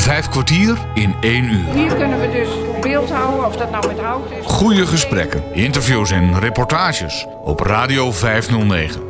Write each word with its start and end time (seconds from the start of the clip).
Vijf 0.00 0.28
kwartier 0.28 0.78
in 0.94 1.14
één 1.20 1.44
uur. 1.44 1.74
Hier 1.74 1.94
kunnen 1.94 2.20
we 2.20 2.30
dus 2.30 2.48
beeld 2.80 3.10
houden, 3.10 3.46
of 3.46 3.56
dat 3.56 3.70
nou 3.70 3.86
met 3.86 3.98
hout 3.98 4.30
is. 4.30 4.46
Goede 4.46 4.86
gesprekken, 4.86 5.42
interviews 5.52 6.10
en 6.10 6.38
reportages 6.38 7.26
op 7.44 7.60
Radio 7.60 8.12
509. 8.12 9.02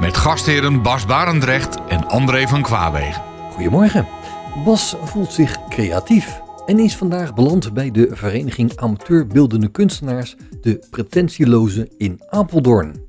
Met 0.00 0.16
gastheren 0.16 0.82
Bas 0.82 1.06
Barendrecht 1.06 1.78
en 1.88 2.08
André 2.08 2.46
van 2.48 2.62
Kwaabegen. 2.62 3.22
Goedemorgen. 3.52 4.06
Bas 4.64 4.96
voelt 5.04 5.32
zich 5.32 5.58
creatief 5.68 6.40
en 6.66 6.78
is 6.78 6.96
vandaag 6.96 7.34
beland 7.34 7.72
bij 7.72 7.90
de 7.90 8.08
vereniging 8.12 8.72
Amateurbeeldende 8.76 9.68
Kunstenaars, 9.68 10.36
de 10.60 10.86
Pretentieloze 10.90 11.90
in 11.96 12.20
Apeldoorn. 12.28 13.08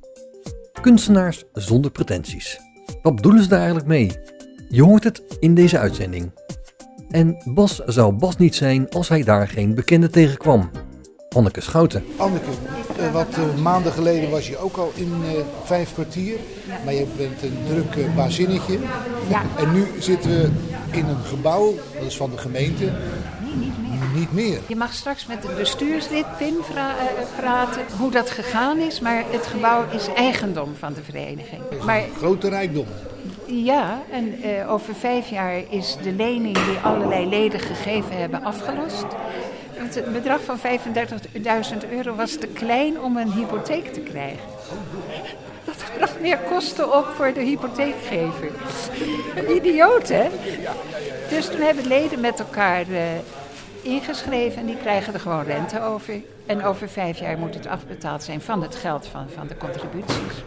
Kunstenaars 0.82 1.44
zonder 1.54 1.92
pretenties. 1.92 2.60
Wat 3.02 3.16
bedoelen 3.16 3.44
ze 3.44 3.50
daar 3.50 3.58
eigenlijk 3.58 3.88
mee? 3.88 4.12
Je 4.70 4.84
hoort 4.84 5.04
het 5.04 5.22
in 5.40 5.56
deze 5.56 5.80
uitzending. 5.80 6.32
En 7.14 7.38
Bas 7.46 7.82
zou 7.86 8.14
Bas 8.14 8.38
niet 8.38 8.56
zijn 8.56 8.90
als 8.90 9.10
hij 9.10 9.24
daar 9.24 9.48
geen 9.48 9.76
bekende 9.76 10.10
tegenkwam. 10.10 10.70
Anneke 11.30 11.62
Schouten. 11.62 12.04
Anneke, 12.18 12.50
uh, 13.00 13.12
wat 13.12 13.28
uh, 13.38 13.62
maanden 13.62 13.92
geleden 13.92 14.30
was 14.30 14.48
je 14.48 14.58
ook 14.58 14.78
al 14.78 14.92
in 14.96 15.12
uh, 15.24 15.32
vijf 15.64 15.94
kwartier. 15.94 16.36
Maar 16.86 16.94
je 16.94 17.06
bent 17.18 17.42
een 17.42 17.58
druk 17.68 18.16
bazinnetje. 18.16 18.80
Ja. 19.30 19.42
En 19.58 19.74
nu 19.74 19.88
zitten 20.00 20.30
we 20.30 20.50
in 20.92 21.06
een 21.06 21.24
gebouw, 21.24 21.74
dat 21.94 22.06
is 22.06 22.18
van 22.18 22.30
de 22.30 22.38
gemeente. 22.38 22.84
Nee, 22.84 23.56
niet 23.56 23.82
meer. 23.82 24.20
Niet 24.20 24.34
meer. 24.34 24.60
Je 24.68 24.76
mag 24.76 24.94
straks 24.94 25.26
met 25.26 25.44
het 25.44 25.58
bestuurslid 25.58 26.26
Pim 26.38 26.56
praten 27.38 27.82
hoe 28.00 28.12
dat 28.12 28.30
gegaan 28.30 28.78
is. 28.78 29.00
Maar 29.00 29.24
het 29.30 29.48
gebouw 29.48 29.86
is 29.92 30.08
eigendom 30.16 30.76
van 30.80 30.94
de 30.94 31.04
vereniging. 31.04 31.62
Maar, 31.86 32.04
Grote 32.18 32.50
rijkdom. 32.50 32.86
Ja, 33.46 34.02
en 34.12 34.46
uh, 34.46 34.72
over 34.72 34.96
vijf 34.96 35.30
jaar 35.30 35.62
is 35.70 35.98
de 36.04 36.12
lening 36.12 36.56
die 36.66 36.78
allerlei 36.84 37.30
leden 37.30 37.60
gegeven 37.60 38.18
hebben 38.18 38.44
afgelost. 38.44 39.06
Het 39.74 40.14
bedrag 40.14 40.42
van 40.42 40.58
35.000 40.60 41.90
euro 41.92 42.16
was 42.16 42.36
te 42.36 42.48
klein 42.48 43.02
om 43.02 43.18
een 43.18 43.32
hypotheek 43.32 43.94
te 43.94 44.00
krijgen. 44.00 44.50
Dat 45.66 45.76
bracht 45.98 46.20
meer 46.20 46.38
kosten 46.38 46.98
op 46.98 47.06
voor 47.16 47.34
de 47.34 47.42
hypotheekgever. 47.42 48.52
Idioot, 49.50 50.08
hè? 50.08 50.28
Dus 51.30 51.46
toen 51.46 51.62
hebben 51.62 51.88
leden 51.88 52.20
met 52.20 52.40
elkaar 52.40 52.88
uh, 52.90 53.00
ingeschreven 53.84 54.60
en 54.60 54.66
die 54.66 54.78
krijgen 54.78 55.14
er 55.14 55.20
gewoon 55.20 55.44
rente 55.44 55.82
over. 55.82 56.22
En 56.46 56.64
over 56.64 56.90
vijf 56.90 57.20
jaar 57.20 57.38
moet 57.38 57.54
het 57.54 57.68
afbetaald 57.68 58.24
zijn 58.24 58.42
van 58.42 58.62
het 58.62 58.76
geld 58.76 59.08
van, 59.08 59.26
van 59.36 59.48
de 59.48 59.58
contributies. 59.58 60.44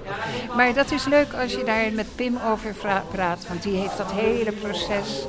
Maar 0.56 0.74
dat 0.74 0.90
is 0.90 1.04
leuk 1.04 1.32
als 1.32 1.52
je 1.52 1.64
daar 1.64 1.92
met 1.92 2.06
Pim 2.14 2.38
over 2.52 2.74
praat, 3.10 3.46
want 3.48 3.62
die 3.62 3.76
heeft 3.76 3.96
dat 3.96 4.12
hele 4.12 4.52
proces. 4.52 5.26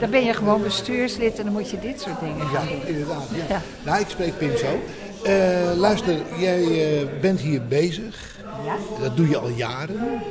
Dan 0.00 0.10
ben 0.10 0.24
je 0.24 0.34
gewoon 0.34 0.62
bestuurslid 0.62 1.38
en 1.38 1.44
dan 1.44 1.52
moet 1.52 1.70
je 1.70 1.78
dit 1.78 2.00
soort 2.00 2.20
dingen 2.20 2.50
ja, 2.52 2.60
doen. 2.60 2.86
Inderdaad, 2.86 3.28
ja. 3.34 3.44
ja. 3.48 3.62
Nou, 3.84 4.00
ik 4.00 4.08
spreek 4.08 4.38
Pim 4.38 4.56
zo. 4.56 4.80
Uh, 5.26 5.76
luister, 5.76 6.16
jij 6.38 6.62
uh, 6.62 7.20
bent 7.20 7.40
hier 7.40 7.66
bezig. 7.66 8.34
Ja. 8.64 8.76
Dat 9.00 9.16
doe 9.16 9.28
je 9.28 9.38
al 9.38 9.48
jaren. 9.48 10.22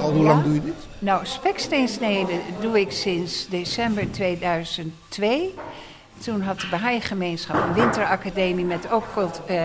Al 0.00 0.12
hoe 0.12 0.22
lang 0.22 0.42
doe 0.42 0.54
je 0.54 0.62
dit? 0.62 0.74
Nou, 0.98 1.26
speksteensneden 1.26 2.40
doe 2.60 2.80
ik 2.80 2.90
sinds 2.92 3.48
december 3.48 4.10
2002. 4.10 5.54
Toen 6.24 6.42
had 6.42 6.60
de 6.60 6.66
Baha'i-gemeenschap 6.70 7.56
een 7.56 7.74
winteracademie 7.74 8.64
met 8.64 8.90
ook 8.90 9.04
uh, 9.50 9.62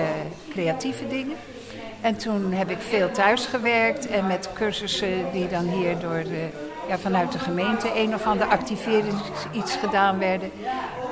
creatieve 0.50 1.08
dingen. 1.08 1.36
En 2.02 2.18
toen 2.18 2.52
heb 2.52 2.70
ik 2.70 2.78
veel 2.80 3.12
thuis 3.12 3.46
gewerkt 3.46 4.08
en 4.08 4.28
met 4.28 4.50
cursussen 4.54 5.32
die 5.32 5.48
dan 5.48 5.68
hier 5.68 6.00
door 6.00 6.24
de, 6.24 6.48
ja, 6.88 6.98
vanuit 6.98 7.32
de 7.32 7.40
gemeente 7.40 7.92
een 7.96 8.14
of 8.14 8.26
ander 8.26 8.48
activering 8.48 9.14
iets 9.52 9.76
gedaan 9.76 10.20
werden. 10.20 10.52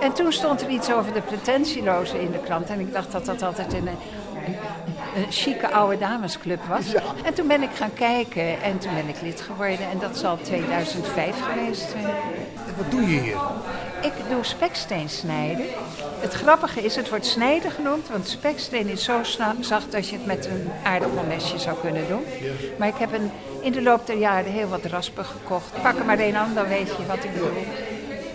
En 0.01 0.13
toen 0.13 0.31
stond 0.31 0.61
er 0.61 0.69
iets 0.69 0.91
over 0.91 1.13
de 1.13 1.21
pretentielozen 1.21 2.19
in 2.19 2.31
de 2.31 2.39
krant. 2.39 2.69
En 2.69 2.79
ik 2.79 2.93
dacht 2.93 3.11
dat 3.11 3.25
dat 3.25 3.41
altijd 3.41 3.73
een, 3.73 3.87
een, 3.87 4.55
een 5.15 5.31
chique 5.31 5.71
oude 5.71 5.97
damesclub 5.97 6.65
was. 6.65 6.91
Ja. 6.91 7.01
En 7.23 7.33
toen 7.33 7.47
ben 7.47 7.63
ik 7.63 7.71
gaan 7.73 7.93
kijken 7.93 8.61
en 8.61 8.77
toen 8.77 8.93
ben 8.93 9.07
ik 9.07 9.21
lid 9.21 9.41
geworden. 9.41 9.89
En 9.91 9.99
dat 9.99 10.17
zal 10.17 10.37
2005 10.41 11.35
geweest 11.41 11.89
zijn. 11.89 12.15
Wat 12.77 12.91
doe 12.91 13.01
je 13.01 13.19
hier? 13.19 13.37
Ik 14.01 14.13
doe 14.29 14.43
speksteen 14.43 15.09
snijden. 15.09 15.65
Het 16.19 16.33
grappige 16.33 16.81
is, 16.81 16.95
het 16.95 17.09
wordt 17.09 17.25
snijden 17.25 17.71
genoemd, 17.71 18.09
want 18.09 18.27
speksteen 18.27 18.87
is 18.87 19.03
zo 19.03 19.19
zacht 19.59 19.91
dat 19.91 20.09
je 20.09 20.15
het 20.15 20.25
met 20.25 20.45
een 20.45 20.69
aardappelmesje 20.83 21.59
zou 21.59 21.77
kunnen 21.81 22.07
doen. 22.07 22.23
Maar 22.77 22.87
ik 22.87 22.95
heb 22.97 23.13
een, 23.13 23.31
in 23.61 23.71
de 23.71 23.81
loop 23.81 24.05
der 24.07 24.17
jaren 24.17 24.51
heel 24.51 24.67
wat 24.67 24.85
raspen 24.85 25.25
gekocht. 25.25 25.81
Pak 25.81 25.97
er 25.99 26.05
maar 26.05 26.19
één 26.19 26.35
aan, 26.35 26.53
dan 26.53 26.67
weet 26.67 26.87
je 26.87 27.05
wat 27.07 27.23
ik 27.23 27.33
bedoel. 27.33 27.49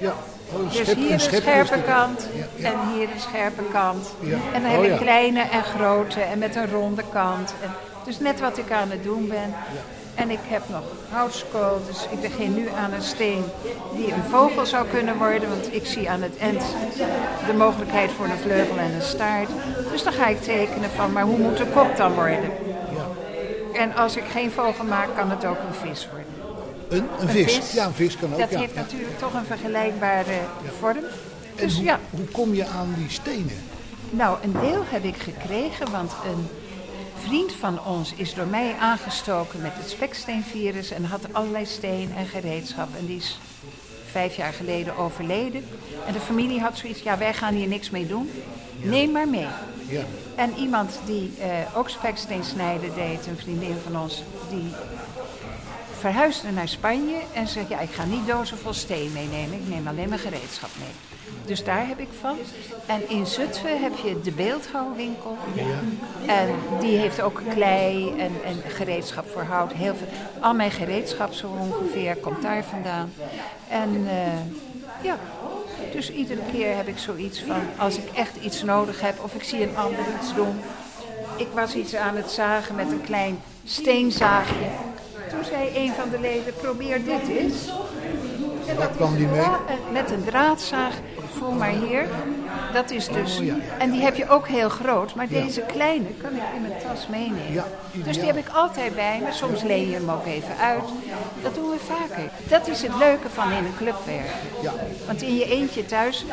Ja. 0.00 0.12
Oh, 0.52 0.68
Dus 0.72 0.76
schep- 0.76 0.96
hier 0.96 1.12
een 1.12 1.20
schep 1.20 1.40
scherpe 1.40 1.82
kant 1.82 2.28
Ja, 2.34 2.44
ja. 2.56 2.72
en 2.72 2.78
hier 2.94 3.02
een 3.14 3.20
scherpe 3.20 3.62
kant. 3.72 4.14
Ja. 4.20 4.36
En 4.52 4.62
dan 4.62 4.70
Oh, 4.70 4.82
heb 4.82 4.92
ik 4.92 4.98
kleine 4.98 5.40
en 5.40 5.62
grote 5.64 6.20
en 6.20 6.38
met 6.38 6.56
een 6.56 6.70
ronde 6.70 7.02
kant. 7.12 7.54
En, 7.62 7.70
dus 8.04 8.18
net 8.18 8.40
wat 8.40 8.58
ik 8.58 8.70
aan 8.70 8.90
het 8.90 9.02
doen 9.02 9.28
ben. 9.28 9.54
En 10.14 10.30
ik 10.30 10.38
heb 10.42 10.62
nog 10.70 10.82
houtskool, 11.10 11.80
dus 11.86 12.06
ik 12.10 12.20
begin 12.20 12.54
nu 12.54 12.68
aan 12.78 12.92
een 12.92 13.02
steen 13.02 13.44
die 13.96 14.12
een 14.12 14.22
vogel 14.30 14.66
zou 14.66 14.86
kunnen 14.88 15.16
worden. 15.18 15.48
Want 15.48 15.74
ik 15.74 15.86
zie 15.86 16.10
aan 16.10 16.22
het 16.22 16.36
eind 16.38 16.62
de 17.46 17.52
mogelijkheid 17.52 18.10
voor 18.12 18.24
een 18.24 18.38
vleugel 18.42 18.76
en 18.78 18.92
een 18.94 19.02
staart. 19.02 19.48
Dus 19.90 20.02
dan 20.02 20.12
ga 20.12 20.26
ik 20.26 20.42
tekenen 20.42 20.90
van, 20.90 21.12
maar 21.12 21.22
hoe 21.24 21.38
moet 21.38 21.56
de 21.56 21.66
kop 21.66 21.96
dan 21.96 22.14
worden? 22.14 22.50
En 23.72 23.94
als 23.94 24.16
ik 24.16 24.24
geen 24.30 24.50
vogel 24.50 24.84
maak, 24.84 25.08
kan 25.16 25.30
het 25.30 25.44
ook 25.44 25.56
een 25.58 25.88
vis 25.88 26.08
worden. 26.10 26.26
Een, 26.88 26.98
een 26.98 27.28
Een 27.28 27.28
vis. 27.28 27.54
vis. 27.56 27.72
Ja, 27.72 27.86
een 27.86 27.92
vis 27.94 28.16
kan 28.16 28.32
ook. 28.32 28.38
Dat 28.38 28.50
ja. 28.50 28.58
heeft 28.58 28.74
Ja. 28.74 28.80
natuurlijk 28.80 29.18
toch 29.18 29.34
een 29.34 29.44
vergelijkbare 29.44 30.34
vorm. 30.80 30.96
En 30.96 31.04
Dus 31.56 31.74
hoe, 31.76 31.84
ja, 31.84 31.98
hoe 32.10 32.24
kom 32.26 32.54
je 32.54 32.66
aan 32.66 32.94
die 32.98 33.10
stenen? 33.10 33.62
nou, 34.10 34.36
een 34.42 34.52
deel 34.60 34.82
heb 34.86 35.04
ik 35.04 35.16
gekregen, 35.16 35.90
want 35.90 36.12
een 36.26 36.48
vriend 37.26 37.52
van 37.52 37.84
ons 37.84 38.14
is 38.14 38.34
door 38.34 38.46
mij 38.46 38.74
aangestoken 38.80 39.60
met 39.60 39.72
het 39.74 39.90
speksteenvirus 39.90 40.90
en 40.90 41.04
had 41.04 41.32
allerlei 41.32 41.66
steen 41.66 42.12
en 42.16 42.26
gereedschap. 42.26 42.88
En 42.98 43.06
die 43.06 43.16
is 43.16 43.38
vijf 44.06 44.36
jaar 44.36 44.52
geleden 44.52 44.96
overleden. 44.96 45.64
En 46.06 46.12
de 46.12 46.20
familie 46.20 46.60
had 46.60 46.78
zoiets, 46.78 47.02
ja, 47.02 47.18
wij 47.18 47.34
gaan 47.34 47.54
hier 47.54 47.68
niks 47.68 47.90
mee 47.90 48.06
doen. 48.06 48.30
Neem 48.82 49.10
maar 49.10 49.28
mee. 49.28 49.46
Ja. 49.88 50.02
En 50.34 50.54
iemand 50.58 51.00
die 51.04 51.32
eh, 51.40 51.76
ook 51.76 51.88
speksteen 51.88 52.44
snijden 52.44 52.94
deed, 52.94 53.26
een 53.26 53.36
vriendin 53.36 53.76
van 53.84 54.00
ons, 54.00 54.22
die 54.50 54.70
verhuisde 56.02 56.50
naar 56.50 56.68
Spanje 56.68 57.20
en 57.32 57.48
zei, 57.48 57.66
ja, 57.68 57.80
ik 57.80 57.90
ga 57.90 58.04
niet 58.04 58.26
dozen 58.26 58.58
vol 58.58 58.72
steen 58.72 59.12
meenemen, 59.12 59.58
ik 59.58 59.68
neem 59.68 59.88
alleen 59.88 60.08
mijn 60.08 60.20
gereedschap 60.20 60.70
mee. 60.78 60.94
Dus 61.44 61.64
daar 61.64 61.86
heb 61.86 61.98
ik 61.98 62.08
van. 62.20 62.36
En 62.86 63.08
in 63.08 63.26
Zutphen 63.26 63.82
heb 63.82 63.92
je 63.96 64.20
de 64.20 64.30
beeldhouwwinkel. 64.32 65.36
En 66.26 66.48
die 66.80 66.98
heeft 66.98 67.20
ook 67.20 67.42
klei 67.48 68.08
en, 68.18 68.32
en 68.44 68.70
gereedschap 68.70 69.30
voor 69.32 69.42
hout. 69.42 69.72
Heel 69.72 69.94
veel. 69.94 70.06
Al 70.40 70.54
mijn 70.54 70.70
gereedschap 70.70 71.32
zo 71.32 71.46
ongeveer 71.46 72.16
komt 72.16 72.42
daar 72.42 72.64
vandaan. 72.64 73.12
En 73.68 74.06
eh, 74.08 75.04
ja, 75.04 75.18
dus 75.92 76.12
iedere 76.12 76.40
keer 76.52 76.76
heb 76.76 76.88
ik 76.88 76.98
zoiets 76.98 77.42
van, 77.42 77.62
als 77.78 77.96
ik 77.96 78.08
echt 78.14 78.36
iets 78.36 78.62
nodig 78.62 79.00
heb 79.00 79.24
of 79.24 79.34
ik 79.34 79.42
zie 79.42 79.62
een 79.62 79.76
ander 79.76 80.04
iets 80.20 80.34
doen. 80.34 80.60
Ik 81.36 81.48
was 81.54 81.74
iets 81.74 81.94
aan 81.94 82.16
het 82.16 82.30
zagen 82.30 82.74
met 82.74 82.90
een 82.90 83.02
klein 83.02 83.42
steenzaagje. 83.64 84.91
Toen 85.42 85.50
zei 85.50 85.70
een 85.74 85.92
van 85.92 86.10
de 86.10 86.20
leden, 86.20 86.54
probeer 86.54 87.04
dit 87.04 87.28
eens. 87.28 87.68
En 88.66 88.76
dat 88.76 88.90
kwam 88.96 89.16
die 89.16 89.26
mee? 89.26 89.40
en 89.40 89.92
Met 89.92 90.10
een 90.10 90.24
draadzaag, 90.24 90.94
voel 91.38 91.50
maar 91.50 91.70
hier. 91.70 92.06
Dat 92.72 92.90
is 92.90 93.08
dus. 93.08 93.38
Oh, 93.38 93.44
ja, 93.44 93.54
ja, 93.54 93.78
En 93.78 93.90
die 93.90 94.00
heb 94.00 94.16
je 94.16 94.28
ook 94.28 94.48
heel 94.48 94.68
groot, 94.68 95.14
maar 95.14 95.28
deze 95.28 95.60
kleine 95.60 96.08
kan 96.22 96.30
ik 96.34 96.42
in 96.54 96.60
mijn 96.60 96.72
tas 96.86 97.06
meenemen. 97.06 97.64
Dus 97.92 98.16
die 98.16 98.26
heb 98.26 98.36
ik 98.36 98.48
altijd 98.48 98.94
bij 98.94 99.20
me. 99.24 99.32
Soms 99.32 99.62
leen 99.62 99.88
je 99.88 99.94
hem 99.94 100.10
ook 100.10 100.26
even 100.26 100.56
uit. 100.56 100.84
Dat 101.42 101.54
doen 101.54 101.70
we 101.70 101.78
vaker. 101.78 102.30
Dat 102.48 102.68
is 102.68 102.82
het 102.82 102.96
leuke 102.96 103.28
van 103.28 103.52
in 103.52 103.64
een 103.64 103.76
club 103.76 103.96
werken. 104.04 104.32
Ja. 104.62 104.72
Want 105.06 105.22
in 105.22 105.34
je 105.36 105.44
eentje 105.44 105.84
thuis, 105.84 106.24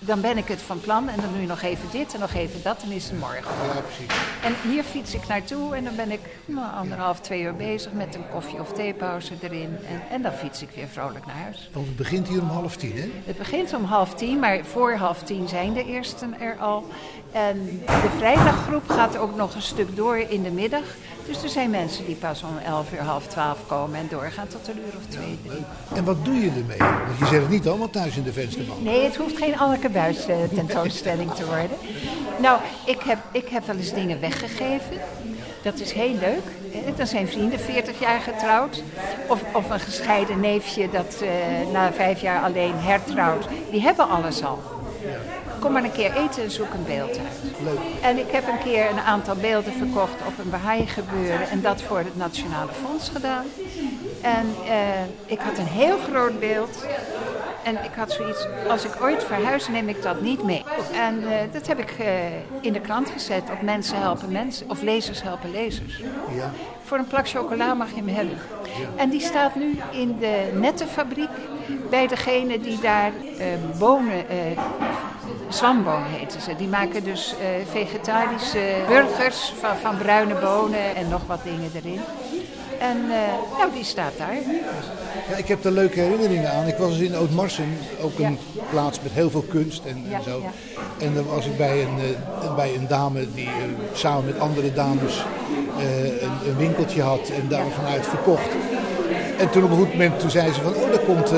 dan 0.00 0.20
ben 0.20 0.38
ik 0.38 0.48
het 0.48 0.62
van 0.62 0.80
plan 0.80 1.08
en 1.08 1.20
dan 1.20 1.32
doe 1.32 1.40
je 1.40 1.46
nog 1.46 1.62
even 1.62 1.88
dit 1.90 2.14
en 2.14 2.20
nog 2.20 2.34
even 2.34 2.62
dat 2.62 2.82
en 2.82 2.90
is 2.90 3.04
het 3.04 3.18
morgen. 3.18 3.42
Ja, 3.74 3.80
precies. 3.80 4.14
En 4.42 4.70
hier 4.70 4.82
fiets 4.82 5.14
ik 5.14 5.28
naartoe 5.28 5.74
en 5.74 5.84
dan 5.84 5.96
ben 5.96 6.10
ik 6.10 6.20
nou, 6.44 6.74
anderhalf, 6.74 7.20
twee 7.20 7.42
uur 7.42 7.54
bezig 7.54 7.92
met 7.92 8.14
een 8.14 8.28
koffie- 8.30 8.60
of 8.60 8.72
theepauze 8.72 9.34
erin. 9.40 9.76
En, 9.88 10.02
en 10.10 10.22
dan 10.22 10.32
fiets 10.32 10.62
ik 10.62 10.68
weer 10.74 10.88
vrolijk 10.88 11.26
naar 11.26 11.36
huis. 11.36 11.70
Want 11.72 11.86
het 11.86 11.96
begint 11.96 12.28
hier 12.28 12.40
om 12.40 12.48
half 12.48 12.76
tien, 12.76 12.96
hè? 12.96 13.10
Het 13.24 13.38
begint 13.38 13.74
om 13.74 13.84
half 13.84 14.14
tien, 14.14 14.38
maar 14.38 14.64
voor 14.64 14.94
half 14.94 15.22
tien 15.22 15.48
zijn 15.48 15.72
de 15.72 15.84
eersten 15.84 16.40
er 16.40 16.56
al. 16.58 16.86
En 17.32 17.80
de 17.86 18.10
vrijdaggroep 18.16 18.88
gaat 18.88 19.16
ook 19.16 19.36
nog 19.36 19.54
een 19.54 19.62
stuk 19.62 19.96
door 19.96 20.16
in 20.16 20.42
de 20.42 20.50
middag. 20.50 20.84
Dus 21.30 21.42
er 21.42 21.48
zijn 21.48 21.70
mensen 21.70 22.06
die 22.06 22.14
pas 22.14 22.42
om 22.42 22.58
elf 22.64 22.92
uur, 22.92 23.00
half 23.00 23.26
twaalf 23.26 23.58
komen 23.66 23.98
en 23.98 24.06
doorgaan 24.10 24.46
tot 24.46 24.68
een 24.68 24.78
uur 24.78 24.96
of 24.96 25.06
twee, 25.08 25.38
drie. 25.46 25.64
En 25.94 26.04
wat 26.04 26.24
doe 26.24 26.34
je 26.34 26.50
ermee? 26.50 26.78
Want 26.78 27.18
je 27.18 27.26
zet 27.26 27.40
het 27.40 27.50
niet 27.50 27.68
allemaal 27.68 27.90
thuis 27.90 28.16
in 28.16 28.22
de 28.22 28.32
vensterbank. 28.32 28.80
Nee, 28.80 29.04
het 29.04 29.16
hoeft 29.16 29.36
geen 29.36 29.58
Anneke 29.58 29.88
Buis 29.88 30.26
eh, 30.26 30.36
tentoonstelling 30.54 31.34
te 31.34 31.46
worden. 31.46 31.76
Nou, 32.40 32.60
ik 32.86 33.00
heb, 33.02 33.18
ik 33.32 33.48
heb 33.48 33.66
wel 33.66 33.76
eens 33.76 33.92
dingen 33.92 34.20
weggegeven. 34.20 34.96
Dat 35.62 35.80
is 35.80 35.92
heel 35.92 36.14
leuk. 36.14 36.96
Dan 36.96 37.06
zijn 37.06 37.28
vrienden 37.28 37.60
40 37.60 38.00
jaar 38.00 38.20
getrouwd. 38.20 38.82
Of, 39.28 39.42
of 39.52 39.70
een 39.70 39.80
gescheiden 39.80 40.40
neefje 40.40 40.90
dat 40.90 41.22
eh, 41.22 41.28
na 41.72 41.92
vijf 41.92 42.20
jaar 42.20 42.42
alleen 42.42 42.74
hertrouwt. 42.76 43.48
Die 43.70 43.80
hebben 43.80 44.08
alles 44.08 44.44
al. 44.44 44.58
Kom 45.60 45.72
maar 45.72 45.84
een 45.84 45.92
keer 45.92 46.12
eten 46.16 46.42
en 46.42 46.50
zoek 46.50 46.72
een 46.74 46.84
beeld 46.84 47.18
uit. 47.18 47.52
Leuk. 47.64 47.78
En 48.02 48.18
ik 48.18 48.30
heb 48.30 48.48
een 48.48 48.58
keer 48.58 48.90
een 48.90 49.00
aantal 49.00 49.36
beelden 49.36 49.72
verkocht 49.72 50.26
op 50.26 50.38
een 50.38 50.50
Baha'i 50.50 50.86
gebeuren. 50.86 51.48
En 51.48 51.60
dat 51.60 51.82
voor 51.82 51.98
het 51.98 52.16
Nationale 52.16 52.72
Fonds 52.72 53.08
gedaan. 53.08 53.44
En 54.20 54.54
eh, 54.66 55.02
ik 55.26 55.38
had 55.38 55.58
een 55.58 55.66
heel 55.66 55.98
groot 55.98 56.40
beeld. 56.40 56.86
En 57.62 57.84
ik 57.84 57.90
had 57.96 58.12
zoiets, 58.12 58.46
als 58.68 58.84
ik 58.84 59.02
ooit 59.02 59.24
verhuis, 59.24 59.68
neem 59.68 59.88
ik 59.88 60.02
dat 60.02 60.20
niet 60.20 60.42
mee. 60.42 60.64
En 60.92 61.22
eh, 61.22 61.52
dat 61.52 61.66
heb 61.66 61.78
ik 61.78 61.90
eh, 61.98 62.06
in 62.60 62.72
de 62.72 62.80
krant 62.80 63.10
gezet 63.10 63.42
op 63.52 63.62
mensen 63.62 64.00
helpen 64.00 64.32
mensen. 64.32 64.70
Of 64.70 64.82
lezers 64.82 65.22
helpen 65.22 65.50
lezers. 65.50 66.02
Ja. 66.34 66.50
Voor 66.82 66.98
een 66.98 67.06
plak 67.06 67.28
chocola 67.28 67.74
mag 67.74 67.88
je 67.90 67.96
hem 67.96 68.08
hebben. 68.08 68.38
En 68.96 69.10
die 69.10 69.20
staat 69.20 69.54
nu 69.54 69.78
in 69.90 70.16
de 70.18 70.50
nettenfabriek 70.54 71.30
bij 71.90 72.06
degene 72.06 72.60
die 72.60 72.80
daar 72.80 73.12
eh, 73.38 73.46
bonen, 73.78 74.24
zwambonen 75.54 76.10
heten 76.10 76.40
ze. 76.40 76.56
Die 76.56 76.68
maken 76.68 77.04
dus 77.04 77.34
eh, 77.40 77.46
vegetarische 77.70 78.74
burgers 78.88 79.54
van, 79.60 79.76
van 79.76 79.98
bruine 79.98 80.34
bonen 80.34 80.96
en 80.96 81.08
nog 81.08 81.20
wat 81.26 81.40
dingen 81.44 81.70
erin. 81.74 82.00
En 82.78 83.06
nou, 83.58 83.72
die 83.72 83.84
staat 83.84 84.12
daar. 84.18 84.34
Ja, 85.30 85.36
ik 85.36 85.48
heb 85.48 85.64
er 85.64 85.72
leuke 85.72 86.00
herinneringen 86.00 86.52
aan. 86.52 86.66
Ik 86.66 86.76
was 86.76 86.90
eens 86.90 87.00
in 87.00 87.14
Oud-Marsum, 87.14 87.78
ook 88.00 88.18
een 88.18 88.38
plaats 88.70 89.00
met 89.02 89.12
heel 89.12 89.30
veel 89.30 89.44
kunst 89.48 89.84
en, 89.84 90.04
Ja, 90.08 90.20
zo. 90.20 90.42
En 90.98 91.14
dan 91.14 91.26
was 91.26 91.46
ik 91.46 91.56
bij 91.56 91.82
een, 91.82 91.98
eh, 92.42 92.54
bij 92.54 92.74
een 92.74 92.86
dame 92.86 93.26
die 93.34 93.48
samen 93.92 94.24
met 94.24 94.38
andere 94.38 94.72
dames 94.72 95.24
een, 96.20 96.48
een 96.50 96.56
winkeltje 96.56 97.02
had 97.02 97.28
en 97.28 97.48
daar 97.48 97.66
vanuit 97.76 98.06
verkocht. 98.06 98.48
En 99.38 99.50
toen 99.50 99.64
op 99.64 99.70
een 99.70 99.76
goed 99.76 99.92
moment 99.92 100.20
toen 100.20 100.30
zei 100.30 100.52
ze 100.52 100.60
van, 100.60 100.74
oh 100.74 100.90
daar 100.90 100.98
komt 100.98 101.32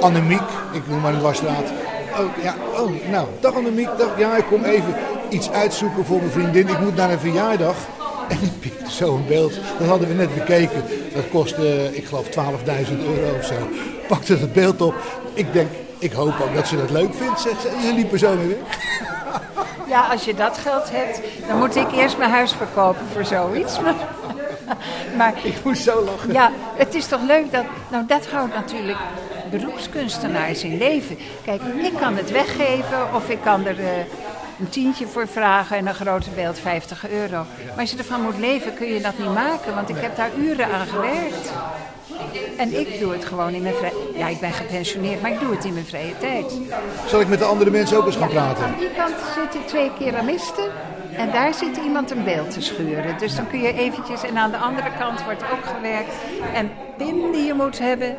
Annemiek, 0.00 0.48
ik 0.72 0.88
noem 0.88 1.00
maar 1.00 1.14
een 1.14 1.20
wasstraat. 1.20 1.72
Oh 2.16 2.42
ja, 2.42 2.54
oh 2.76 3.10
nou, 3.10 3.26
dag 3.40 3.54
Annemiek, 3.54 3.88
dag, 3.98 4.18
ja 4.18 4.36
ik 4.36 4.44
kom 4.44 4.64
even 4.64 4.94
iets 5.28 5.50
uitzoeken 5.50 6.04
voor 6.04 6.18
mijn 6.18 6.30
vriendin. 6.30 6.68
Ik 6.68 6.80
moet 6.80 6.96
naar 6.96 7.10
een 7.10 7.18
verjaardag. 7.18 7.76
En 8.28 8.38
ik 8.42 8.60
pikte 8.60 8.90
zo 8.90 9.14
een 9.14 9.26
beeld. 9.26 9.54
Dat 9.78 9.88
hadden 9.88 10.08
we 10.08 10.14
net 10.14 10.34
bekeken. 10.34 10.84
Dat 11.14 11.28
kostte, 11.30 11.90
ik 11.92 12.04
geloof, 12.04 12.26
12.000 12.26 12.34
euro 12.34 13.36
of 13.38 13.44
zo. 13.44 13.54
Pakte 14.08 14.36
het 14.36 14.52
beeld 14.52 14.80
op. 14.80 14.94
Ik 15.34 15.52
denk, 15.52 15.68
ik 15.98 16.12
hoop 16.12 16.34
ook 16.42 16.54
dat 16.54 16.66
ze 16.66 16.76
dat 16.76 16.90
leuk 16.90 17.14
vindt, 17.14 17.40
zegt 17.40 17.60
ze. 17.60 17.68
En 17.68 17.82
ze 17.82 17.92
liep 17.92 18.12
er 18.12 18.18
zo 18.18 18.34
mee 18.34 18.46
weg. 18.46 18.78
Ja, 19.88 20.06
als 20.10 20.24
je 20.24 20.34
dat 20.34 20.58
geld 20.58 20.90
hebt, 20.90 21.20
dan 21.46 21.58
moet 21.58 21.76
ik 21.76 21.92
eerst 21.92 22.18
mijn 22.18 22.30
huis 22.30 22.52
verkopen 22.52 23.06
voor 23.12 23.24
zoiets. 23.24 23.80
Maar, 23.80 23.94
maar 25.18 25.34
Ik 25.42 25.64
moest 25.64 25.82
zo 25.82 26.04
lachen. 26.04 26.32
Ja, 26.32 26.50
het 26.76 26.94
is 26.94 27.06
toch 27.06 27.22
leuk 27.26 27.52
dat. 27.52 27.64
Nou, 27.90 28.06
dat 28.06 28.26
houdt 28.26 28.54
natuurlijk 28.54 28.98
beroepskunstenaars 29.50 30.64
in 30.64 30.78
leven. 30.78 31.18
Kijk, 31.44 31.62
ik 31.62 31.92
kan 32.00 32.16
het 32.16 32.30
weggeven 32.30 33.14
of 33.14 33.28
ik 33.28 33.38
kan 33.42 33.66
er 33.66 33.78
eh, 33.78 33.98
een 34.58 34.68
tientje 34.68 35.06
voor 35.06 35.28
vragen 35.28 35.76
en 35.76 35.86
een 35.86 35.94
grote 35.94 36.30
beeld 36.30 36.58
50 36.58 37.08
euro. 37.10 37.44
Maar 37.68 37.80
als 37.80 37.90
je 37.90 37.98
ervan 37.98 38.22
moet 38.22 38.38
leven, 38.38 38.74
kun 38.74 38.86
je 38.86 39.00
dat 39.00 39.18
niet 39.18 39.34
maken, 39.34 39.74
want 39.74 39.88
ik 39.88 39.96
heb 39.98 40.16
daar 40.16 40.30
uren 40.38 40.72
aan 40.72 40.86
gewerkt. 40.86 41.52
En 42.56 42.80
ik 42.80 43.00
doe 43.00 43.12
het 43.12 43.24
gewoon 43.24 43.52
in 43.52 43.62
mijn 43.62 43.74
vrije... 43.74 43.92
Ja, 44.14 44.28
ik 44.28 44.40
ben 44.40 44.52
gepensioneerd, 44.52 45.22
maar 45.22 45.32
ik 45.32 45.40
doe 45.40 45.54
het 45.54 45.64
in 45.64 45.72
mijn 45.72 45.84
vrije 45.84 46.18
tijd. 46.18 46.58
Zal 47.06 47.20
ik 47.20 47.28
met 47.28 47.38
de 47.38 47.44
andere 47.44 47.70
mensen 47.70 47.96
ook 47.96 48.06
eens 48.06 48.16
gaan 48.16 48.28
praten? 48.28 48.64
Aan 48.64 48.78
die 48.78 48.90
kant 48.90 49.14
zitten 49.34 49.64
twee 49.66 49.90
keramisten 49.98 50.70
en 51.12 51.30
daar 51.32 51.54
zit 51.54 51.76
iemand 51.76 52.10
een 52.10 52.24
beeld 52.24 52.50
te 52.50 52.60
schuren. 52.60 53.18
Dus 53.18 53.36
dan 53.36 53.48
kun 53.48 53.60
je 53.60 53.72
eventjes... 53.72 54.22
En 54.22 54.38
aan 54.38 54.50
de 54.50 54.56
andere 54.56 54.90
kant 54.98 55.24
wordt 55.24 55.42
ook 55.42 55.64
gewerkt. 55.76 56.14
En 56.54 56.70
Pim 56.96 57.32
die 57.32 57.46
je 57.46 57.54
moet 57.54 57.78
hebben, 57.78 58.16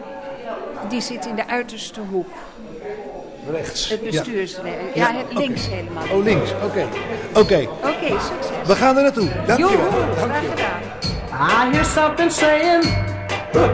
die 0.89 1.01
zit 1.01 1.25
in 1.25 1.35
de 1.35 1.47
uiterste 1.47 1.99
hoek. 2.11 2.27
Rechts. 3.51 3.89
Het 3.89 3.99
Ja. 4.03 4.09
bestuursle... 4.11 4.69
Ja, 4.93 5.09
Ja, 5.09 5.23
links 5.39 5.67
helemaal. 5.67 6.03
Oh, 6.11 6.23
links. 6.23 6.51
Oké. 6.63 6.87
Oké. 7.33 7.67
Oké, 7.83 8.07
succes. 8.09 8.67
We 8.67 8.75
gaan 8.75 8.97
er 8.97 9.03
naartoe. 9.03 9.29
Dankjewel. 9.45 9.69
Joehoe, 9.75 9.99
Dank 10.15 10.17
graag 10.17 10.41
je. 10.41 10.47
gedaan. 10.49 11.67
I 11.69 11.71
hear 11.75 11.85
something 11.85 12.31
saying, 12.31 12.83
huh, 13.51 13.69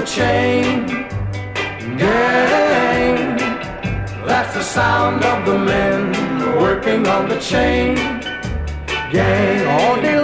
the 0.00 0.06
chain 0.06 0.86
gang. 1.98 3.36
That's 4.26 4.54
the 4.54 4.62
sound 4.62 5.22
of 5.24 5.44
the 5.44 5.58
men 5.58 6.12
working 6.56 7.06
on 7.06 7.28
the 7.28 7.38
chain 7.38 7.96
gang. 9.12 9.66
All 9.66 10.00
day 10.00 10.19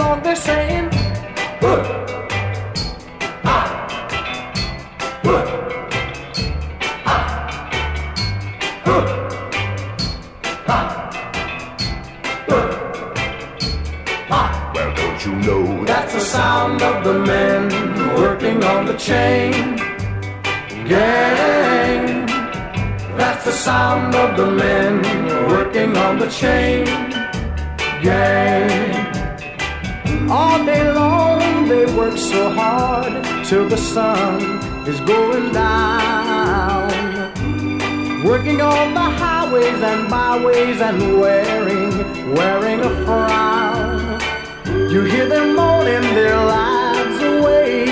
till 33.49 33.69
the 33.69 33.77
sun 33.77 34.43
is 34.89 34.99
going 35.03 35.53
down. 35.53 36.91
Working 38.25 38.61
on 38.61 38.93
the 38.93 39.09
highways 39.23 39.81
and 39.91 40.11
byways 40.11 40.81
and 40.81 41.21
wearing, 41.21 41.91
wearing 42.35 42.81
a 42.81 42.91
frown. 43.05 44.21
You 44.91 45.03
hear 45.03 45.29
them 45.29 45.55
moaning 45.55 46.03
their 46.15 46.37
lives 46.37 47.23
away. 47.23 47.85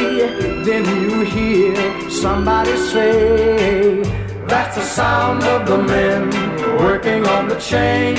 Then 0.64 0.84
you 1.02 1.20
hear 1.22 2.10
somebody 2.10 2.76
say, 2.92 4.02
That's 4.48 4.74
the 4.74 4.82
sound 4.82 5.44
of 5.44 5.68
the 5.68 5.78
men 5.78 6.30
working 6.78 7.24
on 7.28 7.46
the 7.48 7.60
chain 7.60 8.16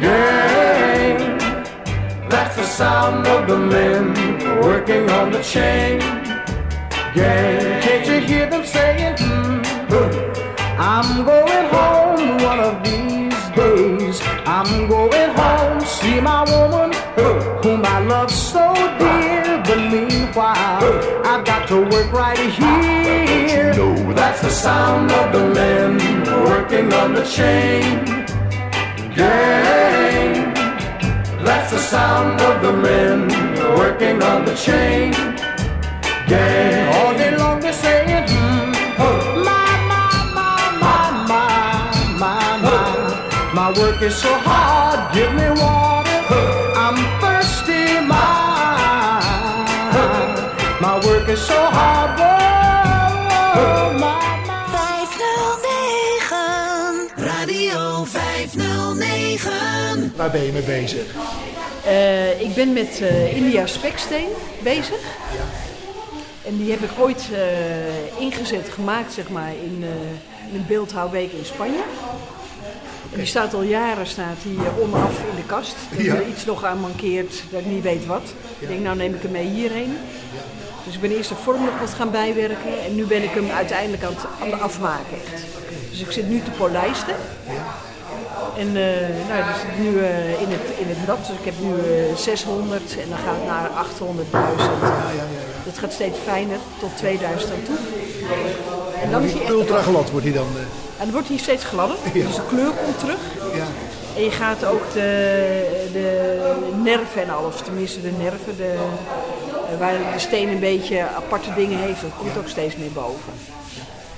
gang. 0.00 1.38
That's 2.28 2.56
the 2.56 2.64
sound 2.64 3.28
of 3.28 3.46
the 3.46 3.58
men 3.58 4.11
working 4.62 5.10
on 5.10 5.30
the 5.32 5.42
chain 5.42 5.98
gang. 7.14 7.82
Can't 7.82 8.06
you 8.06 8.18
hear 8.20 8.46
them 8.48 8.64
saying, 8.64 9.16
"Hmm, 9.18 9.62
I'm 10.78 11.24
going 11.24 11.66
home 11.76 12.24
one 12.50 12.60
of 12.68 12.74
these 12.86 13.42
days. 13.58 14.16
I'm 14.46 14.88
going 14.88 15.30
home, 15.40 15.80
see 15.80 16.20
my 16.20 16.42
woman, 16.52 16.90
whom 17.62 17.80
I 17.96 17.98
love 18.14 18.30
so 18.30 18.64
dear. 19.00 19.62
But 19.66 19.80
meanwhile, 19.94 20.90
I've 21.30 21.44
got 21.44 21.62
to 21.68 21.78
work 21.92 22.12
right 22.12 22.38
here. 22.60 23.74
know 23.74 24.12
That's 24.20 24.40
the 24.42 24.50
sound 24.50 25.10
of 25.20 25.26
the 25.36 25.44
men 25.58 25.90
working 26.50 26.92
on 26.92 27.14
the 27.14 27.24
chain 27.36 28.04
gang. 29.18 30.54
That's 31.46 31.70
the 31.72 31.82
sound 31.94 32.40
of 32.40 32.62
the 32.62 32.72
men 32.72 33.51
working 33.76 34.22
on 34.22 34.44
the 34.44 34.54
chain 34.54 35.12
gang. 36.32 36.88
All 36.98 37.12
day 37.16 37.36
long 37.36 37.60
they're 37.60 37.72
saying, 37.72 38.26
hmm, 38.28 38.72
my, 39.48 39.68
my, 39.92 40.10
my, 40.38 40.56
my, 40.84 41.02
my, 41.32 41.50
my, 42.22 42.42
my. 42.66 42.90
My 43.54 43.68
work 43.78 44.00
is 44.02 44.14
so 44.16 44.32
hard, 44.48 44.98
give 45.14 45.32
me 45.34 45.48
water. 45.62 46.20
I'm 46.84 46.96
thirsty, 47.20 47.84
my. 48.12 48.20
My 50.80 50.94
work 51.06 51.28
is 51.28 51.40
so 51.40 51.58
hard, 51.76 52.10
whoa, 52.18 53.92
my, 54.04 54.20
my. 54.48 54.60
509 54.74 57.10
Radio 57.30 57.78
509 58.04 60.12
Waar 60.16 60.30
ben 60.30 60.42
je 60.42 60.52
mee 60.52 60.62
bezig? 60.62 61.06
Eh, 61.84 62.40
ik 62.40 62.54
ben 62.54 62.72
met 62.72 63.00
eh, 63.00 63.36
India 63.36 63.66
Speksteen 63.66 64.28
bezig. 64.62 65.00
En 66.46 66.56
die 66.56 66.70
heb 66.70 66.80
ik 66.82 66.90
ooit 66.98 67.28
eh, 67.32 68.20
ingezet, 68.22 68.68
gemaakt 68.68 69.12
zeg 69.12 69.28
maar, 69.28 69.48
in, 69.64 69.84
in 70.50 70.54
een 70.54 70.66
beeldhouwweek 70.66 71.32
in 71.32 71.44
Spanje. 71.44 71.82
En 73.12 73.18
die 73.18 73.26
staat 73.26 73.54
al 73.54 73.62
jaren 73.62 74.06
staat 74.06 74.36
die 74.42 74.56
eh, 74.56 74.78
onaf 74.82 75.18
in 75.30 75.36
de 75.36 75.44
kast. 75.46 75.74
Dat 75.90 76.00
Ja. 76.04 76.14
er 76.14 76.26
iets 76.26 76.44
nog 76.44 76.64
aan 76.64 76.78
mankeert 76.80 77.42
dat 77.50 77.60
ik 77.60 77.66
niet 77.66 77.82
weet 77.82 78.06
wat. 78.06 78.22
Ik 78.58 78.68
denk, 78.68 78.80
nou 78.80 78.96
neem 78.96 79.14
ik 79.14 79.22
hem 79.22 79.30
mee 79.30 79.46
hierheen. 79.48 79.96
Dus 80.84 80.94
ik 80.94 81.00
ben 81.00 81.10
eerst 81.16 81.28
de 81.28 81.34
vorm 81.34 81.64
nog 81.64 81.78
wat 81.80 81.90
gaan 81.94 82.10
bijwerken. 82.10 82.84
En 82.86 82.94
nu 82.94 83.04
ben 83.04 83.22
ik 83.22 83.30
hem 83.30 83.50
uiteindelijk 83.50 84.02
aan 84.02 84.12
het, 84.14 84.24
aan 84.42 84.50
het 84.50 84.60
afmaken. 84.60 85.16
Echt. 85.32 85.42
Dus 85.90 86.00
ik 86.00 86.10
zit 86.12 86.28
nu 86.28 86.42
te 86.42 86.50
polijsten. 86.50 87.14
En 88.58 88.68
eh 88.76 89.28
nou, 89.28 89.40
dat 89.48 89.56
zit 89.60 89.78
nu 89.84 89.98
eh, 89.98 90.40
in, 90.44 90.48
het, 90.56 90.66
in 90.78 90.88
het 90.88 91.06
nat. 91.06 91.18
Dus 91.26 91.36
ik 91.38 91.44
heb 91.44 91.54
nu 91.60 91.72
eh, 91.74 92.16
600 92.16 92.82
en 93.02 93.08
dan 93.08 93.18
gaat 93.18 93.36
het 93.40 93.46
naar 93.46 93.70
800.000. 93.70 95.64
Dat 95.64 95.78
gaat 95.78 95.92
steeds 95.92 96.18
fijner 96.24 96.58
tot 96.80 96.90
2000 96.96 97.52
aan 97.52 97.62
toe. 97.64 97.76
En 99.02 99.10
dan 99.10 99.22
is 99.22 99.32
hij 99.32 99.40
echt 99.40 99.50
Ultra 99.50 99.82
glad 99.82 100.10
wordt 100.10 100.26
hij 100.26 100.34
dan. 100.34 100.46
en 100.98 101.04
dan 101.04 101.10
wordt 101.12 101.28
hij 101.28 101.36
steeds 101.36 101.64
gladder, 101.64 101.96
Ja. 102.12 102.26
dus 102.26 102.34
de 102.34 102.46
kleur 102.48 102.70
komt 102.84 102.98
terug. 102.98 103.18
ja. 103.54 103.64
En 104.16 104.22
je 104.22 104.30
gaat 104.30 104.64
ook 104.64 104.92
de, 104.92 105.88
de 105.92 106.52
nerven 106.82 107.22
en 107.22 107.30
alles, 107.30 107.54
tenminste 107.64 108.00
de 108.02 108.10
nerven, 108.18 108.56
de, 108.56 108.74
waar 109.78 109.92
de 110.12 110.18
steen 110.18 110.48
een 110.48 110.60
beetje 110.60 111.00
aparte 111.16 111.54
dingen 111.54 111.78
heeft, 111.78 112.00
dat 112.00 112.10
komt 112.18 112.36
ook 112.38 112.48
steeds 112.48 112.76
meer 112.76 112.92
boven. 112.92 113.32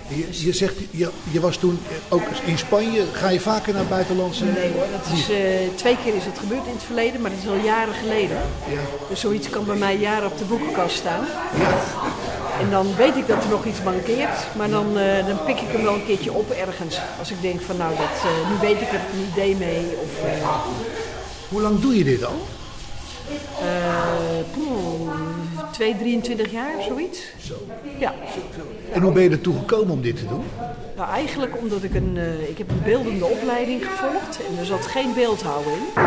Je, 0.08 0.44
je 0.44 0.52
zegt, 0.52 0.75
je, 0.90 1.11
je 1.30 1.40
was 1.40 1.56
toen 1.56 1.78
ook 2.08 2.23
in 2.44 2.58
Spanje. 2.58 3.04
Ga 3.12 3.28
je 3.28 3.40
vaker 3.40 3.75
naar 3.75 3.84
buitenlandse... 3.84 4.44
Nee 4.44 4.73
hoor, 4.73 4.87
dat 4.92 5.18
is, 5.18 5.30
eh, 5.30 5.38
twee 5.75 5.96
keer 6.04 6.14
is 6.14 6.25
het 6.25 6.38
gebeurd 6.38 6.66
in 6.66 6.73
het 6.73 6.82
verleden, 6.82 7.20
maar 7.20 7.30
dat 7.30 7.40
is 7.42 7.49
al 7.49 7.64
jaren 7.64 7.94
geleden. 7.94 8.37
Ja. 8.70 8.80
Dus 9.08 9.20
zoiets 9.20 9.50
kan 9.50 9.64
bij 9.64 9.76
mij 9.76 9.96
jaren 9.96 10.30
op 10.30 10.38
de 10.38 10.44
boekenkast 10.44 10.96
staan. 10.96 11.25
En 12.61 12.70
dan 12.70 12.96
weet 12.96 13.16
ik 13.16 13.26
dat 13.26 13.44
er 13.44 13.50
nog 13.50 13.64
iets 13.64 13.82
mankeert, 13.82 14.38
maar 14.56 14.70
dan, 14.70 14.99
eh, 14.99 15.26
dan 15.26 15.44
pik 15.44 15.61
ik 15.61 15.68
hem 15.73 15.82
wel 15.82 15.94
een 15.94 16.06
keertje 16.06 16.32
op 16.32 16.50
ergens. 16.50 17.00
Als 17.18 17.30
ik 17.30 17.42
denk 17.42 17.61
van 17.61 17.76
nou, 17.76 17.90
dat, 17.96 18.16
eh, 18.23 18.50
nu 18.50 18.68
weet 18.68 18.80
ik 18.80 18.88
er 18.88 19.00
een 19.12 19.26
idee 19.32 19.56
mee. 19.56 19.84
Of, 20.02 20.25
eh, 20.25 20.49
Hoe 21.49 21.61
lang 21.61 21.80
doe 21.80 21.99
je 21.99 22.04
dit 22.04 22.25
al? 22.25 22.46
Eh, 23.61 24.42
poeh, 24.52 25.11
2, 25.74 25.96
23 25.98 26.52
jaar, 26.52 26.82
zoiets. 26.88 27.20
Ja. 27.98 28.14
En 28.92 29.02
hoe 29.02 29.12
ben 29.12 29.22
je 29.22 29.30
ertoe 29.30 29.58
gekomen 29.58 29.90
om 29.90 30.02
dit 30.02 30.16
te 30.16 30.26
doen? 30.26 30.44
Nou, 30.96 31.10
eigenlijk 31.10 31.58
omdat 31.58 31.82
ik 31.82 31.94
een, 31.94 32.16
eh, 32.16 32.48
ik 32.48 32.58
heb 32.58 32.70
een 32.70 32.82
beeldende 32.84 33.24
opleiding 33.24 33.84
gevolgd 33.84 34.38
en 34.50 34.58
er 34.58 34.64
zat 34.64 34.86
geen 34.86 35.14
beeldhouwer 35.14 35.72
in. 35.72 36.02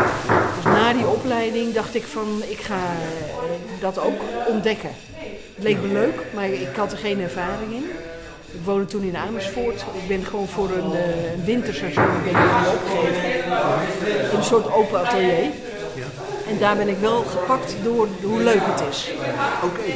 Dus 0.56 0.64
na 0.64 0.94
die 0.94 1.08
opleiding 1.08 1.74
dacht 1.74 1.96
ik 1.96 2.04
van, 2.04 2.42
ik 2.48 2.60
ga 2.60 2.76
eh, 2.76 3.82
dat 3.82 4.00
ook 4.00 4.22
ontdekken. 4.48 4.90
Het 5.56 5.64
leek 5.64 5.82
me 5.82 5.88
leuk, 5.88 6.22
maar 6.34 6.50
ik 6.50 6.76
had 6.76 6.92
er 6.92 6.98
geen 6.98 7.22
ervaring 7.22 7.72
in. 7.72 7.86
Ik 8.52 8.64
woonde 8.64 8.86
toen 8.86 9.04
in 9.04 9.18
Amersfoort. 9.18 9.82
Ik 9.82 10.08
ben 10.08 10.24
gewoon 10.26 10.48
voor 10.48 10.70
een, 10.70 10.92
een 11.36 11.44
winterseizoen 11.46 12.24
ben 12.24 12.30
ik 12.32 12.36
gaan 12.36 12.74
opgegeven. 12.74 14.32
In 14.32 14.38
een 14.38 14.44
soort 14.44 14.72
open 14.72 15.00
atelier. 15.00 15.52
En 16.50 16.58
daar 16.60 16.76
ben 16.76 16.88
ik 16.88 16.98
wel 17.00 17.24
gepakt 17.24 17.76
door 17.84 18.08
hoe 18.24 18.42
leuk 18.44 18.62
het 18.62 18.84
is. 18.90 19.12
Oké. 19.64 19.92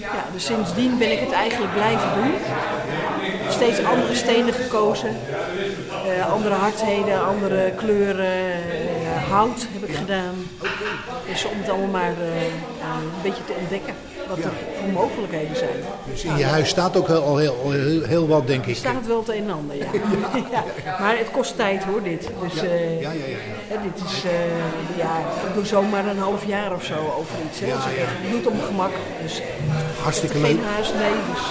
Ja, 0.00 0.24
dus 0.32 0.44
sindsdien 0.44 0.98
ben 0.98 1.12
ik 1.12 1.18
het 1.18 1.32
eigenlijk 1.32 1.72
blijven 1.72 2.08
doen. 2.14 2.32
Steeds 3.48 3.84
andere 3.84 4.14
stenen 4.14 4.52
gekozen. 4.54 5.16
Eh, 6.06 6.32
andere 6.32 6.54
hardheden, 6.54 7.26
andere 7.26 7.72
kleuren. 7.76 8.52
eh, 8.52 9.30
hout 9.30 9.66
heb 9.72 9.88
ik 9.88 9.96
gedaan. 9.96 10.34
Dus 11.28 11.44
om 11.44 11.58
het 11.60 11.68
allemaal 11.70 11.88
maar 11.90 12.10
eh, 12.10 12.42
een 12.82 13.22
beetje 13.22 13.44
te 13.44 13.52
ontdekken. 13.60 13.94
Wat 14.28 14.38
er 14.38 14.50
voor 14.80 14.88
mogelijkheden 14.92 15.56
zijn. 15.56 15.70
Dus 16.10 16.24
in 16.24 16.36
je 16.36 16.44
huis 16.44 16.68
staat 16.68 16.96
ook 16.96 17.08
al 17.08 17.36
heel, 17.36 17.56
al 17.64 17.70
heel, 17.70 18.02
heel 18.02 18.28
wat, 18.28 18.46
denk 18.46 18.66
ik. 18.66 18.76
Staat 18.76 18.94
het 18.94 19.06
wel 19.06 19.18
het 19.18 19.28
een 19.28 19.34
en 19.42 19.50
ander, 19.50 19.76
ja. 19.76 19.84
ja. 20.52 20.64
Maar 21.00 21.18
het 21.18 21.30
kost 21.30 21.56
tijd 21.56 21.84
hoor, 21.84 22.02
dit. 22.02 22.28
Dus 22.42 22.62
eh, 22.62 23.00
Ja, 23.00 23.10
ja, 23.10 23.24
ja. 23.26 23.82
dit 23.82 24.04
is, 24.06 24.24
eh, 24.24 24.30
ja, 24.96 25.18
ik 25.48 25.54
doe 25.54 25.66
zomaar 25.66 26.06
een 26.06 26.18
half 26.18 26.46
jaar 26.46 26.74
of 26.74 26.84
zo 26.84 26.94
over 27.18 27.34
iets. 27.48 27.60
Hè. 27.60 27.66
Dus 27.66 27.84
ik 28.22 28.30
doe 28.30 28.38
het 28.38 28.46
om 28.46 28.60
gemak. 28.66 28.90
Dus 29.22 29.42
Hartstikke 30.02 30.38
geen 30.38 30.54
leuk. 30.56 30.64
haast, 30.76 30.92
nee. 30.94 31.12
Dus, 31.32 31.42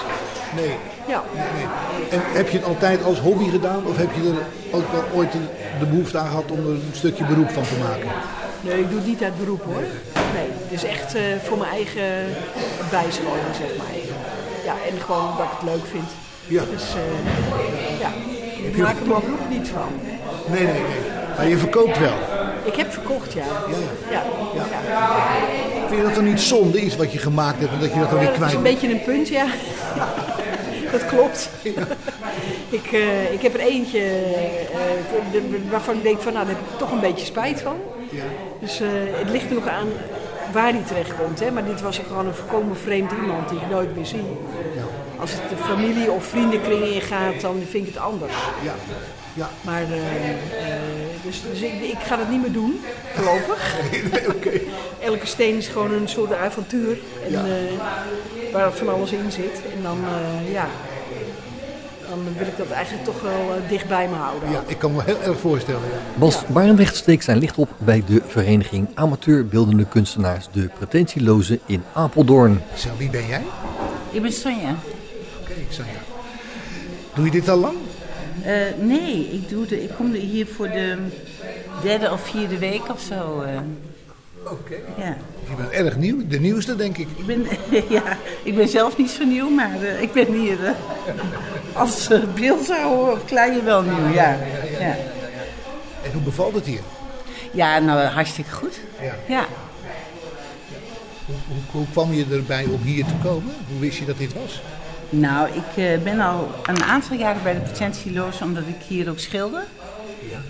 Nee. 0.56 0.76
ja. 1.08 1.24
nee. 1.36 1.66
En 2.10 2.22
heb 2.34 2.50
je 2.50 2.58
het 2.58 2.68
altijd 2.68 3.04
als 3.04 3.20
hobby 3.20 3.50
gedaan? 3.50 3.86
Of 3.86 3.98
heb 3.98 4.10
je 4.16 4.22
er 4.30 4.76
ook 4.78 4.92
wel 4.92 5.04
ooit 5.14 5.32
de, 5.32 5.38
de 5.80 5.86
behoefte 5.86 6.18
aan 6.18 6.28
gehad 6.28 6.52
om 6.52 6.60
er 6.60 6.66
een 6.72 6.84
stukje 6.92 7.26
beroep 7.26 7.50
van 7.50 7.64
te 7.64 7.76
maken? 7.88 8.08
Nee, 8.64 8.80
ik 8.80 8.90
doe 8.90 8.98
het 8.98 9.08
niet 9.08 9.24
uit 9.24 9.38
beroep 9.38 9.64
hoor. 9.64 9.84
Nee, 10.34 10.48
het 10.64 10.72
is 10.72 10.84
echt 10.84 11.16
eh, 11.16 11.22
voor 11.44 11.58
mijn 11.58 11.72
eigen 11.72 12.10
bijscholing, 12.90 13.54
zeg 13.62 13.78
maar. 13.78 13.88
Ja, 14.66 14.76
en 14.90 15.02
gewoon 15.02 15.32
dat 15.38 15.46
ik 15.46 15.52
het 15.60 15.70
leuk 15.70 15.86
vind. 15.92 16.10
Ja. 16.48 16.64
Dus 16.72 16.84
eh, 16.84 18.00
ja, 18.00 18.10
ik 18.70 18.78
maak 18.78 19.00
er 19.00 19.08
mijn 19.08 19.22
beroep 19.22 19.50
niet 19.50 19.68
van. 19.68 19.90
Nee, 20.48 20.64
nee, 20.64 20.74
nee. 20.74 21.12
Maar 21.38 21.48
je 21.48 21.58
verkoopt 21.58 22.00
wel. 22.00 22.14
Ik 22.64 22.76
heb 22.76 22.94
verkocht, 22.94 23.34
ja. 23.34 23.44
Ja, 23.70 23.78
Ja, 24.12 24.24
ja. 24.56 24.66
ja. 24.88 25.10
Vind 25.88 26.00
je 26.00 26.06
dat 26.06 26.16
dan 26.16 26.24
niet 26.24 26.42
zonde, 26.42 26.82
iets 26.82 26.96
wat 26.96 27.12
je 27.12 27.18
gemaakt 27.20 27.60
hebt, 27.60 27.72
en 27.72 27.80
dat 27.80 27.94
je 27.94 28.00
dat 28.00 28.10
dan 28.10 28.20
weer 28.20 28.28
dat 28.28 28.36
is 28.36 28.42
kwijt 28.42 28.56
een 28.56 28.64
beetje 28.64 28.92
een 28.92 29.04
punt, 29.04 29.28
ja. 29.28 29.46
Dat 30.92 31.06
klopt. 31.06 31.50
ik, 32.70 32.92
eh, 32.92 33.34
ik 33.34 33.42
heb 33.42 33.54
er 33.54 33.60
eentje 33.60 34.00
eh, 34.00 35.70
waarvan 35.70 35.96
ik 35.96 36.04
denk 36.04 36.22
van, 36.22 36.34
nou, 36.34 36.46
daar 36.46 36.56
heb 36.56 36.64
ik 36.72 36.78
toch 36.78 36.92
een 36.92 37.00
beetje 37.00 37.26
spijt 37.26 37.62
van. 37.62 37.76
Dus 38.60 38.80
eh, 38.80 38.88
het 39.12 39.30
ligt 39.30 39.50
er 39.50 39.56
nog 39.56 39.68
aan 39.68 39.88
waar 40.52 40.72
die 40.72 40.84
terecht 40.84 41.16
komt. 41.16 41.40
Hè? 41.40 41.52
Maar 41.52 41.66
dit 41.66 41.82
was 41.82 41.98
gewoon 42.08 42.28
een 42.28 42.34
volkomen 42.34 42.78
vreemd 42.78 43.12
iemand 43.12 43.50
die 43.50 43.60
ik 43.60 43.70
nooit 43.70 43.96
meer 43.96 44.06
zie. 44.06 44.26
Als 45.20 45.32
het 45.32 45.42
de 45.50 45.56
familie 45.56 46.12
of 46.12 46.26
vriendenkring 46.26 46.84
ingaat, 46.84 47.42
dan 47.42 47.56
vind 47.70 47.88
ik 47.88 47.94
het 47.94 48.04
anders. 48.04 48.34
Ja. 48.64 48.74
Ja. 49.34 49.50
Maar, 49.62 49.82
eh, 49.82 50.30
eh, 50.30 50.36
dus, 51.24 51.42
dus 51.52 51.62
ik, 51.62 51.82
ik 51.82 52.00
ga 52.00 52.16
dat 52.16 52.30
niet 52.30 52.42
meer 52.42 52.52
doen, 52.52 52.82
voorlopig. 53.14 53.76
Elke 55.00 55.26
steen 55.26 55.58
is 55.58 55.68
gewoon 55.68 55.92
een 55.92 56.08
soort 56.08 56.34
avontuur. 56.34 56.98
En, 57.26 57.32
Ja. 57.32 57.44
waar 58.52 58.72
van 58.72 58.90
alles 58.90 59.12
in 59.12 59.32
zit. 59.32 59.62
En 59.76 59.82
dan, 59.82 59.98
ja, 60.52 60.68
dan 62.24 62.34
wil 62.38 62.48
ik 62.48 62.58
dat 62.58 62.70
eigenlijk 62.70 63.06
toch 63.06 63.22
wel 63.22 63.32
eh, 63.56 63.70
dicht 63.70 63.88
bij 63.88 64.08
me 64.08 64.16
houden. 64.16 64.52
Ja, 64.52 64.64
ik 64.68 64.78
kan 64.78 64.92
me 64.96 65.02
heel 65.06 65.22
erg 65.22 65.40
voorstellen. 65.40 65.82
ja. 65.82 66.20
Bas 66.20 66.46
Barendrecht 66.48 66.96
steekt 66.96 67.24
zijn 67.24 67.38
licht 67.38 67.58
op 67.58 67.70
bij 67.78 68.04
de 68.08 68.22
vereniging 68.28 68.88
Amateur 68.94 69.46
Beeldende 69.48 69.86
Kunstenaars 69.86 70.48
De 70.52 70.70
Pretentieloze 70.78 71.60
in 71.66 71.84
Apeldoorn. 71.94 72.62
Zo, 72.76 72.90
wie 72.98 73.10
ben 73.10 73.28
jij? 73.28 73.42
Ik 74.12 74.22
ben 74.22 74.32
Sonja. 74.34 74.76
Oké, 75.42 75.52
ik 75.52 75.68
zeg 75.70 75.86
ja. 75.86 76.00
Doe 77.16 77.26
je 77.26 77.32
dit 77.32 77.50
al 77.50 77.58
lang? 77.58 77.76
Eh, 78.44 78.54
nee, 78.82 79.30
ik, 79.32 79.50
doe 79.50 79.66
de, 79.66 79.84
ik 79.84 79.90
kom 79.98 80.12
hier 80.14 80.48
voor 80.48 80.68
de 80.68 80.98
derde 81.82 82.12
of 82.12 82.22
vierde 82.22 82.58
week 82.58 82.90
of 82.92 83.00
zo. 83.02 83.42
eh. 83.42 83.58
Oké. 84.44 84.76
ja. 84.98 85.18
Je 85.50 85.56
bent 85.58 85.70
erg 85.70 85.96
nieuw, 85.96 86.28
de 86.28 86.40
nieuwste 86.40 86.76
denk 86.76 86.98
ik. 86.98 87.08
Ik, 87.16 87.26
ben, 87.26 87.46
ja, 87.98 88.18
ik 88.44 88.56
ben 88.56 88.68
zelf 88.68 88.98
niet 88.98 89.10
zo 89.10 89.24
nieuw, 89.24 89.50
maar 89.50 89.82
eh, 89.82 90.02
ik 90.02 90.14
ben 90.14 90.34
hier 90.34 90.66
eh, 90.66 90.72
als 91.74 92.12
uh, 92.12 92.24
beeldhouwer 92.36 93.12
of 93.12 93.26
kleine 93.26 93.64
wel 93.64 93.82
nieuw. 93.82 94.14
Ja. 94.14 94.38
Ja. 94.80 94.96
En 96.04 96.12
hoe 96.14 96.22
bevalt 96.22 96.56
het 96.56 96.66
hier? 96.66 96.82
ja, 97.52 97.80
nou 97.80 98.00
hartstikke 98.00 98.52
goed. 98.52 98.80
Ja. 99.02 99.14
Ja. 99.28 99.46
Hoe, 101.26 101.36
hoe, 101.48 101.58
hoe 101.72 101.86
kwam 101.92 102.14
je 102.14 102.26
erbij 102.32 102.66
om 102.66 102.82
hier 102.82 103.06
te 103.06 103.16
komen? 103.24 103.54
Hoe 103.70 103.80
wist 103.80 103.98
je 103.98 104.06
dat 104.06 104.18
dit 104.18 104.34
was? 104.34 104.62
Nou, 105.10 105.48
ik 105.48 105.84
eh, 105.84 106.04
ben 106.04 106.20
al 106.20 106.52
een 106.66 106.84
aantal 106.84 107.18
jaren 107.18 107.44
bij 107.44 107.54
de 107.54 107.60
Potentieloos 107.60 108.42
omdat 108.42 108.64
ik 108.68 108.82
hier 108.88 109.10
ook 109.10 109.20
schilder. 109.20 109.64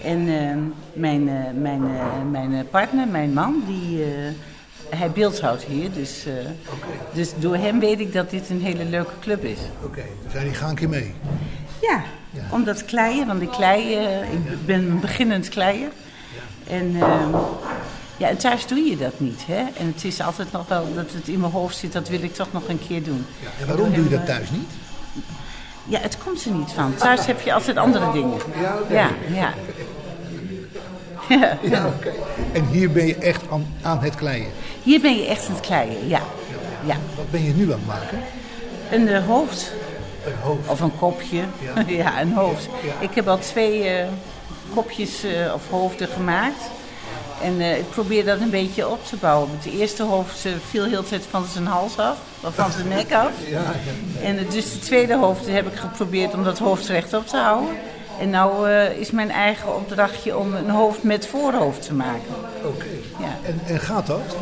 En 0.04 0.28
eh, 0.28 0.56
mijn, 0.94 1.30
eh, 1.30 1.36
mijn, 1.62 1.82
eh, 1.84 2.32
mijn 2.32 2.54
eh, 2.54 2.60
partner, 2.70 3.08
mijn 3.08 3.34
man, 3.34 3.64
die, 3.68 4.04
hij 4.90 5.12
beeldhoudt 5.12 5.64
hier. 5.64 5.92
Dus, 5.92 6.26
dus 7.14 7.32
door 7.40 7.56
hem 7.56 7.80
weet 7.80 8.00
ik 8.00 8.14
dat 8.14 8.30
dit 8.30 8.50
een 8.50 8.62
hele 8.62 8.86
leuke 8.86 9.14
club 9.22 9.44
is. 9.44 9.60
Oké, 9.84 10.04
dus 10.24 10.32
zei 10.32 10.46
die 10.46 10.54
ga 10.54 10.70
een 10.70 10.76
keer 10.76 10.90
mee. 10.90 11.14
Ja, 11.82 12.04
omdat 12.50 12.86
kleien, 12.86 13.28
want 13.28 13.42
ik 13.42 13.50
klei, 13.50 13.94
ik 14.32 14.66
ben 14.66 14.90
een 14.92 15.00
beginnend 15.00 15.50
kleier. 15.50 15.90
En, 16.68 16.96
eh, 17.00 17.40
ja, 18.18 18.30
en 18.30 18.38
thuis 18.38 18.68
doe 18.68 18.80
je 18.80 18.98
dat 18.98 19.20
niet. 19.20 19.46
Hè? 19.46 19.64
En 19.78 19.88
het 19.96 20.04
is 20.04 20.22
altijd 20.22 20.52
nog 20.52 20.68
wel 20.68 20.94
dat 20.94 21.12
het 21.12 21.28
in 21.28 21.40
mijn 21.40 21.52
hoofd 21.52 21.78
zit, 21.78 21.94
dat 21.94 22.10
wil 22.10 22.24
ik 22.24 22.34
toch 22.34 22.52
nog 22.52 22.68
een 22.68 22.80
keer 22.88 23.04
doen. 23.04 23.26
Ja, 23.42 23.50
en 23.62 23.68
waarom 23.68 23.94
doe 23.94 24.04
je 24.04 24.10
dat 24.10 24.26
thuis 24.26 24.52
niet? 24.52 24.70
Ja, 25.86 26.00
het 26.00 26.18
komt 26.24 26.46
er 26.46 26.52
niet 26.52 26.72
van. 26.72 26.96
Thuis 26.96 27.26
heb 27.26 27.42
je 27.42 27.54
altijd 27.54 27.78
andere 27.78 28.12
dingen. 28.12 28.38
Ja. 28.62 28.78
Ja, 28.90 29.10
ja. 29.28 29.54
Ja. 31.30 31.58
Ja, 31.62 31.86
oké. 31.86 32.12
En 32.52 32.66
hier 32.66 32.92
ben 32.92 33.08
je 33.08 33.16
echt 33.16 33.42
aan, 33.52 33.68
aan 33.82 34.00
het 34.00 34.16
kleien. 34.16 34.48
Hier 34.84 35.02
ben 35.02 35.16
je 35.16 35.28
echt 35.28 35.48
aan 35.48 35.54
het 35.54 35.66
kleien, 35.66 36.08
ja. 36.08 36.22
ja. 36.86 36.98
Wat 37.16 37.32
ben 37.32 37.44
je 37.44 37.54
nu 37.54 37.64
aan 37.64 37.70
het 37.70 37.88
maken? 37.88 38.20
Een 38.92 39.08
eh, 39.08 39.26
hoofd. 39.26 39.72
Een 40.26 40.34
hoofd. 40.42 40.68
Of 40.70 40.80
een 40.80 40.98
kopje. 40.98 41.44
Ja. 41.88 42.20
Een 42.22 42.34
hoofd. 42.34 42.68
Ik 43.00 43.16
heb 43.16 43.28
al 43.28 43.38
twee 43.38 43.88
eh, 43.88 44.08
kopjes 44.74 45.24
eh, 45.24 45.54
of 45.54 45.70
hoofden 45.70 46.08
gemaakt. 46.08 46.62
En 47.44 47.60
eh, 47.60 47.78
ik 47.78 47.90
probeer 47.90 48.26
dat 48.26 48.40
een 48.40 48.50
beetje 48.50 48.90
op 48.90 49.06
te 49.06 49.16
bouwen. 49.16 49.50
Het 49.52 49.74
eerste 49.74 50.04
hoofd 50.04 50.46
viel 50.70 50.86
heel 50.86 51.02
de 51.02 51.08
tijd 51.08 51.26
van 51.30 51.46
zijn 51.46 51.66
hals 51.66 51.98
af, 51.98 52.18
of 52.42 52.56
van 52.56 52.72
zijn 52.72 52.88
nek 52.88 53.14
af. 53.14 53.32
Ja, 53.50 53.62
ja. 53.62 54.22
En 54.22 54.38
eh, 54.38 54.52
dus 54.52 54.72
de 54.72 54.80
tweede 54.80 55.16
hoofd 55.16 55.48
heb 55.48 55.68
ik 55.68 55.76
geprobeerd 55.76 56.34
om 56.34 56.44
dat 56.44 56.60
hoofd 56.60 56.88
rechtop 56.88 57.28
te 57.28 57.38
houden. 57.38 57.76
En 58.20 58.30
nou 58.30 58.70
eh, 58.70 58.98
is 58.98 59.12
mijn 59.12 59.32
eigen 59.32 59.76
opdrachtje 59.76 60.38
om 60.38 60.54
een 60.54 60.70
hoofd 60.70 61.04
met 61.04 61.28
voorhoofd 61.28 61.82
te 61.82 61.94
maken. 61.94 62.36
Oké. 62.66 62.86
Ja. 63.20 63.38
En, 63.44 63.60
en 63.68 63.80
gaat 63.80 64.08
dat? 64.08 64.36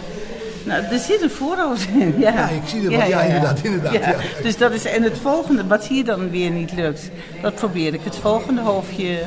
Nou, 0.64 0.84
er 0.84 1.00
zit 1.00 1.22
een 1.22 1.30
voorhoofd 1.30 1.88
in. 1.88 2.16
Ja, 2.20 2.32
Ja, 2.32 2.50
ik 2.50 2.62
zie 2.66 2.90
er 2.90 2.98
wat. 2.98 3.08
Ja, 3.08 3.22
inderdaad, 3.22 3.60
inderdaad, 3.62 3.94
ja. 3.94 4.16
Dus 4.44 4.58
dat 4.58 4.72
is, 4.72 4.86
en 4.86 5.04
het 5.04 5.18
volgende, 5.18 5.68
wat 5.68 5.88
hier 5.88 6.06
dan 6.06 6.30
weer 6.30 6.50
niet 6.50 6.72
lukt, 6.72 7.10
dat 7.42 7.56
probeer 7.56 7.94
ik 7.94 8.02
het 8.04 8.16
volgende 8.16 8.62
hoofdje 8.62 9.20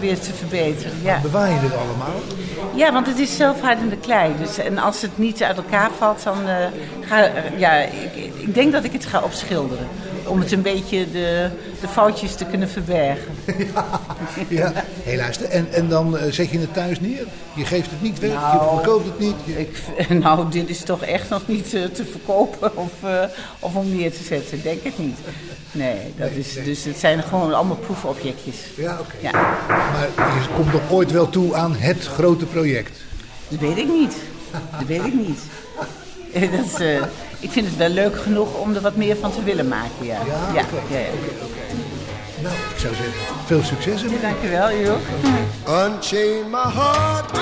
weer 0.00 0.18
te 0.18 0.32
verbeteren. 0.32 0.92
Ja. 1.02 1.20
Bewaar 1.22 1.50
je 1.50 1.60
dit 1.60 1.76
allemaal? 1.76 2.20
Ja, 2.74 2.92
want 2.92 3.06
het 3.06 3.18
is 3.18 3.36
zelfhoudende 3.36 3.96
klei. 3.96 4.32
Dus, 4.38 4.58
en 4.58 4.78
als 4.78 5.02
het 5.02 5.18
niet 5.18 5.42
uit 5.42 5.56
elkaar 5.56 5.90
valt, 5.98 6.22
dan 6.22 6.38
uh, 6.48 6.54
ga 7.00 7.30
ja, 7.56 7.72
ik, 7.78 8.14
ik 8.36 8.54
denk 8.54 8.72
dat 8.72 8.84
ik 8.84 8.92
het 8.92 9.06
ga 9.06 9.20
opschilderen. 9.20 9.86
Om 10.30 10.40
het 10.40 10.52
een 10.52 10.62
beetje 10.62 11.10
de, 11.10 11.48
de 11.80 11.88
foutjes 11.88 12.34
te 12.34 12.44
kunnen 12.44 12.68
verbergen. 12.68 13.32
ja, 13.74 14.00
ja. 14.48 14.72
Hey, 15.02 15.16
luister, 15.16 15.46
en, 15.46 15.72
en 15.72 15.88
dan 15.88 16.14
uh, 16.14 16.22
zet 16.30 16.50
je 16.50 16.58
het 16.58 16.74
thuis 16.74 17.00
neer? 17.00 17.26
Je 17.54 17.64
geeft 17.64 17.90
het 17.90 18.02
niet 18.02 18.18
weg, 18.18 18.32
nou, 18.32 18.64
je 18.64 18.76
verkoopt 18.76 19.06
het 19.06 19.18
niet? 19.18 19.34
Je... 19.44 19.58
Ik, 19.58 19.82
nou, 20.24 20.50
dit 20.50 20.68
is 20.68 20.80
toch 20.80 21.02
echt 21.02 21.28
nog 21.28 21.42
niet 21.46 21.74
uh, 21.74 21.84
te 21.84 22.04
verkopen 22.04 22.76
of, 22.76 22.92
uh, 23.04 23.22
of 23.58 23.74
om 23.74 23.96
neer 23.96 24.12
te 24.12 24.22
zetten. 24.22 24.62
Denk 24.62 24.82
ik 24.82 24.98
niet. 24.98 25.18
Nee, 25.72 26.14
dat 26.16 26.30
is, 26.30 26.54
dus 26.64 26.84
het 26.84 26.98
zijn 26.98 27.22
gewoon 27.22 27.54
allemaal 27.54 27.76
proefobjectjes. 27.76 28.56
Ja, 28.76 28.98
oké. 29.00 29.14
Ja. 29.20 29.32
Maar 29.68 30.08
je 30.16 30.48
komt 30.54 30.72
nog 30.72 30.90
ooit 30.90 31.10
wel 31.10 31.28
toe 31.28 31.54
aan 31.54 31.76
het 31.76 32.06
grote 32.06 32.44
project? 32.44 33.00
Dat 33.48 33.60
weet 33.60 33.76
ik 33.76 33.88
niet. 33.88 34.14
Dat 34.78 34.86
weet 34.86 35.04
ik 35.04 35.14
niet. 35.14 35.40
Dat 36.56 36.80
is, 36.80 36.80
uh, 36.80 37.02
ik 37.40 37.50
vind 37.50 37.66
het 37.66 37.76
wel 37.76 37.88
leuk 37.88 38.22
genoeg 38.22 38.54
om 38.54 38.74
er 38.74 38.80
wat 38.80 38.96
meer 38.96 39.16
van 39.16 39.32
te 39.32 39.42
willen 39.42 39.68
maken, 39.68 40.06
ja. 40.06 40.18
Ja, 40.26 40.52
ja, 40.54 40.60
okay. 40.60 40.80
ja, 40.88 40.98
ja. 40.98 41.10
Nou, 42.42 42.54
ik 42.54 42.78
zou 42.78 42.94
zeggen, 42.94 43.12
veel 43.46 43.62
succes 43.62 44.02
ermee. 44.02 44.20
Dankjewel, 44.20 44.70
u 44.70 44.88
ook. 44.88 45.00
Unchain 45.68 46.50
my 46.50 46.70
heart. 46.72 47.32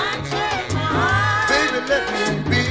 Baby, 1.48 1.80
let 1.88 2.02
me 2.12 2.42
be. 2.48 2.66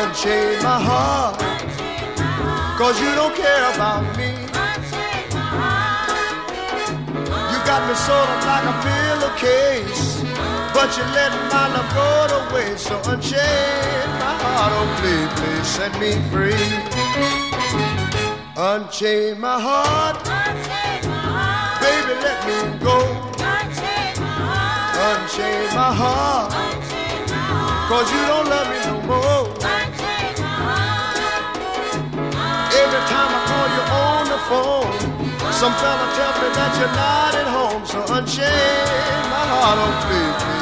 Unchain 0.00 0.56
my 0.62 0.78
heart. 0.88 1.42
Cause 2.78 3.00
you 3.00 3.14
don't 3.14 3.34
care 3.34 3.74
about 3.74 4.16
me. 4.16 4.30
You 7.50 7.58
got 7.64 7.86
me 7.88 7.94
sort 7.94 8.28
of 8.34 8.44
like 8.44 8.64
a 8.64 8.74
pillowcase. 8.84 10.21
But 10.74 10.96
you 10.96 11.04
let 11.14 11.32
my 11.52 11.66
love 11.74 11.90
go 11.94 12.08
to 12.32 12.38
waste. 12.54 12.86
So 12.88 12.96
unchain 13.10 14.08
my 14.22 14.34
heart. 14.42 14.72
Oh, 14.74 14.88
please, 14.98 15.30
please 15.38 15.66
set 15.66 15.92
me 16.00 16.10
free. 16.30 16.66
Unchain 18.56 19.38
my 19.40 19.60
heart. 19.60 20.16
Baby, 21.82 22.14
let 22.26 22.38
me 22.48 22.56
go. 22.84 22.98
Unchain 25.08 25.66
my 25.74 25.92
heart. 26.00 26.52
Cause 27.88 28.08
you 28.10 28.22
don't 28.30 28.48
love 28.48 28.68
me 28.72 28.78
no 28.88 28.96
more. 29.10 29.44
Every 32.80 33.02
time 33.12 33.30
I 33.36 33.40
call 33.50 33.68
you 33.76 33.84
on 34.04 34.22
the 34.32 34.40
phone, 34.48 34.94
some 35.60 35.74
fella 35.80 36.06
tells 36.16 36.36
me 36.40 36.48
that 36.56 36.72
you're 36.78 36.96
not 36.96 37.32
at 37.42 37.48
home. 37.56 37.82
So 37.84 37.98
unchain 38.16 39.22
my 39.28 39.44
heart, 39.52 39.78
oh 39.84 39.92
please, 40.06 40.36
please 40.42 40.61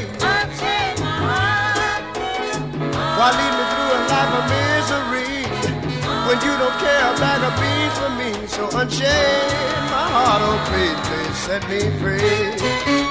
when 6.31 6.39
you 6.45 6.57
don't 6.57 6.77
care 6.79 7.13
a 7.13 7.19
bag 7.19 7.43
of 7.43 7.53
beans 7.59 7.95
for 7.99 8.11
me? 8.19 8.47
So 8.47 8.63
unchain 8.79 9.81
my 9.91 10.07
heart, 10.15 10.41
oh 10.47 10.59
please, 10.69 10.99
please 11.07 11.37
set 11.37 11.67
me 11.69 11.81
free. 11.99 13.10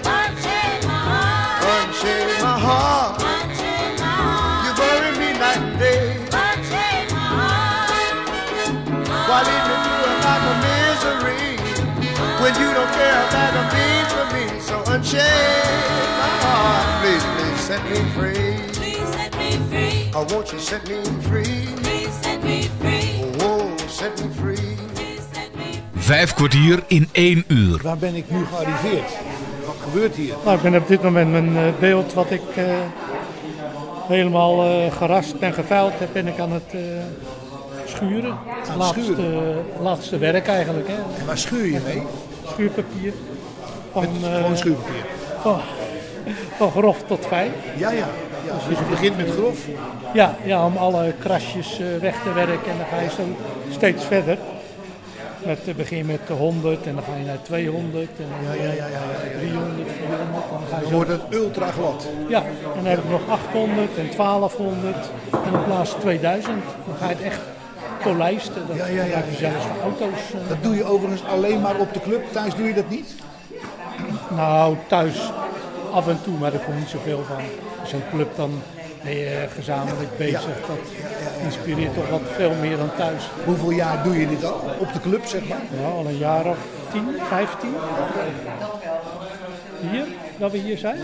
When 12.51 12.61
you 12.61 12.73
don't 12.73 12.91
care 12.93 13.19
about 13.27 13.53
a 13.61 13.65
beat 13.73 14.07
for 14.15 14.27
me. 14.35 14.45
So 14.59 14.75
unchain 14.93 15.71
my 16.21 16.31
heart, 16.43 16.85
please, 17.01 17.25
please 17.35 17.61
set 17.69 17.83
me 17.89 17.99
free. 18.15 18.55
Please 18.79 19.09
set 19.15 19.31
me 19.37 19.49
free. 19.69 20.11
I 20.13 20.33
want 20.33 20.51
you 20.51 20.59
set 20.59 20.87
me 20.87 21.03
free. 21.29 21.67
Please 21.83 22.13
set 22.21 22.43
me 22.43 22.63
free. 22.79 23.09
Oh, 23.39 23.77
set 23.87 24.13
me 24.21 24.29
free. 24.41 24.75
Please 24.95 25.23
set 25.33 25.55
me 25.55 25.71
free. 25.73 25.81
Vijf 25.95 26.33
kwartier 26.33 26.83
in 26.87 27.09
één 27.11 27.43
uur. 27.47 27.79
Waar 27.83 27.97
ben 27.97 28.15
ik 28.15 28.31
nu 28.31 28.45
gearriveerd? 28.45 29.11
Wat 29.65 29.75
gebeurt 29.83 30.15
hier? 30.15 30.33
Nou, 30.43 30.55
ik 30.57 30.63
ben 30.63 30.75
op 30.75 30.87
dit 30.87 31.03
moment 31.03 31.31
mijn 31.31 31.53
uh, 31.55 31.61
beeld 31.79 32.13
wat 32.13 32.31
ik 32.31 32.41
uh, 32.57 32.65
helemaal 34.07 34.65
uh, 34.65 34.91
gerast 34.91 35.33
en 35.39 35.53
geveild 35.53 35.93
heb, 35.99 36.09
ben 36.13 36.27
ik 36.27 36.39
aan 36.39 36.51
het 36.51 36.75
schuren. 37.85 38.37
Aan 38.69 38.77
laatste, 38.77 39.03
schuren? 39.03 39.65
laatste 39.81 40.17
werk 40.17 40.47
eigenlijk. 40.47 40.87
Hè. 40.87 41.19
En 41.19 41.25
waar 41.25 41.37
schuur 41.37 41.65
je 41.65 41.79
mee? 41.85 42.01
Schuurpapier. 42.53 43.13
Van, 43.91 44.07
Met 44.21 44.31
gewoon 44.35 44.57
schuurpapier? 44.57 45.05
Van, 45.41 45.59
van 46.57 46.71
grof 46.71 47.03
tot 47.07 47.25
fijn. 47.25 47.51
Ja, 47.77 47.91
ja. 47.91 48.07
ja 48.45 48.53
dus 48.69 48.77
je 48.77 48.85
begint 48.89 49.17
met 49.17 49.29
grof? 49.29 49.65
Ja, 50.13 50.35
ja 50.43 50.65
om 50.65 50.77
alle 50.77 51.13
krasjes 51.19 51.79
uh, 51.79 51.97
weg 51.97 52.21
te 52.23 52.33
werken 52.33 52.71
en 52.71 52.77
dan 52.77 52.87
ga 52.87 53.01
je 53.01 53.09
zo 53.09 53.23
steeds 53.69 54.05
verder. 54.05 54.37
Met, 55.45 55.67
uh, 55.67 55.75
begin 55.75 55.97
je 55.97 56.03
met 56.03 56.19
100 56.37 56.85
en 56.85 56.95
dan 56.95 57.03
ga 57.03 57.15
je 57.15 57.25
naar 57.25 57.41
200 57.41 58.09
en 58.17 58.25
ja, 58.45 58.53
ja, 58.53 58.63
ja, 58.63 58.73
ja, 58.73 58.85
ja, 58.87 59.39
300, 59.39 59.89
400. 59.97 59.99
En 59.99 60.59
dan, 60.59 60.67
ga 60.69 60.75
je 60.75 60.81
dan 60.81 60.89
zo... 60.89 60.95
wordt 60.95 61.09
het 61.09 61.21
ultra 61.29 61.71
glad. 61.71 62.07
Ja, 62.27 62.43
en 62.43 62.75
dan 62.75 62.85
heb 62.85 62.97
ik 62.97 63.09
nog 63.09 63.21
800 63.29 63.97
en 63.97 64.09
1200 64.17 64.95
en 65.31 65.55
op 65.55 65.65
plaats 65.65 65.91
2000. 65.99 66.55
Dan 66.85 66.95
ga 66.99 67.09
je 67.09 67.15
het 67.15 67.23
echt 67.23 67.39
polijsten. 68.03 68.67
Dat 68.67 68.75
ja, 68.75 68.85
ja, 68.85 69.03
ja, 69.03 69.21
zelfs 69.37 69.65
voor 69.65 69.81
auto's. 69.83 70.33
Uh... 70.35 70.49
Dat 70.49 70.63
doe 70.63 70.75
je 70.75 70.83
overigens 70.83 71.23
alleen 71.25 71.61
maar 71.61 71.75
op 71.75 71.93
de 71.93 72.01
club. 72.01 72.31
Thuis 72.31 72.55
doe 72.55 72.67
je 72.67 72.73
dat 72.73 72.89
niet? 72.89 73.13
Nou, 74.35 74.75
thuis 74.87 75.31
af 75.91 76.07
en 76.07 76.19
toe, 76.23 76.37
maar 76.37 76.53
er 76.53 76.59
komt 76.59 76.77
niet 76.77 76.89
zoveel 76.89 77.23
van. 77.27 77.41
Zo'n 77.85 78.03
club 78.11 78.35
dan 78.35 78.61
ben 79.03 79.15
je 79.17 79.47
gezamenlijk 79.55 80.17
bezig. 80.17 80.41
Ja. 80.41 80.67
Dat 80.67 80.77
inspireert 81.43 81.93
toch 81.93 82.09
wat 82.09 82.21
veel 82.35 82.53
meer 82.61 82.77
dan 82.77 82.95
thuis. 82.95 83.29
Hoeveel 83.45 83.71
jaar 83.71 84.03
doe 84.03 84.19
je 84.19 84.27
dit 84.27 84.43
al? 84.45 84.61
Op 84.79 84.93
de 84.93 84.99
club, 84.99 85.25
zeg 85.25 85.47
maar? 85.47 85.61
Ja, 85.81 85.87
al 85.89 86.05
een 86.05 86.17
jaar 86.17 86.45
of 86.45 86.57
10, 86.91 87.15
15. 87.27 87.73
Hier, 89.91 90.05
dat 90.37 90.51
we 90.51 90.57
hier 90.57 90.77
zijn. 90.77 90.97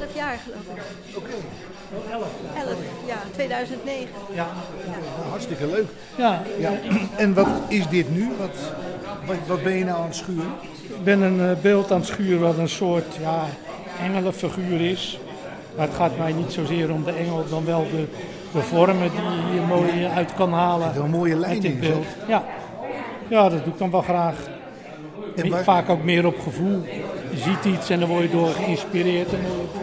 11 0.00 0.14
jaar 0.14 0.38
geloof 0.44 0.60
ik. 0.60 1.16
Oké. 1.16 1.26
Okay. 1.26 1.69
11. 2.10 2.26
11, 2.56 2.74
ja, 3.06 3.16
2009. 3.32 4.08
Ja. 4.34 4.46
hartstikke 5.30 5.66
leuk. 5.66 5.88
Ja. 6.16 6.42
ja. 6.58 6.72
En 7.16 7.34
wat 7.34 7.48
is 7.68 7.86
dit 7.88 8.14
nu? 8.14 8.28
Wat, 8.38 8.56
wat, 9.26 9.36
wat 9.46 9.62
ben 9.62 9.72
je 9.76 9.84
nou 9.84 9.98
aan 9.98 10.06
het 10.06 10.16
schuren? 10.16 10.52
Ik 10.88 11.04
ben 11.04 11.20
een 11.22 11.38
uh, 11.38 11.50
beeld 11.62 11.90
aan 11.92 11.98
het 11.98 12.06
schuren 12.06 12.40
wat 12.40 12.58
een 12.58 12.68
soort 12.68 13.14
ja, 13.20 13.44
engelenfiguur 14.02 14.80
is. 14.80 15.18
Maar 15.76 15.86
het 15.86 15.96
gaat 15.96 16.18
mij 16.18 16.32
niet 16.32 16.52
zozeer 16.52 16.92
om 16.92 17.04
de 17.04 17.12
engel, 17.12 17.44
dan 17.48 17.64
wel 17.64 17.86
de, 17.90 18.04
de 18.52 18.60
vormen 18.62 19.10
die 19.10 19.20
je 19.22 19.50
hier 19.52 19.62
mooi 19.62 20.06
uit 20.06 20.34
kan 20.34 20.52
halen. 20.52 20.96
Een 20.96 21.10
mooie 21.10 21.36
leiding, 21.36 21.80
dit 21.80 21.90
beeld. 21.90 22.06
Ja. 22.28 22.44
ja, 23.28 23.48
dat 23.48 23.64
doe 23.64 23.72
ik 23.72 23.78
dan 23.78 23.90
wel 23.90 24.02
graag. 24.02 24.34
En 25.36 25.48
waar- 25.50 25.64
Vaak 25.64 25.88
ook 25.88 26.02
meer 26.04 26.26
op 26.26 26.40
gevoel. 26.40 26.82
Je 27.30 27.36
ziet 27.38 27.74
iets 27.74 27.90
en 27.90 28.00
dan 28.00 28.08
word 28.08 28.22
je 28.22 28.30
door 28.30 28.48
geïnspireerd, 28.48 29.28
vorm. 29.28 29.79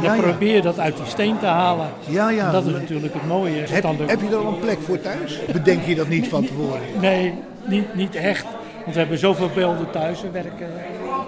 En 0.00 0.06
dan 0.06 0.16
Ja, 0.16 0.22
probeer 0.22 0.54
je 0.54 0.62
dat 0.62 0.78
uit 0.78 0.96
die 0.96 1.06
steen 1.06 1.38
te 1.38 1.46
halen. 1.46 1.88
Ja, 2.06 2.30
ja. 2.30 2.46
En 2.46 2.52
dat 2.52 2.66
is 2.66 2.72
natuurlijk 2.72 3.14
het 3.14 3.26
mooie. 3.26 3.60
Heb, 3.70 3.84
heb 4.06 4.20
je 4.20 4.28
er 4.28 4.36
al 4.36 4.46
een 4.46 4.58
plek 4.58 4.78
voor 4.82 5.00
thuis? 5.00 5.38
Bedenk 5.52 5.84
je 5.84 5.94
dat 5.94 6.08
niet 6.08 6.28
van 6.28 6.46
tevoren? 6.46 6.80
Nee, 7.00 7.34
niet, 7.64 7.94
niet 7.94 8.14
echt. 8.14 8.44
Want 8.82 8.92
we 8.94 8.98
hebben 9.00 9.18
zoveel 9.18 9.50
beelden 9.54 9.90
thuis. 9.90 10.20
We 10.22 10.30
werken 10.30 10.68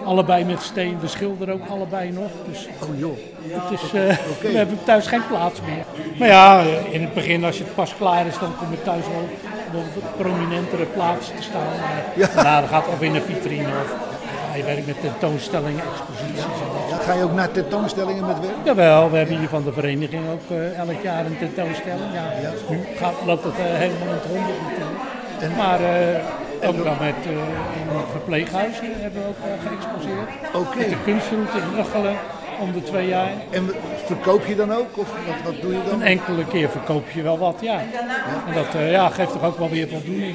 allebei 0.05 0.45
met 0.45 0.63
steen. 0.63 0.97
We 1.01 1.07
schilderen 1.07 1.55
ook 1.55 1.69
allebei 1.69 2.11
nog. 2.13 2.31
Dus 2.51 2.69
Oh 2.83 2.99
joh. 2.99 3.17
het 3.49 3.81
is, 3.81 3.83
eh, 3.93 4.17
we 4.53 4.57
hebben 4.57 4.79
thuis 4.85 5.07
geen 5.07 5.27
plaats 5.29 5.61
meer. 5.67 5.85
Maar 6.19 6.29
ja, 6.29 6.61
eh, 6.61 6.95
in 6.95 7.01
het 7.01 7.15
begin 7.15 7.45
als 7.45 7.59
het 7.59 7.75
pas 7.75 7.95
klaar 7.97 8.27
is, 8.27 8.39
dan 8.39 8.57
kom 8.59 8.71
je 8.71 8.83
thuis 8.83 9.05
wel 9.13 9.29
op 9.81 9.85
een 9.97 10.03
prominentere 10.25 10.85
plaats 10.85 11.27
te 11.27 11.43
staan. 11.43 11.61
Maar 11.81 12.05
Ja. 12.17 12.29
daarna 12.35 12.61
dan 12.61 12.69
gaat 12.69 12.89
of 12.89 13.03
in 13.03 13.15
een 13.15 13.23
vitrine 13.23 13.67
of 13.67 13.95
ja, 14.53 14.59
je 14.59 14.65
werkt 14.65 14.87
met 14.87 15.01
tentoonstellingen, 15.01 15.83
exposities. 15.93 16.45
Ja, 16.91 16.97
ga 16.97 17.13
je 17.13 17.23
ook 17.23 17.33
naar 17.33 17.51
tentoonstellingen 17.51 18.27
met 18.27 18.41
werk? 18.41 18.55
Jawel, 18.65 19.11
we 19.11 19.17
hebben 19.17 19.39
hier 19.39 19.49
van 19.49 19.65
de 19.65 19.73
vereniging 19.73 20.23
ook 20.31 20.47
eh, 20.51 20.79
elk 20.79 21.03
jaar 21.03 21.27
een 21.27 21.39
tentoonstelling. 21.39 22.13
Ja, 22.13 22.51
Nu 22.69 22.81
gaat, 22.97 23.15
loopt 23.27 23.45
het 23.45 23.59
eh, 23.59 23.65
helemaal 23.65 24.09
in 24.09 24.15
het 24.15 24.25
honderd 24.25 24.61
natuurlijk. 24.69 25.57
Maar 25.57 25.81
eh, 25.81 26.69
ook 26.69 26.77
wel 26.77 26.97
met 27.01 27.21
in 27.81 27.97
het 27.97 28.11
verpleeghuis 28.11 28.77
hebben 28.81 29.23
we 29.23 29.29
ook 29.29 29.43
geëxposeerd. 29.67 30.29
Oké. 30.55 30.79
Met 30.79 30.89
de 30.89 31.03
kunstroute 31.05 31.59
in 31.59 31.77
om 32.63 32.73
de 32.73 32.83
twee 32.83 33.09
jaar. 33.09 33.31
En 33.51 33.71
verkoop 34.05 34.47
je 34.47 34.57
dan 34.57 34.73
ook? 34.73 34.99
Of 34.99 35.09
wat, 35.27 35.53
wat 35.53 35.61
doe 35.63 35.73
je 35.73 35.81
dan? 35.89 36.01
Een 36.01 36.07
enkele 36.07 36.45
keer 36.45 36.69
verkoop 36.69 37.11
je 37.11 37.23
wel 37.23 37.39
wat, 37.39 37.59
ja. 37.61 37.79
En 38.47 38.55
dat 38.55 38.75
eh, 38.75 38.91
ja, 38.91 39.09
geeft 39.09 39.33
toch 39.33 39.45
ook 39.45 39.59
wel 39.59 39.71
weer 39.71 39.89
voldoening. 39.89 40.35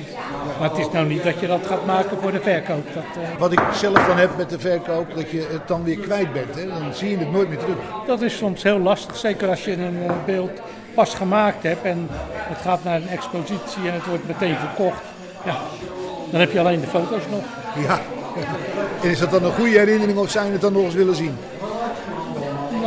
Maar 0.60 0.70
het 0.70 0.78
is 0.78 0.90
nou 0.92 1.08
niet 1.08 1.24
dat 1.24 1.40
je 1.40 1.48
dat 1.48 1.68
gaat 1.68 1.86
maken 1.86 2.18
voor 2.22 2.32
de 2.32 2.42
verkoop. 2.42 2.94
Dat, 2.94 3.04
eh, 3.04 3.40
Wat 3.40 3.52
ik 3.52 3.62
zelf 3.74 4.06
dan 4.08 4.18
heb 4.18 4.38
met 4.38 4.50
de 4.50 4.60
verkoop, 4.60 5.16
dat 5.16 5.30
je 5.30 5.48
het 5.52 5.68
dan 5.68 5.84
weer 5.84 5.98
kwijt 5.98 6.34
bent. 6.34 6.56
Hè? 6.56 6.68
Dan 6.68 6.94
zie 6.94 7.10
je 7.10 7.18
het 7.18 7.32
nooit 7.32 7.50
meer 7.50 7.58
terug. 7.58 7.78
Dat 8.06 8.22
is 8.22 8.38
soms 8.38 8.64
heel 8.64 8.80
lastig, 8.80 9.16
zeker 9.16 9.50
als 9.50 9.66
je 9.66 9.72
een 9.72 10.04
eh, 10.08 10.12
beeld 10.26 10.62
pas 10.94 11.14
gemaakt 11.14 11.64
hebt 11.64 11.84
en 11.84 12.08
het 12.36 12.58
gaat 12.58 12.84
naar 12.84 12.96
een 12.96 13.08
expositie 13.08 13.88
en 13.88 13.94
het 13.94 14.06
wordt 14.06 14.28
meteen 14.28 14.56
verkocht. 14.56 15.02
Ja, 15.46 15.58
dan 16.32 16.40
heb 16.40 16.52
je 16.52 16.60
alleen 16.60 16.82
de 16.82 16.88
foto's 16.88 17.24
nog. 17.32 17.44
Ja. 17.88 18.00
En 19.04 19.10
is 19.10 19.20
dat 19.20 19.32
dan 19.32 19.44
een 19.44 19.54
goede 19.54 19.78
herinnering 19.78 20.18
of 20.18 20.32
zou 20.32 20.46
je 20.46 20.52
het 20.52 20.62
dan 20.62 20.74
nog 20.74 20.84
eens 20.84 20.94
willen 20.94 21.16
zien? 21.16 21.38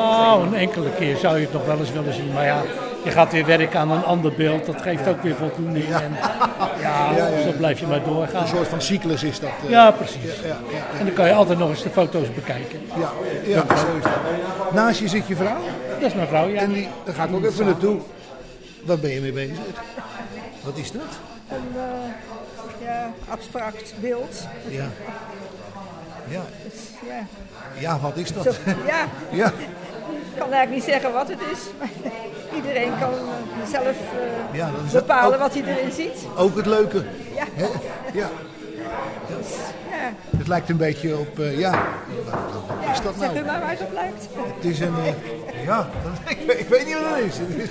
Nou, 0.04 0.46
een 0.46 0.54
enkele 0.54 0.90
keer 0.98 1.16
zou 1.16 1.36
je 1.38 1.42
het 1.44 1.52
nog 1.52 1.64
wel 1.66 1.78
eens 1.78 1.92
willen 1.92 2.14
zien, 2.14 2.32
maar 2.32 2.44
ja, 2.44 2.62
je 3.04 3.10
gaat 3.10 3.32
weer 3.32 3.46
werken 3.46 3.80
aan 3.80 3.90
een 3.90 4.04
ander 4.04 4.32
beeld, 4.32 4.66
dat 4.66 4.82
geeft 4.82 5.08
ook 5.08 5.22
weer 5.22 5.34
voldoening. 5.34 5.84
En, 5.84 6.12
ja, 6.80 7.10
Ja, 7.16 7.16
ja, 7.16 7.42
zo 7.42 7.52
blijf 7.56 7.80
je 7.80 7.86
maar 7.86 8.04
doorgaan. 8.04 8.42
Een 8.42 8.48
soort 8.48 8.68
van 8.68 8.82
cyclus 8.82 9.22
is 9.22 9.40
dat. 9.40 9.50
eh. 9.64 9.70
Ja, 9.70 9.90
precies. 9.90 10.22
Ja, 10.22 10.48
ja, 10.48 10.56
ja. 10.70 10.98
En 10.98 11.04
dan 11.06 11.14
kan 11.14 11.26
je 11.26 11.32
altijd 11.32 11.58
nog 11.58 11.68
eens 11.68 11.82
de 11.82 11.90
foto's 11.90 12.34
bekijken. 12.34 12.80
Ja, 12.98 13.10
ja 13.44 13.76
zo 13.76 13.96
is 13.96 14.02
dat. 14.02 14.72
Naast 14.72 15.00
je 15.00 15.08
zit 15.08 15.26
je 15.26 15.36
vrouw. 15.36 15.60
Dat 16.00 16.08
is 16.08 16.14
mijn 16.14 16.28
vrouw, 16.28 16.48
ja. 16.48 16.60
En 16.60 16.72
die, 16.72 16.88
daar 17.04 17.14
ga 17.14 17.24
ik 17.24 17.34
ook 17.34 17.44
even 17.44 17.64
naartoe. 17.66 17.98
Waar 18.84 18.98
ben 18.98 19.10
je 19.10 19.20
mee 19.20 19.32
bezig? 19.32 19.56
Wat 20.62 20.76
is 20.76 20.92
dat? 20.92 21.02
Een 21.48 21.56
eh, 21.76 22.86
ja, 22.86 23.10
abstract 23.28 23.94
beeld. 24.00 24.46
Ja. 24.68 24.84
Ja. 26.28 26.40
Dus, 26.64 26.74
ja. 27.08 27.26
Ja, 27.78 27.98
wat 28.00 28.16
is 28.16 28.32
dat? 28.32 28.44
Zo, 28.44 28.50
ja, 28.86 29.04
Ja. 29.44 29.52
Ik 30.40 30.46
kan 30.46 30.54
eigenlijk 30.54 30.86
niet 30.86 30.94
zeggen 30.94 31.12
wat 31.12 31.28
het 31.28 31.38
is. 31.52 31.58
Maar 31.78 31.88
iedereen 32.58 32.92
kan 33.00 33.12
zelf 33.70 33.86
eh, 33.86 34.58
Ja, 34.58 34.70
bepalen 34.92 35.32
ook- 35.34 35.40
wat 35.40 35.54
hij 35.54 35.62
erin 35.64 35.92
ziet. 35.92 36.26
Ook 36.36 36.56
het 36.56 36.66
leuke. 36.66 37.04
Ja. 37.34 37.44
Ja. 38.12 38.28
Dus, 39.26 39.46
ja. 39.90 40.12
Het 40.38 40.48
lijkt 40.48 40.68
een 40.68 40.76
beetje 40.76 41.18
op, 41.18 41.38
eh, 41.38 41.58
ja, 41.58 41.70
wat, 42.24 42.34
is 42.92 43.00
dat 43.02 43.14
Zeg 43.18 43.30
u 43.30 43.34
nou? 43.34 43.46
maar 43.46 43.60
waar 43.60 43.70
het 43.70 43.80
op 43.80 43.92
lijkt. 43.92 44.28
Het 44.56 44.64
is 44.64 44.80
een, 44.80 44.94
eh, 45.04 45.64
ja, 45.64 45.88
ik, 46.28 46.38
weet- 46.46 46.60
ik 46.60 46.68
weet 46.68 46.86
niet 46.86 46.94
wat 46.94 47.14
het 47.16 47.24
is. 47.24 47.38
Het 47.38 47.48
is, 47.56 47.70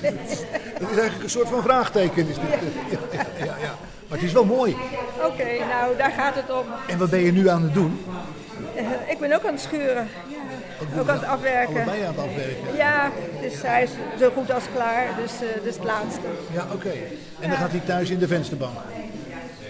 het 0.80 0.82
is 0.82 0.98
eigenlijk 0.98 1.24
een 1.24 1.30
soort 1.30 1.50
van 1.50 1.62
vraagteken. 1.62 2.28
Is 2.30 2.36
dit, 2.36 2.44
ja, 2.90 2.98
ja, 3.12 3.46
ja, 3.46 3.54
ja. 3.62 3.74
Maar 4.08 4.18
het 4.18 4.28
is 4.28 4.34
wel 4.34 4.46
mooi. 4.46 4.78
Oké, 5.26 5.44
nou 5.70 5.98
daar 5.98 6.12
gaat 6.12 6.36
het 6.36 6.52
om. 6.52 6.66
En 6.88 6.98
wat 6.98 7.10
ben 7.10 7.20
je 7.20 7.32
nu 7.32 7.50
aan 7.50 7.64
het 7.64 7.74
doen? 7.74 8.06
Ik 9.08 9.20
ben 9.20 9.34
ook 9.34 9.46
aan 9.46 9.52
het 9.54 9.62
schuren. 9.62 10.08
Ook 11.00 11.10
aan 11.10 11.16
het 11.20 11.26
afwerken. 11.26 11.76
Allebei 11.76 12.02
aan 12.02 12.16
het 12.16 12.26
afwerken. 12.26 12.76
Ja, 12.76 13.12
dus 13.42 13.54
hij 13.62 13.84
is 13.84 13.90
zo 14.20 14.30
goed 14.36 14.52
als 14.54 14.64
klaar. 14.74 15.06
Dus 15.22 15.32
eh 15.42 15.66
is 15.66 15.76
het 15.76 15.84
laatste. 15.84 16.22
Ja, 16.54 16.66
oké. 16.74 16.92
En 17.40 17.50
dan 17.50 17.58
gaat 17.58 17.72
hij 17.72 17.82
thuis 17.86 18.10
in 18.10 18.20
de 18.20 18.28
vensterbank. 18.28 18.78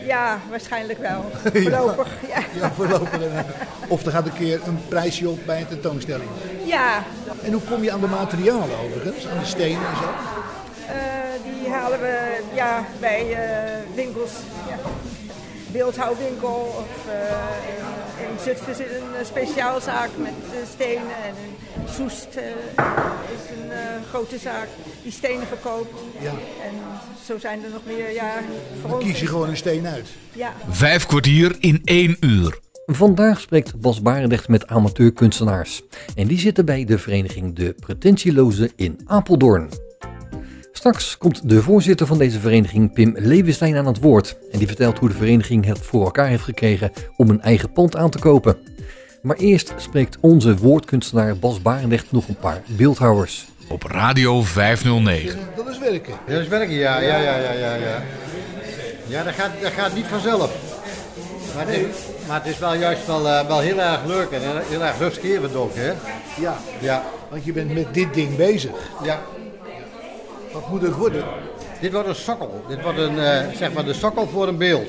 Ja, 0.06 0.40
waarschijnlijk 0.50 1.00
wel. 1.00 1.26
Voorlopig, 1.54 2.08
ja. 2.28 2.40
Ja, 2.60 2.72
voorlopig. 2.72 3.22
eh, 3.22 3.40
Of 3.88 4.06
er 4.06 4.12
gaat 4.12 4.26
een 4.26 4.34
keer 4.34 4.60
een 4.68 4.80
prijsje 4.88 5.30
op 5.30 5.46
bij 5.46 5.60
een 5.60 5.68
tentoonstelling. 5.68 6.30
Ja, 6.66 7.04
En 7.44 7.52
hoe 7.52 7.62
kom 7.62 7.84
je 7.84 7.92
aan 7.92 8.00
de 8.00 8.08
materialen 8.08 8.78
overigens? 8.86 9.28
Aan 9.28 9.40
de 9.40 9.46
stenen 9.46 9.82
en 9.88 9.96
zo? 9.96 10.10
eh, 10.88 11.62
die 11.62 11.70
halen 11.72 12.00
we 12.00 12.40
ja, 12.54 12.84
bij 13.00 13.38
winkels. 13.96 14.32
Ja. 14.68 14.76
Beeldhouwwinkel 15.72 16.76
of 16.78 17.06
in 18.22 18.44
Zutphen 18.44 18.76
zit 18.76 18.88
een 18.88 19.16
eh, 19.20 19.26
speciaalzaak 19.26 20.10
met 20.18 20.34
eh, 20.52 20.58
stenen. 20.74 21.16
En 21.24 21.36
in 21.82 21.94
Soest 21.94 22.36
eh, 22.36 22.44
is 23.36 23.58
een 23.58 23.72
eh, 23.72 23.78
grote 24.10 24.38
zaak 24.38 24.68
die 25.04 25.12
stenen 25.12 25.48
verkoopt. 25.48 26.00
Ja. 26.22 26.30
En 26.64 26.74
zo 27.26 27.40
zijn 27.40 27.64
er 27.64 27.70
nog 27.70 27.82
meer. 27.86 28.14
Ja, 28.14 28.34
voor 28.82 28.90
Dan 28.90 29.00
kies 29.00 29.20
je 29.20 29.28
gewoon 29.28 29.50
een 29.50 29.58
steen 29.58 29.88
uit. 29.88 30.08
Ja. 30.34 30.54
Vijf 30.70 31.06
kwartier 31.06 31.56
in 31.60 31.82
één 31.84 32.18
uur. 32.20 32.60
Vandaag 32.86 33.40
spreekt 33.40 33.80
Bas 33.82 34.02
Barendrecht 34.02 34.48
met 34.48 34.68
amateurkunstenaars. 34.68 35.82
En 36.16 36.28
die 36.28 36.40
zitten 36.40 36.66
bij 36.66 36.86
de 36.86 36.98
vereniging 36.98 37.56
De 37.56 37.76
Pretentielozen 37.80 38.72
in 38.76 39.00
Apeldoorn. 39.06 39.70
Straks 40.80 41.18
komt 41.18 41.50
de 41.50 41.62
voorzitter 41.62 42.08
van 42.08 42.18
deze 42.18 42.40
vereniging, 42.40 42.94
Pim 42.94 43.16
Levenstein, 43.18 43.78
aan 43.78 43.86
het 43.86 44.00
woord. 44.00 44.38
En 44.52 44.58
die 44.58 44.68
vertelt 44.68 44.98
hoe 44.98 45.10
de 45.10 45.16
vereniging 45.16 45.66
het 45.66 45.80
voor 45.80 46.04
elkaar 46.04 46.28
heeft 46.28 46.44
gekregen 46.44 46.92
om 47.16 47.30
een 47.30 47.42
eigen 47.42 47.72
pand 47.72 47.96
aan 47.96 48.10
te 48.10 48.20
kopen. 48.20 48.58
Maar 49.22 49.36
eerst 49.36 49.74
spreekt 49.78 50.18
onze 50.22 50.58
woordkunstenaar 50.58 51.38
Bas 51.38 51.62
Barendrecht 51.62 52.12
nog 52.12 52.28
een 52.28 52.36
paar 52.36 52.62
beeldhouwers. 52.66 53.48
Op 53.70 53.84
Radio 53.84 54.42
509. 54.42 55.40
Dat 55.56 55.68
is 55.68 55.80
werken. 55.80 56.14
Dat 56.28 56.42
is 56.42 56.48
werken, 56.48 56.76
ja, 56.76 57.00
ja, 57.00 57.18
ja, 57.18 57.38
ja, 57.38 57.52
ja. 57.52 57.76
Ja, 57.76 58.02
ja 59.08 59.24
dat, 59.24 59.34
gaat, 59.34 59.52
dat 59.62 59.72
gaat 59.72 59.96
niet 59.96 60.06
vanzelf. 60.06 60.52
Maar 61.56 61.68
het 61.68 61.76
is, 61.76 61.96
maar 62.28 62.44
het 62.44 62.54
is 62.54 62.60
wel 62.60 62.74
juist 62.74 63.06
wel, 63.06 63.28
eh, 63.28 63.48
wel 63.48 63.60
heel 63.60 63.80
erg 63.80 64.06
leuk 64.06 64.30
en 64.32 64.42
heel, 64.42 64.60
heel 64.70 64.84
erg 64.84 64.98
rustgevend 64.98 65.56
ook, 65.56 65.76
hè? 65.76 65.92
Ja. 66.42 66.58
Ja. 66.80 67.04
Want 67.30 67.46
je 67.46 67.54
bent 67.54 67.74
met 67.74 67.94
dit 67.94 68.14
ding 68.14 68.36
bezig. 68.36 68.72
Ja. 69.04 69.20
Wat 70.54 70.70
moet 70.70 70.82
het 70.82 70.96
worden? 70.96 71.24
Dit 71.82 71.92
wordt 71.94 72.08
een 72.08 72.16
sokkel. 72.16 72.64
Dit 72.68 72.82
wordt 72.82 72.98
een, 72.98 73.20
eh, 73.20 73.42
zeg 73.58 73.74
maar 73.74 73.86
de 73.86 73.94
sokkel 73.94 74.28
voor 74.28 74.48
een 74.48 74.58
beeld. 74.58 74.88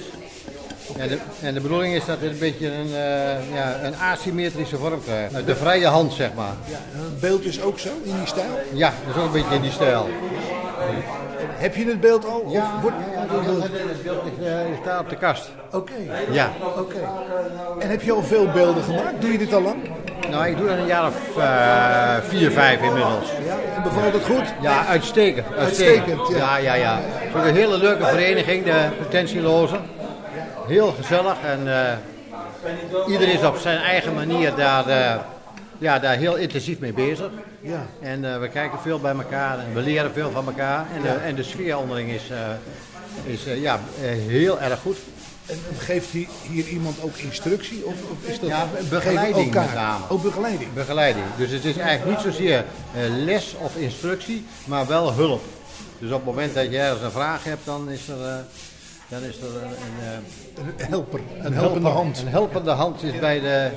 En 0.99 1.09
de, 1.09 1.19
en 1.43 1.55
de 1.55 1.61
bedoeling 1.61 1.95
is 1.95 2.05
dat 2.05 2.17
het 2.21 2.31
een 2.31 2.39
beetje 2.39 2.67
een, 2.73 2.87
eh, 2.87 3.55
ja, 3.55 3.79
een 3.83 3.95
asymmetrische 4.13 4.77
vorm 4.77 5.03
krijgt. 5.05 5.47
De 5.47 5.57
vrije 5.57 5.87
hand, 5.87 6.13
zeg 6.13 6.35
maar. 6.35 6.53
Ja, 6.65 6.79
het 6.93 7.21
beeld 7.21 7.45
is 7.45 7.63
ook 7.63 7.79
zo, 7.79 7.89
in 8.03 8.15
die 8.17 8.27
stijl. 8.27 8.59
Ja, 8.73 8.93
dat 9.07 9.15
is 9.17 9.21
ook 9.21 9.27
een 9.27 9.33
beetje 9.33 9.55
in 9.55 9.63
die 9.63 9.71
stijl. 9.71 10.09
Heb 11.49 11.75
je 11.77 11.85
het 11.87 12.01
beeld 12.01 12.25
al? 12.27 12.45
Ja, 12.49 12.79
wordt- 12.83 12.97
het 13.07 14.03
beeld 14.03 14.25
ligt, 14.25 14.49
eh, 14.49 14.57
staat 14.83 15.01
op 15.01 15.09
de 15.09 15.17
kast. 15.17 15.51
Oké. 15.73 15.93
Ja. 16.31 16.51
Oké. 16.79 17.09
En 17.79 17.91
heb 17.91 18.03
je 18.03 18.13
al 18.13 18.23
veel 18.23 18.47
beelden 18.51 18.83
gemaakt? 18.83 19.21
Doe 19.21 19.33
je 19.33 19.39
dit 19.39 19.55
al 19.55 19.63
lang? 19.63 19.80
Nou, 20.31 20.47
ik 20.47 20.57
doe 20.57 20.69
dat 20.69 20.79
een 20.79 20.87
jaar 20.87 21.07
of 21.07 21.37
eh, 21.37 22.29
vier, 22.29 22.51
vijf 22.51 22.83
inmiddels. 22.83 23.29
Ja. 23.45 23.57
En 23.77 23.83
bevalt 23.83 24.13
het 24.13 24.25
goed? 24.25 24.55
Ja, 24.61 24.87
uitstekend. 24.87 25.47
Uitstekend, 25.59 26.29
ja. 26.29 26.57
ja. 26.57 26.59
Ja, 26.59 26.75
ja, 26.75 27.01
Het 27.03 27.29
is 27.29 27.41
ook 27.41 27.47
een 27.47 27.55
hele 27.55 27.79
leuke 27.79 28.05
vereniging, 28.05 28.65
de 28.65 28.89
Potentielozen. 28.99 29.81
Heel 30.67 30.93
gezellig 30.93 31.37
en 31.45 31.73
eh 31.73 31.93
ieder 33.09 33.29
is 33.29 33.43
op 33.43 33.57
zijn 33.57 33.79
eigen 33.79 34.15
manier 34.15 34.55
daar, 34.55 34.89
eh, 34.89 35.15
ja, 35.79 35.99
daar 35.99 36.17
heel 36.17 36.37
intensief 36.37 36.79
mee 36.79 36.93
bezig. 36.93 37.31
Ja. 37.61 37.87
En 38.01 38.41
we 38.41 38.49
kijken 38.49 38.79
veel 38.79 39.01
bij 39.01 39.13
elkaar 39.13 39.59
en 39.59 39.75
we 39.75 39.81
leren 39.81 40.13
veel 40.13 40.31
van 40.31 40.47
elkaar. 40.47 40.87
En, 40.97 41.23
en 41.23 41.35
de 41.35 41.43
sfeer 41.43 41.79
onderling 41.79 42.11
is, 42.11 42.23
is 43.25 43.45
ja, 43.45 43.81
heel 44.27 44.61
erg 44.61 44.81
goed. 44.81 44.97
En 45.51 45.59
en 45.73 45.79
geeft 45.81 46.09
hier, 46.51 46.67
iemand 46.69 46.97
ook 47.03 47.17
instructie? 47.17 47.85
Of, 47.87 47.95
of 48.11 48.29
is 48.31 48.41
dat 48.41 48.49
Ja, 48.49 48.67
begeleiding 48.91 49.47
elkaar? 49.47 49.65
met 49.65 49.75
name. 49.75 50.05
Ook 50.09 50.23
begeleiding? 50.23 50.73
Begeleiding. 50.75 51.25
Dus 51.37 51.51
het 51.51 51.65
is 51.65 51.77
eigenlijk 51.77 52.17
niet 52.25 52.33
zozeer 52.35 52.59
eh, 52.59 53.01
les 53.25 53.55
of 53.59 53.77
instructie, 53.77 54.45
maar 54.65 54.87
wel 54.87 55.13
hulp. 55.13 55.43
Dus 55.99 56.11
op 56.11 56.17
het 56.17 56.25
moment 56.25 56.55
dat 56.55 56.71
je 56.71 56.79
ergens 56.79 57.03
een 57.03 57.11
vraag 57.11 57.45
hebt, 57.45 57.65
dan 57.65 57.91
is 57.91 58.09
er, 58.09 58.25
eh, 58.27 58.35
dan 59.09 59.23
is 59.23 59.37
er 59.41 59.47
een, 59.63 59.63
een, 59.63 60.05
eh, 60.77 60.85
Een 60.85 60.89
helper, 60.91 61.21
een 61.39 61.47
een 61.47 61.53
helpende 61.53 61.89
hand. 61.89 62.19
Een 62.21 62.29
helpende 62.29 62.71
hand 62.71 63.03
is 63.03 63.19
bij 63.19 63.41
de, 63.41 63.69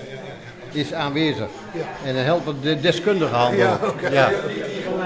is 0.72 0.94
aanwezig. 0.94 1.48
En 2.06 2.14
dan 2.16 2.24
helpen 2.24 2.56
de 2.62 2.80
deskundige 2.80 3.34
handen. 3.36 3.60
Ja. 3.60 3.80
Ja. 4.12 4.32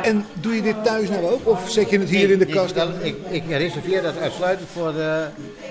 En 0.04 0.26
doe 0.34 0.56
je 0.56 0.62
dit 0.62 0.84
thuis 0.84 1.10
nou 1.10 1.26
ook? 1.26 1.48
Of 1.48 1.70
zet 1.70 1.90
je 1.90 2.00
het 2.00 2.10
hier 2.10 2.30
in 2.32 2.40
de 2.40 2.46
ik- 2.46 2.54
kast? 2.54 2.76
dat- 2.76 2.90
Ik, 3.02 3.16
ik 3.30 3.44
reserveer 3.50 4.02
dat 4.02 4.18
uitsluitend 4.18 4.70
voor 4.74 4.94
de, 4.94 5.26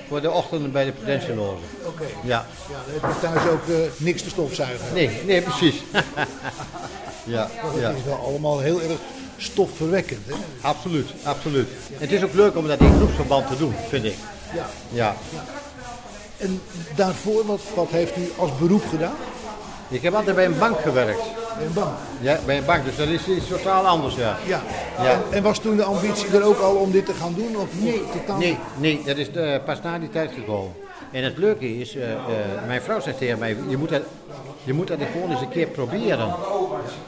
voor 0.09 0.21
de 0.21 0.31
ochtenden 0.31 0.73
bij 0.73 0.85
de 0.85 0.92
potentielozen. 0.92 1.64
Oké. 1.87 2.05
Ja. 2.23 2.47
Ja, 2.69 2.77
dan 3.01 3.11
heb 3.11 3.14
je 3.14 3.21
thuis 3.21 3.49
ook 3.49 3.69
eh, 3.69 4.05
niks 4.05 4.23
te 4.23 4.29
stofzuigen. 4.29 4.95
Nee, 4.95 5.11
nee, 5.27 5.42
precies. 5.42 5.83
ja, 7.25 7.49
het 7.53 7.81
ja. 7.81 7.90
is 7.90 8.05
wel 8.05 8.19
allemaal 8.19 8.61
heel 8.61 8.83
erg 8.83 8.99
stofverwekkend. 9.37 10.27
Hè? 10.27 10.35
Absoluut, 10.61 11.11
absoluut. 11.23 11.69
En 11.69 11.99
het 11.99 12.12
is 12.12 12.23
ook 12.25 12.35
leuk 12.35 12.57
om 12.57 12.66
dat 12.66 12.81
in 12.81 12.97
groepsverband 12.97 13.47
te 13.49 13.57
doen, 13.57 13.75
vind 13.88 14.05
ik. 14.05 14.16
Ja. 14.55 14.66
Ja. 14.92 15.16
En 16.37 16.61
daarvoor, 16.95 17.47
wat, 17.47 17.61
wat 17.75 17.88
heeft 17.90 18.16
u 18.16 18.33
als 18.37 18.51
beroep 18.59 18.85
gedaan? 18.90 19.14
Ik 19.88 20.03
heb 20.03 20.14
altijd 20.14 20.37
bij 20.37 20.44
een 20.44 20.59
bank 20.59 20.81
gewerkt. 20.81 21.22
Bij 21.57 21.66
een 21.66 21.72
bank? 21.72 21.96
Ja, 22.20 22.38
bij 22.46 22.57
een 22.57 22.64
bank, 22.64 22.85
dus 22.85 22.96
dat 22.96 23.09
is 23.09 23.29
iets 23.29 23.49
totaal 23.49 23.87
anders, 23.87 24.14
ja. 24.14 24.37
Ja. 24.46 24.62
Ja. 25.03 25.11
En, 25.11 25.20
en 25.31 25.42
was 25.42 25.59
toen 25.59 25.77
de 25.77 25.85
ambitie 25.85 26.37
er 26.37 26.42
ook 26.42 26.59
al 26.59 26.75
om 26.75 26.90
dit 26.90 27.07
te 27.07 27.14
gaan 27.14 27.35
doen? 27.37 27.57
Of 27.57 27.68
nee, 27.81 28.03
totaal 28.12 28.38
Nee, 28.38 28.59
nee, 28.77 29.03
dat 29.05 29.16
is 29.16 29.31
eh, 29.31 29.55
pas 29.64 29.83
na 29.83 29.99
die 29.99 30.11
tijd 30.11 30.31
gekomen. 30.33 30.72
En 31.11 31.25
het 31.25 31.38
leuke 31.38 31.79
is, 31.79 31.96
eh, 31.96 32.12
eh, 32.12 32.18
mijn 32.66 32.83
vrouw 32.83 33.01
zegt 33.01 33.18
tegen 33.18 33.38
mij, 33.38 33.57
je 33.68 33.77
moet, 33.77 33.88
dat, 33.88 34.03
je 34.64 34.72
moet 34.72 34.88
dat 34.88 34.99
gewoon 35.12 35.31
eens 35.31 35.40
een 35.40 35.49
keer 35.49 35.66
proberen. 35.66 36.35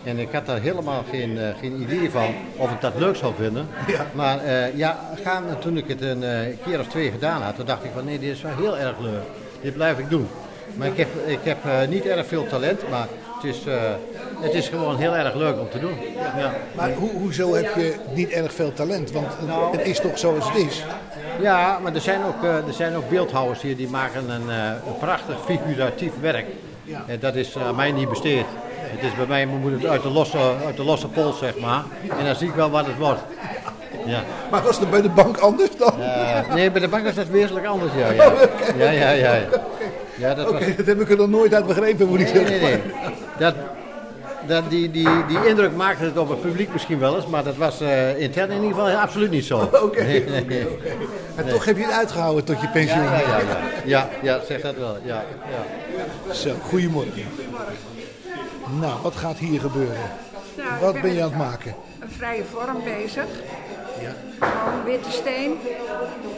En 0.05 0.19
ik 0.19 0.33
had 0.33 0.47
daar 0.47 0.61
helemaal 0.61 1.05
geen, 1.11 1.38
geen 1.61 1.81
idee 1.81 2.11
van 2.11 2.35
of 2.57 2.71
ik 2.71 2.81
dat 2.81 2.93
leuk 2.97 3.17
zou 3.17 3.35
vinden. 3.38 3.69
Maar 4.14 4.38
eh, 4.38 4.77
ja, 4.77 4.99
gaan, 5.23 5.45
toen 5.61 5.77
ik 5.77 5.88
het 5.88 6.01
een 6.03 6.25
keer 6.64 6.81
of 6.81 6.87
twee 6.87 7.11
gedaan 7.11 7.43
had, 7.43 7.57
toen 7.57 7.67
dacht 7.67 7.85
ik 7.85 7.91
van 7.95 8.05
nee, 8.05 8.19
dit 8.19 8.31
is 8.31 8.43
wel 8.43 8.57
heel 8.57 8.79
erg 8.79 8.99
leuk. 8.99 9.23
Dit 9.61 9.75
blijf 9.75 9.99
ik 9.99 10.11
doen. 10.11 10.29
Maar 10.79 10.87
ik 10.88 10.97
heb, 10.97 11.09
ik 11.27 11.38
heb 11.43 11.57
eh, 11.64 11.88
niet 11.88 12.07
erg 12.07 12.27
veel 12.27 12.47
talent, 12.47 12.88
maar 12.91 13.07
het 13.35 13.45
is, 13.55 13.67
eh, 13.67 13.75
het 14.41 14.55
is 14.55 14.69
gewoon 14.69 14.97
heel 14.97 15.17
erg 15.17 15.35
leuk 15.35 15.59
om 15.61 15.69
te 15.71 15.79
doen. 15.79 15.97
Ja. 16.38 16.53
Maar 16.75 16.91
ho 16.93 17.07
hoezo 17.19 17.55
heb 17.55 17.75
je 17.77 17.95
niet 18.14 18.31
erg 18.31 18.53
veel 18.53 18.73
talent? 18.73 19.11
Want 19.12 19.27
het- 19.27 19.79
het 19.79 19.87
is 19.88 20.01
toch 20.01 20.19
zoals 20.19 20.49
het 20.53 20.57
is? 20.67 20.85
Ja, 21.41 21.79
maar 21.83 21.95
er 21.95 22.01
zijn 22.01 22.21
ook, 22.25 22.43
eh, 22.45 22.55
er 22.57 22.73
zijn 22.73 22.97
ook 22.97 23.09
beeldhouwers 23.09 23.61
hier 23.62 23.77
die 23.77 23.88
maken 23.88 24.31
een, 24.31 24.49
een 24.49 24.99
prachtig 25.01 25.37
figuratief 25.45 26.12
werk. 26.21 26.47
En 27.07 27.19
dat 27.21 27.35
is 27.35 27.57
aan 27.59 27.77
mij 27.77 27.93
niet 27.93 28.09
besteed. 28.09 28.45
Het 28.81 29.03
is 29.03 29.14
bij 29.17 29.27
mij 29.27 29.47
moet 29.47 29.73
het 29.73 29.87
uit 29.91 30.03
de 30.03 30.09
losse, 30.09 30.38
uit 30.67 30.77
de 30.77 30.85
losse 30.85 31.09
pols, 31.09 31.38
zeg 31.38 31.59
maar. 31.59 31.83
En 32.19 32.25
dan 32.25 32.35
zie 32.35 32.49
ik 32.49 32.55
wel 32.55 32.71
wat 32.71 32.87
het 32.87 32.97
wordt. 32.99 33.21
Ja. 34.07 34.23
Maar 34.51 34.62
was 34.62 34.79
het 34.79 34.91
bij 34.91 35.03
de 35.03 35.09
bank 35.09 35.37
anders 35.38 35.77
dan? 35.77 35.93
Nee, 36.55 36.71
bij 36.71 36.81
de 36.81 36.88
bank 36.88 37.07
is 37.07 37.14
dat 37.14 37.29
wezenlijk 37.29 37.67
anders, 37.67 37.93
ja. 37.97 38.11
Ja, 38.12 38.33
ja, 38.85 38.91
ja. 38.91 39.11
ja, 39.11 39.35
ja. 39.35 39.47
Ja, 40.18 40.35
dat 40.35 40.50
was... 40.52 40.61
dat 40.76 40.87
heb 40.87 41.00
ik 41.00 41.11
er 41.11 41.16
nog 41.16 41.28
nooit 41.28 41.54
uit 41.54 41.66
begrepen, 41.66 42.07
moet 42.09 42.20
ik 42.20 42.33
Nee, 42.33 42.46
zeggen. 42.46 42.61
nee, 42.61 42.70
nee. 42.70 42.81
Dat, 43.38 43.54
dat, 44.46 44.70
die, 44.70 44.90
die, 44.90 45.09
die 45.28 45.46
indruk 45.46 45.76
maakte 45.76 46.04
het 46.04 46.18
op 46.18 46.28
het 46.28 46.40
publiek 46.40 46.72
misschien 46.72 46.98
wel 46.98 47.16
eens, 47.16 47.26
maar 47.26 47.44
dat 47.44 47.57
was 47.57 47.81
eh, 47.81 48.20
intern 48.20 48.50
in 48.50 48.62
ieder 48.62 48.78
geval 48.78 48.90
absoluut 48.98 49.31
niet 49.31 49.44
zo. 49.44 49.59
Oké, 49.85 50.02
Nee, 50.02 50.24
nee, 50.24 50.44
nee. 50.44 50.61
En 51.37 51.44
Nee. 51.44 51.52
toch 51.52 51.64
heb 51.64 51.76
je 51.76 51.83
het 51.85 51.92
uitgehouden 51.92 52.44
tot 52.44 52.61
je 52.61 52.68
pensioen. 52.68 53.02
ja, 53.02 53.18
ja, 53.18 53.38
ja. 53.38 53.59
ja, 53.85 54.09
ja, 54.22 54.40
zeg 54.46 54.61
dat 54.61 54.76
wel. 54.76 54.96
Ja, 55.04 55.24
ja. 56.26 56.33
Zo, 56.35 56.50
goedemorgen. 56.62 57.12
Nou, 58.81 58.92
wat 59.02 59.16
gaat 59.16 59.37
hier 59.38 59.61
gebeuren? 59.61 60.11
Nou, 60.57 60.68
wat 60.81 60.92
ben 60.92 61.02
ben 61.02 61.14
je 61.14 61.22
aan 61.22 61.28
het 61.28 61.38
maken? 61.38 61.74
Een 62.00 62.11
vrije 62.11 62.42
vorm 62.44 62.83
bezig. 62.85 63.24
Ja. 64.00 64.12
Gewoon 64.46 64.85
witte 64.85 65.11
steen. 65.11 65.52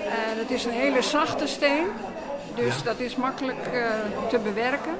En 0.05 0.39
het 0.39 0.51
is 0.51 0.65
een 0.65 0.71
hele 0.73 1.03
zachte 1.03 1.47
steen. 1.47 1.85
Dus 2.55 2.77
Ja. 2.77 2.83
dat 2.85 2.99
is 2.99 3.17
makkelijk 3.17 3.67
eh, 3.73 3.81
te 4.29 4.39
bewerken. 4.39 4.93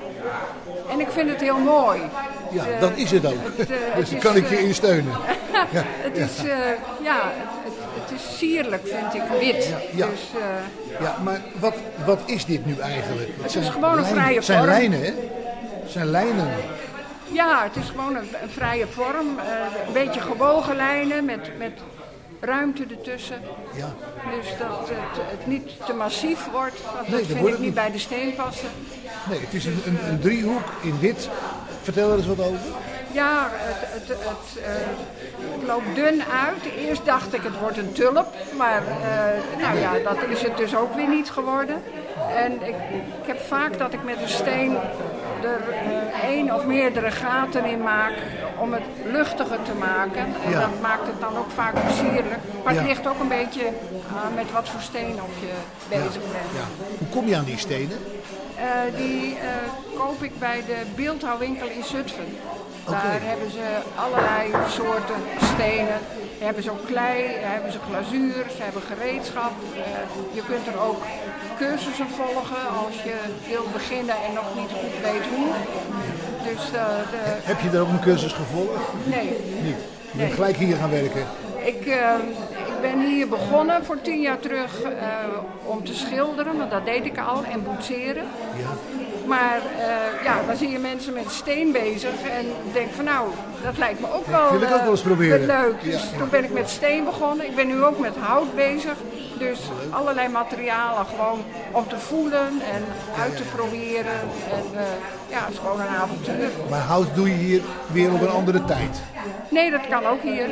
En 0.91 1.01
ik 1.01 1.09
vind 1.11 1.31
het 1.31 1.41
heel 1.41 1.59
mooi. 1.59 2.01
Ja, 2.51 2.65
De- 2.65 2.77
dat 2.81 2.91
is 2.95 3.11
het 3.11 3.27
ook. 3.27 3.35
het, 3.57 3.71
eh, 3.71 3.77
dus 3.97 4.11
het 4.11 4.23
daar 4.23 4.33
kan 4.33 4.43
ik 4.43 4.49
je 4.51 4.57
eh, 4.57 4.65
in 4.65 4.75
steunen. 4.75 5.13
Ja, 5.73 5.83
het 5.85 6.17
is, 6.17 6.37
eh, 6.39 6.57
ja, 7.03 7.21
het, 7.23 7.47
het, 7.65 7.75
het 8.03 8.21
is 8.21 8.39
sierlijk, 8.39 8.83
vind 8.87 9.15
ik, 9.15 9.23
wit. 9.41 9.75
ja. 9.93 10.07
Dus, 10.07 10.21
eh, 10.35 11.01
Ja, 11.05 11.17
maar 11.23 11.41
wat, 11.59 11.75
wat 12.05 12.21
is 12.27 12.45
dit 12.45 12.67
nu 12.67 12.79
eigenlijk? 12.79 13.29
Het 13.43 13.51
zijn 13.53 13.65
is 13.65 13.71
gewoon 13.71 13.91
een 13.91 14.01
lijnen- 14.03 14.21
vrije 14.21 14.35
Het 14.37 14.45
zijn 14.45 14.59
vorm. 14.59 14.71
lijnen, 14.71 15.01
hè? 15.01 15.13
Het 15.83 15.91
zijn 15.91 16.07
lijnen. 16.11 16.49
Ja, 17.33 17.63
het 17.63 17.77
is 17.85 17.89
gewoon 17.91 18.17
een, 18.17 18.29
een 18.43 18.51
vrije 18.51 18.87
vorm. 18.87 19.39
eh, 19.39 19.87
een 19.87 19.93
beetje 19.93 20.21
gewogen 20.21 20.77
lijnen 20.77 21.25
met, 21.25 21.59
met 21.59 21.73
ruimte 22.41 22.85
ertussen. 22.91 23.41
Ja. 23.75 23.93
Dus 24.37 24.49
dat 24.59 24.89
het, 24.89 25.23
het 25.31 25.47
niet 25.47 25.71
te 25.87 25.93
massief 25.93 26.51
wordt. 26.53 26.81
Want 26.95 27.09
Nee, 27.09 27.19
dat 27.19 27.27
vind 27.27 27.39
ik 27.47 27.53
niet 27.53 27.59
niet. 27.61 27.75
bij 27.75 27.91
de 27.91 27.99
steen 27.99 28.35
passen. 28.35 28.69
Nee, 29.29 29.41
het 29.41 29.55
is 29.55 29.65
een, 29.65 29.81
een, 29.87 29.99
een 30.09 30.21
driehoek 30.21 30.65
in 30.83 30.99
wit. 31.01 31.29
Vertel 31.83 32.11
er 32.11 32.17
eens 32.17 32.27
wat 32.27 32.41
over. 32.41 32.59
Ja, 33.13 33.49
het, 33.51 34.09
het, 34.09 34.19
het, 34.19 34.65
eh, 34.65 34.73
het 35.53 35.67
loopt 35.67 35.95
dun 35.95 36.23
uit. 36.47 36.65
Eerst 36.79 37.05
dacht 37.05 37.35
ik 37.35 37.43
het 37.43 37.59
wordt 37.59 37.79
een 37.79 37.93
tulp. 37.93 38.27
Maar 38.57 38.83
eh, 38.87 39.63
nou 39.63 39.79
ja, 39.79 39.93
dat 40.05 40.17
is 40.29 40.43
het 40.43 40.57
dus 40.57 40.77
ook 40.77 40.95
weer 40.95 41.09
niet 41.09 41.31
geworden. 41.31 41.83
En 42.37 42.53
ik, 42.53 42.75
ik 43.23 43.27
heb 43.27 43.41
vaak 43.41 43.79
dat 43.79 43.93
ik 43.93 44.03
met 44.05 44.17
een 44.23 44.29
steen 44.29 44.77
er 45.45 45.69
eh, 45.71 46.25
één 46.29 46.55
of 46.55 46.65
meerdere 46.67 47.11
gaten 47.11 47.65
in 47.65 47.83
maak 47.83 48.13
om 48.59 48.73
het 48.73 48.83
luchtiger 49.05 49.63
te 49.63 49.75
maken. 49.79 50.27
En 50.45 50.51
Ja. 50.51 50.61
dat 50.61 50.81
maakt 50.81 51.07
het 51.07 51.21
dan 51.21 51.37
ook 51.37 51.51
vaak 51.51 51.75
plezierlijk. 51.85 52.41
Maar 52.65 52.73
het 52.73 52.83
Ja. 52.83 52.89
ligt 52.89 53.07
ook 53.09 53.21
een 53.21 53.29
beetje 53.29 53.67
aan 54.25 54.35
met 54.35 54.53
wat 54.53 54.69
voor 54.69 54.81
steen 54.81 55.15
of 55.23 55.31
je 55.41 55.53
bezig 55.89 56.13
bent. 56.33 56.67
Hoe 56.99 57.09
kom 57.09 57.27
je 57.29 57.37
aan 57.37 57.45
die 57.45 57.59
stenen? 57.59 57.99
Eh, 58.57 58.97
die 58.97 59.35
eh, 59.35 59.99
koop 59.99 60.23
ik 60.23 60.39
bij 60.39 60.63
de 60.67 60.77
beeldhouwwinkel 60.95 61.67
in 61.69 61.85
Zutphen. 61.85 62.37
Daar 62.89 63.21
hebben 63.33 63.51
ze 63.51 63.67
allerlei 64.05 64.45
soorten 64.69 65.21
stenen. 65.55 65.99
Daar 66.39 66.49
hebben 66.49 66.63
ze 66.63 66.71
ook 66.71 66.87
klei, 66.87 67.19
daar 67.43 67.53
hebben 67.53 67.73
ze 67.73 67.79
glazuur, 67.91 68.45
ze 68.57 68.63
hebben 68.63 68.83
gereedschap. 68.83 69.53
Eh, 69.75 69.81
je 70.33 70.43
kunt 70.51 70.67
er 70.67 70.81
ook 70.89 71.03
cursussen 71.59 72.09
volgen 72.09 72.63
als 72.87 72.97
je 73.03 73.17
wilt 73.49 73.73
beginnen 73.73 74.15
en 74.27 74.33
nog 74.35 74.49
niet 74.61 74.71
goed 74.81 74.95
weet 75.03 75.27
hoe. 75.35 75.53
Dus 76.49 76.65
eh, 76.73 76.87
de, 77.11 77.21
Heb 77.51 77.61
je 77.61 77.69
er 77.71 77.81
ook 77.81 77.89
een 77.89 78.01
cursus 78.01 78.33
gevolgd? 78.33 78.81
nee, 79.05 79.25
Niet. 79.63 79.81
Je 80.13 80.17
bent 80.17 80.29
Nee. 80.29 80.31
gelijk 80.31 80.57
hier 80.57 80.77
gaan 80.77 80.91
werken. 80.91 81.25
ik, 81.65 81.87
eh, 81.87 82.15
ik 82.67 82.81
ben 82.81 83.01
hier 83.01 83.29
begonnen 83.29 83.85
voor 83.85 84.01
tien 84.01 84.21
jaar 84.21 84.39
terug 84.41 84.83
eh, 84.83 84.91
om 85.65 85.85
te 85.85 85.95
schilderen, 85.95 86.57
want 86.57 86.71
dat 86.71 86.85
deed 86.85 87.05
ik 87.05 87.19
al, 87.19 87.45
en 87.53 87.63
boetseren. 87.65 88.25
Maar 89.27 89.61
eh, 89.79 90.25
ja, 90.25 90.43
dan 90.47 90.57
zie 90.57 90.71
je 90.71 90.79
mensen 90.79 91.13
met 91.13 91.31
steen 91.31 91.73
bezig 91.73 92.13
en 92.39 92.47
denk 92.73 92.91
van 92.93 93.05
nou, 93.05 93.29
dat 93.65 93.79
lijkt 93.79 94.01
me 94.01 94.07
ook 94.15 94.27
wel, 94.27 94.51
Wil 94.51 94.61
ik 94.63 94.69
ook 94.73 94.77
eh, 94.77 94.83
wel 94.83 94.91
eens 94.91 95.01
proberen. 95.01 95.47
leuk. 95.47 95.83
Dus 95.83 96.03
toen 96.19 96.29
ben 96.31 96.45
ik 96.45 96.53
met 96.53 96.69
steen 96.71 97.05
begonnen. 97.05 97.47
Ik 97.47 97.55
ben 97.57 97.67
nu 97.67 97.83
ook 97.85 97.99
met 97.99 98.17
hout 98.21 98.55
bezig. 98.55 98.95
Dus 99.49 99.61
allerlei 99.91 100.29
materialen 100.29 101.07
gewoon 101.07 101.41
om 101.73 101.89
te 101.89 101.99
voelen 101.99 102.49
en 102.75 102.85
uit 103.23 103.37
te 103.37 103.43
proberen. 103.43 104.21
En 104.51 104.65
eh, 104.79 104.83
ja, 105.29 105.39
het 105.45 105.53
is 105.53 105.59
gewoon 105.59 105.81
een 105.81 105.87
avontuur. 106.03 106.49
Maar 106.71 106.81
hout 106.81 107.15
doe 107.15 107.29
je 107.29 107.35
hier 107.35 107.61
weer 107.87 108.13
op 108.13 108.21
een 108.21 108.31
andere 108.31 108.65
tijd. 108.65 109.01
Nee, 109.51 109.71
dat 109.71 109.87
kan 109.89 110.07
ook 110.07 110.23
hier. 110.23 110.47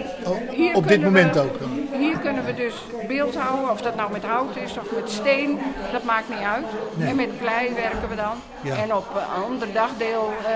hier 0.51 0.71
Oh, 0.71 0.77
op 0.77 0.89
dit 0.89 1.03
moment 1.03 1.35
we- 1.35 1.41
ook 1.41 1.59
dan? 1.59 1.87
Hier 1.99 2.19
kunnen 2.19 2.45
we 2.45 2.55
dus 2.55 2.75
beeld 3.09 3.37
houden, 3.37 3.71
of 3.71 3.81
dat 3.81 3.97
nou 3.97 4.13
met 4.13 4.25
hout 4.25 4.57
is 4.57 4.79
of 4.79 4.93
met 4.95 5.11
steen, 5.11 5.59
dat 5.93 6.03
maakt 6.05 6.29
niet 6.29 6.47
uit. 6.55 6.65
Nee. 6.95 7.09
En 7.09 7.17
met 7.17 7.29
klei 7.41 7.75
werken 7.75 8.09
we 8.09 8.15
dan. 8.15 8.35
Ja. 8.61 8.77
En 8.77 8.95
op 8.95 9.07
een 9.15 9.43
ander 9.45 9.73
dagdeel 9.73 10.33
eh 10.47 10.53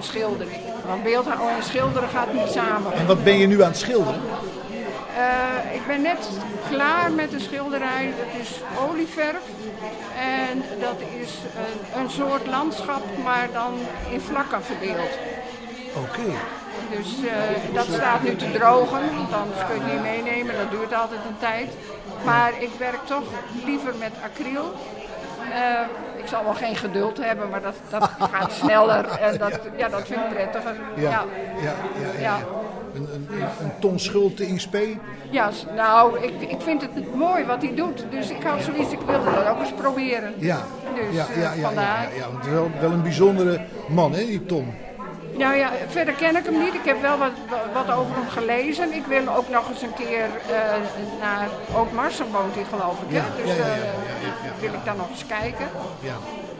schilder 0.00 0.46
ik. 0.46 0.60
Want 0.88 1.02
beeldhouden 1.02 1.56
en 1.56 1.62
schilderen 1.62 2.08
gaat 2.08 2.32
niet 2.32 2.50
samen. 2.50 2.92
En 2.92 3.06
wat 3.06 3.24
ben 3.24 3.38
je 3.38 3.46
nu 3.46 3.62
aan 3.62 3.68
het 3.70 3.78
schilderen? 3.78 4.20
Eh, 5.18 5.74
ik 5.74 5.86
ben 5.86 6.02
net 6.02 6.28
klaar 6.70 7.12
met 7.12 7.30
de 7.30 7.38
schilderij. 7.38 8.14
Dat 8.18 8.40
is 8.40 8.60
olieverf. 8.88 9.44
En 10.50 10.62
dat 10.80 11.00
is 11.20 11.32
een, 11.56 12.00
een 12.00 12.10
soort 12.10 12.46
landschap, 12.46 13.02
maar 13.24 13.48
dan 13.52 13.74
in 14.10 14.20
vlakken 14.20 14.62
verdeeld. 14.62 15.18
Oké. 15.94 16.30
Dus 16.90 17.14
eh, 17.26 17.74
dat 17.74 17.86
staat 17.86 18.22
nu 18.22 18.36
te 18.36 18.50
drogen, 18.50 19.16
want 19.16 19.32
anders 19.32 19.66
kun 19.66 19.74
je 19.74 19.80
het 19.80 19.92
niet 19.92 20.02
meenemen. 20.02 20.56
Dat 20.56 20.70
duurt 20.70 20.94
altijd 20.94 21.20
een 21.28 21.38
tijd. 21.38 21.68
Maar 22.24 22.62
ik 22.62 22.70
werk 22.78 23.06
toch 23.06 23.24
liever 23.64 23.94
met 23.98 24.12
acryl. 24.24 24.72
Eh, 25.52 25.80
ik 26.16 26.26
zal 26.26 26.44
wel 26.44 26.54
geen 26.54 26.76
geduld 26.76 27.16
hebben, 27.16 27.48
maar 27.48 27.62
dat, 27.62 27.74
dat 27.88 28.10
gaat 28.32 28.52
sneller. 28.52 29.08
En 29.08 29.38
dat, 29.38 29.58
ja, 29.80 29.88
dat 29.88 30.06
vind 30.06 30.20
ik 30.20 30.28
prettiger. 30.28 30.76
Ja, 30.94 31.24
ja, 31.62 31.74
ja, 32.00 32.20
ja. 32.20 32.38
Een, 32.98 33.08
een, 33.14 33.40
een, 33.40 33.72
ton 33.80 33.98
schuld 33.98 34.36
te 34.36 34.54
XP. 34.54 34.76
Ja, 35.30 35.50
nou, 35.76 36.22
ik, 36.22 36.50
ik 36.50 36.60
vind 36.60 36.82
het 36.82 37.14
mooi 37.14 37.44
wat 37.44 37.62
hij 37.62 37.74
doet. 37.74 38.04
Dus 38.10 38.30
ik 38.30 38.42
had 38.42 38.62
zoiets, 38.62 38.92
ik 38.92 39.00
wilde 39.06 39.24
dat 39.24 39.46
ook 39.46 39.60
eens 39.60 39.72
proberen. 39.72 40.34
Ja, 40.38 40.66
Dus 40.94 41.14
ja, 41.14 41.26
eh, 41.28 41.42
ja, 41.42 41.52
ja, 41.54 41.70
ja, 41.70 42.08
ja, 42.16 42.24
want 42.30 42.36
het 42.36 42.46
is 42.46 42.52
wel, 42.52 42.70
wel 42.80 42.90
een 42.90 43.02
bijzondere 43.02 43.60
man, 43.88 44.12
hè, 44.12 44.24
die 44.24 44.46
Tom. 44.46 44.74
Nou 45.38 45.56
ja, 45.56 45.70
verder 45.88 46.14
ken 46.14 46.36
ik 46.36 46.44
hem 46.44 46.58
niet. 46.58 46.74
Ik 46.74 46.84
heb 46.84 47.00
wel 47.00 47.18
wat, 47.18 47.32
wat 47.72 47.96
over 47.96 48.14
hem 48.14 48.28
gelezen. 48.28 48.92
Ik 48.92 49.06
wil 49.06 49.34
ook 49.36 49.48
nog 49.48 49.68
eens 49.70 49.82
een 49.82 49.94
keer 49.94 50.28
eh, 50.50 50.58
naar 51.20 51.48
woont 52.32 52.54
hij 52.54 52.64
geloof 52.64 53.02
ik. 53.02 53.12
Ja, 53.12 53.22
hè? 53.24 53.42
Dus 53.42 53.56
ja, 53.56 53.66
ja, 53.66 53.74
ja, 53.74 53.74
eh, 53.74 54.44
ja. 54.44 54.60
wil 54.60 54.72
ik 54.72 54.84
dan 54.84 54.96
nog 54.96 55.10
eens 55.10 55.26
kijken. 55.26 55.66
Ja. 56.00 56.16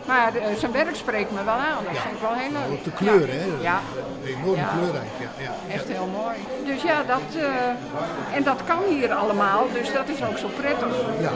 Maar 0.08 0.34
eh, 0.34 0.54
zijn 0.56 0.72
werk 0.72 0.94
spreekt 0.96 1.30
me 1.30 1.44
wel 1.44 1.54
aan. 1.54 1.84
Dat 1.84 2.02
vind 2.02 2.14
ik 2.14 2.20
wel 2.20 2.34
heel 2.34 2.50
leuk. 2.52 2.70
Ook 2.78 2.84
de 2.84 2.92
kleuren, 2.92 3.34
ja. 3.34 3.40
hè? 3.40 3.46
Ja. 3.60 3.80
Enorm 4.24 4.60
kleurrijk, 4.76 5.12
ja. 5.20 5.30
ja. 5.44 5.74
Echt 5.74 5.88
heel 5.88 6.08
mooi. 6.22 6.36
Dus 6.64 6.82
ja, 6.82 7.02
dat, 7.02 7.42
eh, 7.42 8.36
en 8.36 8.42
dat 8.42 8.60
kan 8.66 8.78
hier 8.88 9.12
allemaal, 9.12 9.66
dus 9.72 9.92
dat 9.92 10.08
is 10.08 10.22
ook 10.24 10.38
zo 10.38 10.48
prettig. 10.60 10.92
ja. 11.20 11.30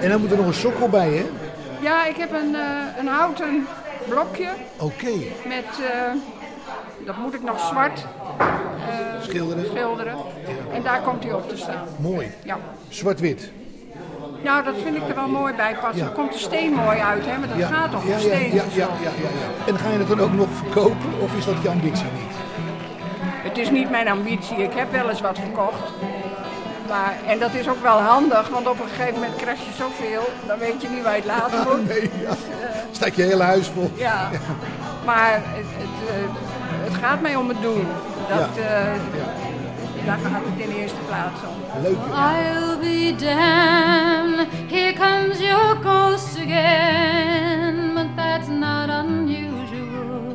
En 0.00 0.08
dan 0.10 0.20
moet 0.20 0.30
er 0.30 0.36
nog 0.36 0.46
een 0.46 0.54
sokkel 0.54 0.88
bij, 0.88 1.08
hè? 1.10 1.24
Ja, 1.80 2.06
ik 2.06 2.16
heb 2.16 2.32
een, 2.32 2.54
eh, 2.54 2.98
een 2.98 3.06
houten 3.06 3.66
blokje 4.08 4.48
Oké. 4.78 5.12
met, 5.46 5.66
dat 7.06 7.16
moet 7.16 7.34
ik 7.34 7.42
nog 7.42 7.60
zwart 7.60 8.06
Schilderen. 9.20 9.66
schilderen. 9.66 10.16
En 10.72 10.82
daar 10.82 11.00
komt 11.00 11.24
hij 11.24 11.32
op 11.32 11.48
te 11.48 11.56
staan. 11.56 11.86
Mooi. 11.98 12.30
Ja. 12.42 12.58
Zwart-wit. 12.88 13.50
Nou, 14.44 14.64
dat 14.64 14.74
vind 14.82 14.96
ik 14.96 15.08
er 15.08 15.14
wel 15.14 15.28
mooi 15.28 15.54
bij 15.54 15.76
passen. 15.80 16.02
Ja. 16.02 16.04
Er 16.04 16.12
komt 16.12 16.32
de 16.32 16.38
steen 16.38 16.72
mooi 16.72 16.98
uit, 16.98 17.26
hè, 17.26 17.38
maar 17.38 17.48
dat 17.48 17.56
ja. 17.56 17.68
gaat 17.68 17.90
toch 17.90 18.04
ja, 18.04 18.10
ja, 18.10 18.18
steen. 18.18 18.54
ja, 18.54 18.62
ja, 18.72 18.88
ja, 19.02 19.10
ja, 19.22 19.28
ja. 19.40 19.66
En 19.66 19.78
ga 19.78 19.90
je 19.90 19.98
het 19.98 20.08
dan 20.08 20.20
ook 20.20 20.32
nog 20.32 20.48
verkopen 20.62 21.20
of 21.20 21.36
is 21.36 21.44
dat 21.44 21.62
je 21.62 21.68
ambitie 21.68 22.04
niet? 22.04 22.34
Het 23.42 23.58
is 23.58 23.70
niet 23.70 23.90
mijn 23.90 24.08
ambitie. 24.08 24.56
Ik 24.56 24.72
heb 24.72 24.92
wel 24.92 25.08
eens 25.08 25.20
wat 25.20 25.38
verkocht. 25.38 25.92
Maar, 26.88 27.14
en 27.26 27.38
dat 27.38 27.54
is 27.54 27.68
ook 27.68 27.82
wel 27.82 27.98
handig, 28.00 28.48
want 28.48 28.68
op 28.68 28.80
een 28.80 28.88
gegeven 28.88 29.14
moment 29.14 29.36
krijg 29.36 29.58
je 29.58 29.72
zoveel, 29.78 30.28
dan 30.46 30.58
weet 30.58 30.82
je 30.82 30.88
niet 30.88 31.02
waar 31.02 31.16
je 31.16 31.22
het 31.22 31.26
laten 31.26 31.58
moet. 31.68 31.88
nee, 31.88 32.10
ja. 32.22 32.34
Staat 32.90 33.14
je 33.16 33.22
hele 33.22 33.42
huis 33.42 33.68
vol. 33.68 33.90
Ja, 33.94 34.30
maar 35.04 35.32
het, 35.32 35.66
het, 35.76 36.08
eh, 36.08 36.14
het 36.84 36.94
gaat 36.94 37.20
mij 37.20 37.36
om 37.36 37.48
het 37.48 37.62
doen. 37.62 37.86
Dat, 38.28 38.56
eh, 38.56 38.92
Daar 40.04 40.18
gaat 40.18 40.44
het 40.44 40.58
in 40.60 40.68
de 40.68 40.76
eerste 40.80 41.00
plaats 41.06 41.40
om. 41.42 41.82
Leuk. 41.82 41.96
I'll 41.96 42.76
be 42.78 43.14
damned, 43.18 44.48
here 44.68 44.92
comes 44.92 45.40
your 45.40 45.76
ghost 45.82 46.36
again. 46.38 47.94
But 47.94 48.16
that's 48.16 48.48
not 48.48 48.88
unusual. 48.88 50.32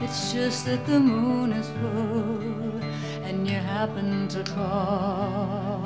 It's 0.00 0.32
just 0.32 0.64
that 0.64 0.86
the 0.86 0.98
moon 0.98 1.52
is 1.52 1.66
full 1.80 2.80
and 3.24 3.48
you 3.48 3.58
happen 3.58 4.28
to 4.28 4.42
call. 4.54 5.80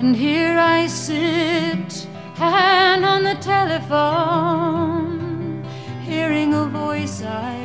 And 0.00 0.16
here 0.16 0.58
I 0.58 0.86
sit, 0.88 2.08
hand 2.34 3.04
on 3.04 3.22
the 3.24 3.36
telephone, 3.40 4.84
hearing 6.04 6.54
a 6.54 6.66
voice 6.66 7.22
I'd 7.22 7.54
known 7.54 7.60
a 7.60 7.63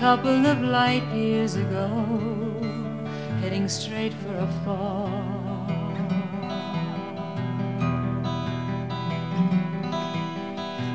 couple 0.00 0.46
of 0.46 0.62
light 0.62 1.04
years 1.12 1.56
ago, 1.56 1.90
heading 3.42 3.68
straight 3.68 4.14
for 4.14 4.34
a 4.34 4.46
fall. 4.64 5.10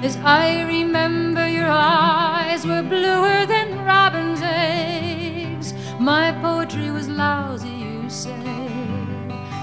As 0.01 0.17
I 0.17 0.63
remember, 0.63 1.47
your 1.47 1.69
eyes 1.69 2.65
were 2.65 2.81
bluer 2.81 3.45
than 3.45 3.85
robin's 3.85 4.41
eggs. 4.41 5.75
My 5.99 6.31
poetry 6.41 6.89
was 6.89 7.07
lousy, 7.07 7.69
you 7.69 8.09
say. 8.09 8.69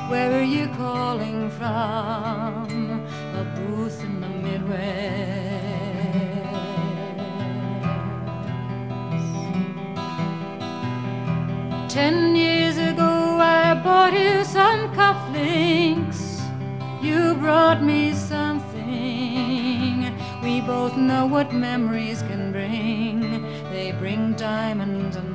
Where 0.09 0.39
are 0.39 0.49
you 0.57 0.69
calling 0.77 1.51
from? 1.51 3.05
A 3.41 3.45
booth 3.57 4.01
in 4.05 4.21
the 4.21 4.29
Midwest. 4.29 5.22
Ten 11.93 12.35
years 12.35 12.79
ago, 12.79 13.37
I 13.39 13.75
bought 13.75 14.15
you 14.15 14.45
some 14.45 14.91
cufflinks. 14.97 16.41
You 17.03 17.35
brought 17.35 17.83
me 17.83 18.15
something. 18.15 20.11
We 20.43 20.63
both 20.63 20.97
know 20.97 21.27
what 21.27 21.53
memories 21.53 22.23
can 22.23 22.51
bring. 22.51 23.43
They 23.71 23.93
bring 23.93 24.33
diamonds 24.33 25.17
and 25.17 25.32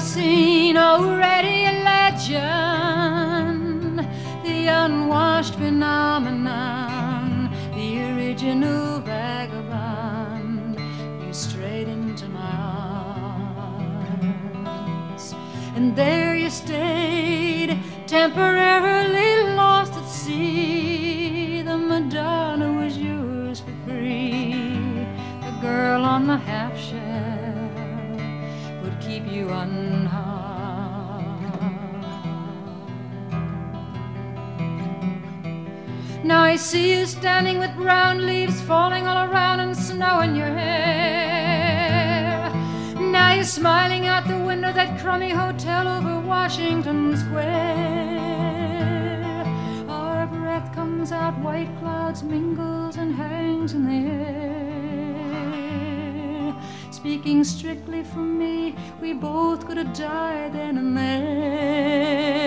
the 0.00 0.78
already 0.78 1.66
a 1.66 1.72
legend, 1.84 3.28
the 4.42 4.66
unwashed 4.66 5.56
phenomenon, 5.56 7.50
the 7.74 8.00
original 8.10 9.00
vagabond. 9.00 10.80
You 11.22 11.32
strayed 11.34 11.88
into 11.88 12.28
my 12.30 12.50
arms, 15.18 15.34
and 15.76 15.94
there 15.94 16.34
you 16.34 16.48
stayed, 16.48 17.78
temporarily 18.06 18.89
Now 36.24 36.44
I 36.44 36.56
see 36.56 36.98
you 36.98 37.04
standing 37.06 37.58
with 37.58 37.76
brown 37.76 38.24
leaves 38.24 38.62
falling 38.62 39.06
all 39.06 39.28
around 39.28 39.60
and 39.60 39.76
snow 39.76 40.20
in 40.20 40.34
your 40.34 40.46
hair. 40.46 42.50
Now 42.98 43.34
you're 43.34 43.44
smiling 43.44 44.06
out 44.06 44.26
the 44.28 44.38
window 44.38 44.72
that 44.72 44.98
crummy 45.00 45.28
hotel 45.30 45.88
over 45.88 46.20
Washington 46.26 47.16
Square. 47.16 47.50
Our 49.88 50.26
breath 50.26 50.72
comes 50.74 51.12
out, 51.12 51.38
white 51.40 51.70
clouds 51.80 52.22
mingles 52.22 52.96
and 52.96 53.14
hangs 53.14 53.74
in 53.74 53.84
the 53.84 53.92
air. 53.92 54.59
Speaking 57.00 57.44
strictly 57.44 58.04
for 58.04 58.18
me, 58.18 58.74
we 59.00 59.14
both 59.14 59.66
could 59.66 59.78
have 59.78 59.94
died 59.94 60.52
then 60.52 60.76
and 60.76 60.94
there. 60.94 62.39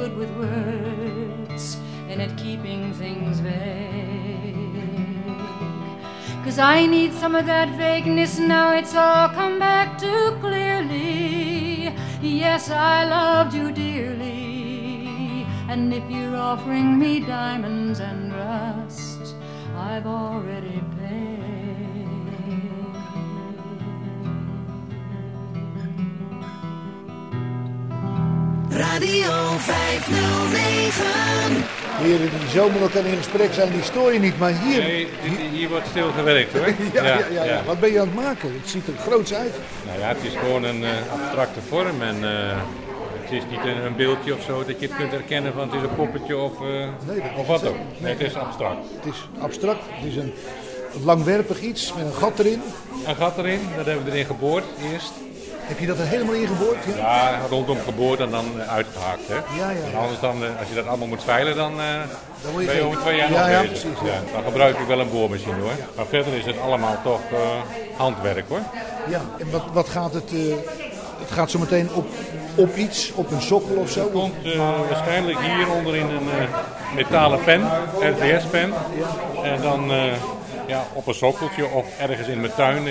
Good 0.00 0.16
with 0.16 0.30
words 0.38 1.76
and 2.08 2.22
at 2.22 2.34
keeping 2.38 2.90
things 2.94 3.38
vague. 3.40 4.56
Cause 6.42 6.58
I 6.58 6.86
need 6.86 7.12
some 7.12 7.34
of 7.34 7.44
that 7.44 7.68
vagueness 7.76 8.38
now, 8.38 8.72
it's 8.72 8.94
all 8.94 9.28
come 9.28 9.58
back 9.58 9.98
too 9.98 10.38
clearly. 10.40 11.94
Yes, 12.22 12.70
I 12.70 13.04
loved 13.04 13.52
you 13.52 13.72
dearly. 13.72 15.44
And 15.68 15.92
if 15.92 16.10
you're 16.10 16.36
offering 16.36 16.98
me 16.98 17.20
diamonds 17.20 18.00
and 18.00 18.32
rust, 18.32 19.34
I've 19.76 20.06
already 20.06 20.82
Radio 29.00 29.58
509. 29.58 31.64
Heren 32.02 32.30
die 32.38 32.48
zo 32.48 32.68
met 32.70 32.80
elkaar 32.80 33.04
in 33.04 33.16
gesprek 33.16 33.52
zijn, 33.52 33.72
die 33.72 33.82
stoor 33.82 34.12
je 34.12 34.18
niet. 34.18 34.38
Maar 34.38 34.52
hier, 34.62 34.82
Nee, 34.82 35.06
dit- 35.22 35.38
hier 35.52 35.68
wordt 35.68 35.86
stil 35.86 36.10
gewerkt 36.10 36.52
hoor. 36.52 36.66
ja, 36.94 37.04
ja, 37.04 37.18
ja, 37.30 37.44
ja. 37.44 37.64
wat 37.64 37.80
ben 37.80 37.92
je 37.92 38.00
aan 38.00 38.06
het 38.06 38.14
maken? 38.14 38.52
Het 38.60 38.70
ziet 38.70 38.86
er 38.86 38.92
groots 39.06 39.34
uit. 39.34 39.52
Nou 39.86 39.98
ja, 39.98 40.08
het 40.08 40.16
is 40.22 40.32
gewoon 40.38 40.64
een 40.64 40.84
eh, 40.84 40.90
abstracte 41.12 41.60
vorm 41.68 42.02
en 42.02 42.16
eh, 42.24 42.56
het 43.22 43.32
is 43.32 43.42
niet 43.50 43.64
een, 43.64 43.84
een 43.84 43.96
beeldje 43.96 44.34
of 44.34 44.42
zo 44.42 44.64
dat 44.64 44.80
je 44.80 44.86
het 44.86 44.96
kunt 44.96 45.10
herkennen 45.10 45.52
van 45.52 45.62
het 45.62 45.72
is 45.74 45.82
een 45.82 45.94
poppetje 45.94 46.36
of, 46.36 46.52
eh, 46.60 47.38
of 47.38 47.46
wat 47.46 47.66
ook. 47.66 47.76
Nee, 47.98 48.12
het 48.12 48.20
is 48.20 48.34
abstract. 48.36 48.86
Het 49.02 49.14
is 49.14 49.28
abstract, 49.40 49.82
het 49.86 50.10
is 50.10 50.16
een 50.16 50.32
langwerpig 51.04 51.60
iets 51.60 51.94
met 51.94 52.06
een 52.06 52.14
gat 52.14 52.38
erin. 52.38 52.62
Een 53.06 53.16
gat 53.16 53.38
erin, 53.38 53.60
dat 53.76 53.86
hebben 53.86 54.04
we 54.04 54.10
erin 54.10 54.24
geboord 54.26 54.64
eerst. 54.92 55.12
Heb 55.70 55.78
je 55.78 55.86
dat 55.86 55.98
er 55.98 56.06
helemaal 56.06 56.34
ingeboord? 56.34 56.76
Ja? 56.96 56.96
Ja, 56.96 57.40
rondom 57.50 57.78
geboord 57.84 58.20
en 58.20 58.30
dan 58.30 58.60
eh, 58.60 58.72
uitgehakt. 58.72 59.28
Hè? 59.28 59.34
Ja, 59.34 59.70
ja. 59.70 59.84
En 59.92 59.98
anders 59.98 60.20
dan, 60.20 60.44
eh, 60.44 60.58
als 60.58 60.68
je 60.68 60.74
dat 60.74 60.86
allemaal 60.86 61.06
moet 61.06 61.24
veilen, 61.24 61.56
dan, 61.56 61.80
eh, 61.80 61.86
Dan 62.42 62.64
ben 62.64 62.74
je 62.74 62.82
over 62.82 63.00
twee 63.00 63.16
jaar 63.16 63.32
Ja, 63.32 63.48
nog 63.48 63.60
bezig. 63.60 63.80
precies, 63.82 64.00
ja. 64.10 64.32
Dan 64.32 64.42
gebruik 64.42 64.78
ik 64.78 64.86
wel 64.86 65.00
een 65.00 65.10
boormachine 65.10 65.60
hoor. 65.60 65.72
Maar 65.96 66.06
verder 66.06 66.32
is 66.34 66.44
het 66.44 66.60
allemaal 66.60 66.96
toch 67.02 67.20
handwerk 67.96 68.48
hoor. 68.48 68.60
Ja, 69.08 69.20
en 69.38 69.50
wat, 69.50 69.62
wat 69.72 69.88
gaat 69.88 70.14
het... 70.14 70.30
het 71.18 71.30
gaat 71.30 71.50
zo 71.50 71.58
meteen 71.58 71.88
op, 71.94 72.06
op 72.54 72.76
iets, 72.76 73.12
op 73.14 73.30
een 73.30 73.42
sokkel 73.42 73.76
of 73.76 73.90
zo? 73.90 74.00
Het 74.00 74.12
komt 74.12 74.34
waarschijnlijk 74.88 75.38
hier 75.38 75.70
onderin 75.70 76.06
een 76.08 76.28
metalen 76.94 77.44
pen, 77.44 77.62
RTS-pen. 78.00 78.72
En 79.42 79.62
dan 79.62 79.92
ja, 80.66 80.84
op 80.92 81.06
een 81.06 81.14
sokkeltje 81.14 81.66
of 81.66 81.86
ergens 81.98 82.28
in 82.28 82.40
mijn 82.40 82.54
tuin. 82.54 82.84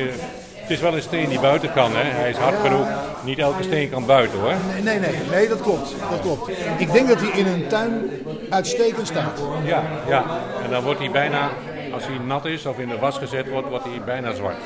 Het 0.69 0.77
is 0.77 0.83
wel 0.83 0.95
een 0.95 1.01
steen 1.01 1.29
die 1.29 1.39
buiten 1.39 1.73
kan, 1.73 1.91
hè. 1.95 2.03
hij 2.03 2.29
is 2.29 2.37
hard 2.37 2.55
genoeg. 2.59 2.87
Niet 3.23 3.39
elke 3.39 3.63
steen 3.63 3.89
kan 3.89 4.05
buiten 4.05 4.39
hoor. 4.39 4.53
Nee, 4.73 4.81
nee, 4.81 4.99
nee, 4.99 5.19
nee, 5.31 5.47
dat 5.47 5.61
klopt. 5.61 5.95
Dat 6.09 6.21
klopt. 6.21 6.49
Ik 6.77 6.91
denk 6.91 7.07
dat 7.07 7.19
hij 7.21 7.39
in 7.39 7.47
een 7.47 7.67
tuin 7.67 8.09
uitstekend 8.49 9.07
staat. 9.07 9.39
Ja, 9.63 9.83
ja. 10.07 10.23
En 10.63 10.69
dan 10.69 10.83
wordt 10.83 10.99
hij 10.99 11.11
bijna, 11.11 11.49
als 11.93 12.03
hij 12.05 12.17
nat 12.25 12.45
is 12.45 12.65
of 12.65 12.77
in 12.79 12.87
de 12.89 12.97
was 12.99 13.17
gezet 13.17 13.49
wordt, 13.49 13.67
wordt 13.69 13.85
hij 13.85 14.01
bijna 14.05 14.33
zwart. 14.33 14.57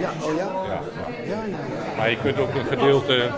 Ja, 0.00 0.10
oh 0.22 0.36
ja? 0.36 0.44
Ja, 0.44 0.50
ja. 0.66 0.80
Ja, 1.26 1.42
ja, 1.48 1.56
Maar 1.96 2.10
je 2.10 2.16
kunt 2.22 2.38
ook 2.38 2.54
een 2.54 2.66
gedeelte, 2.66 3.28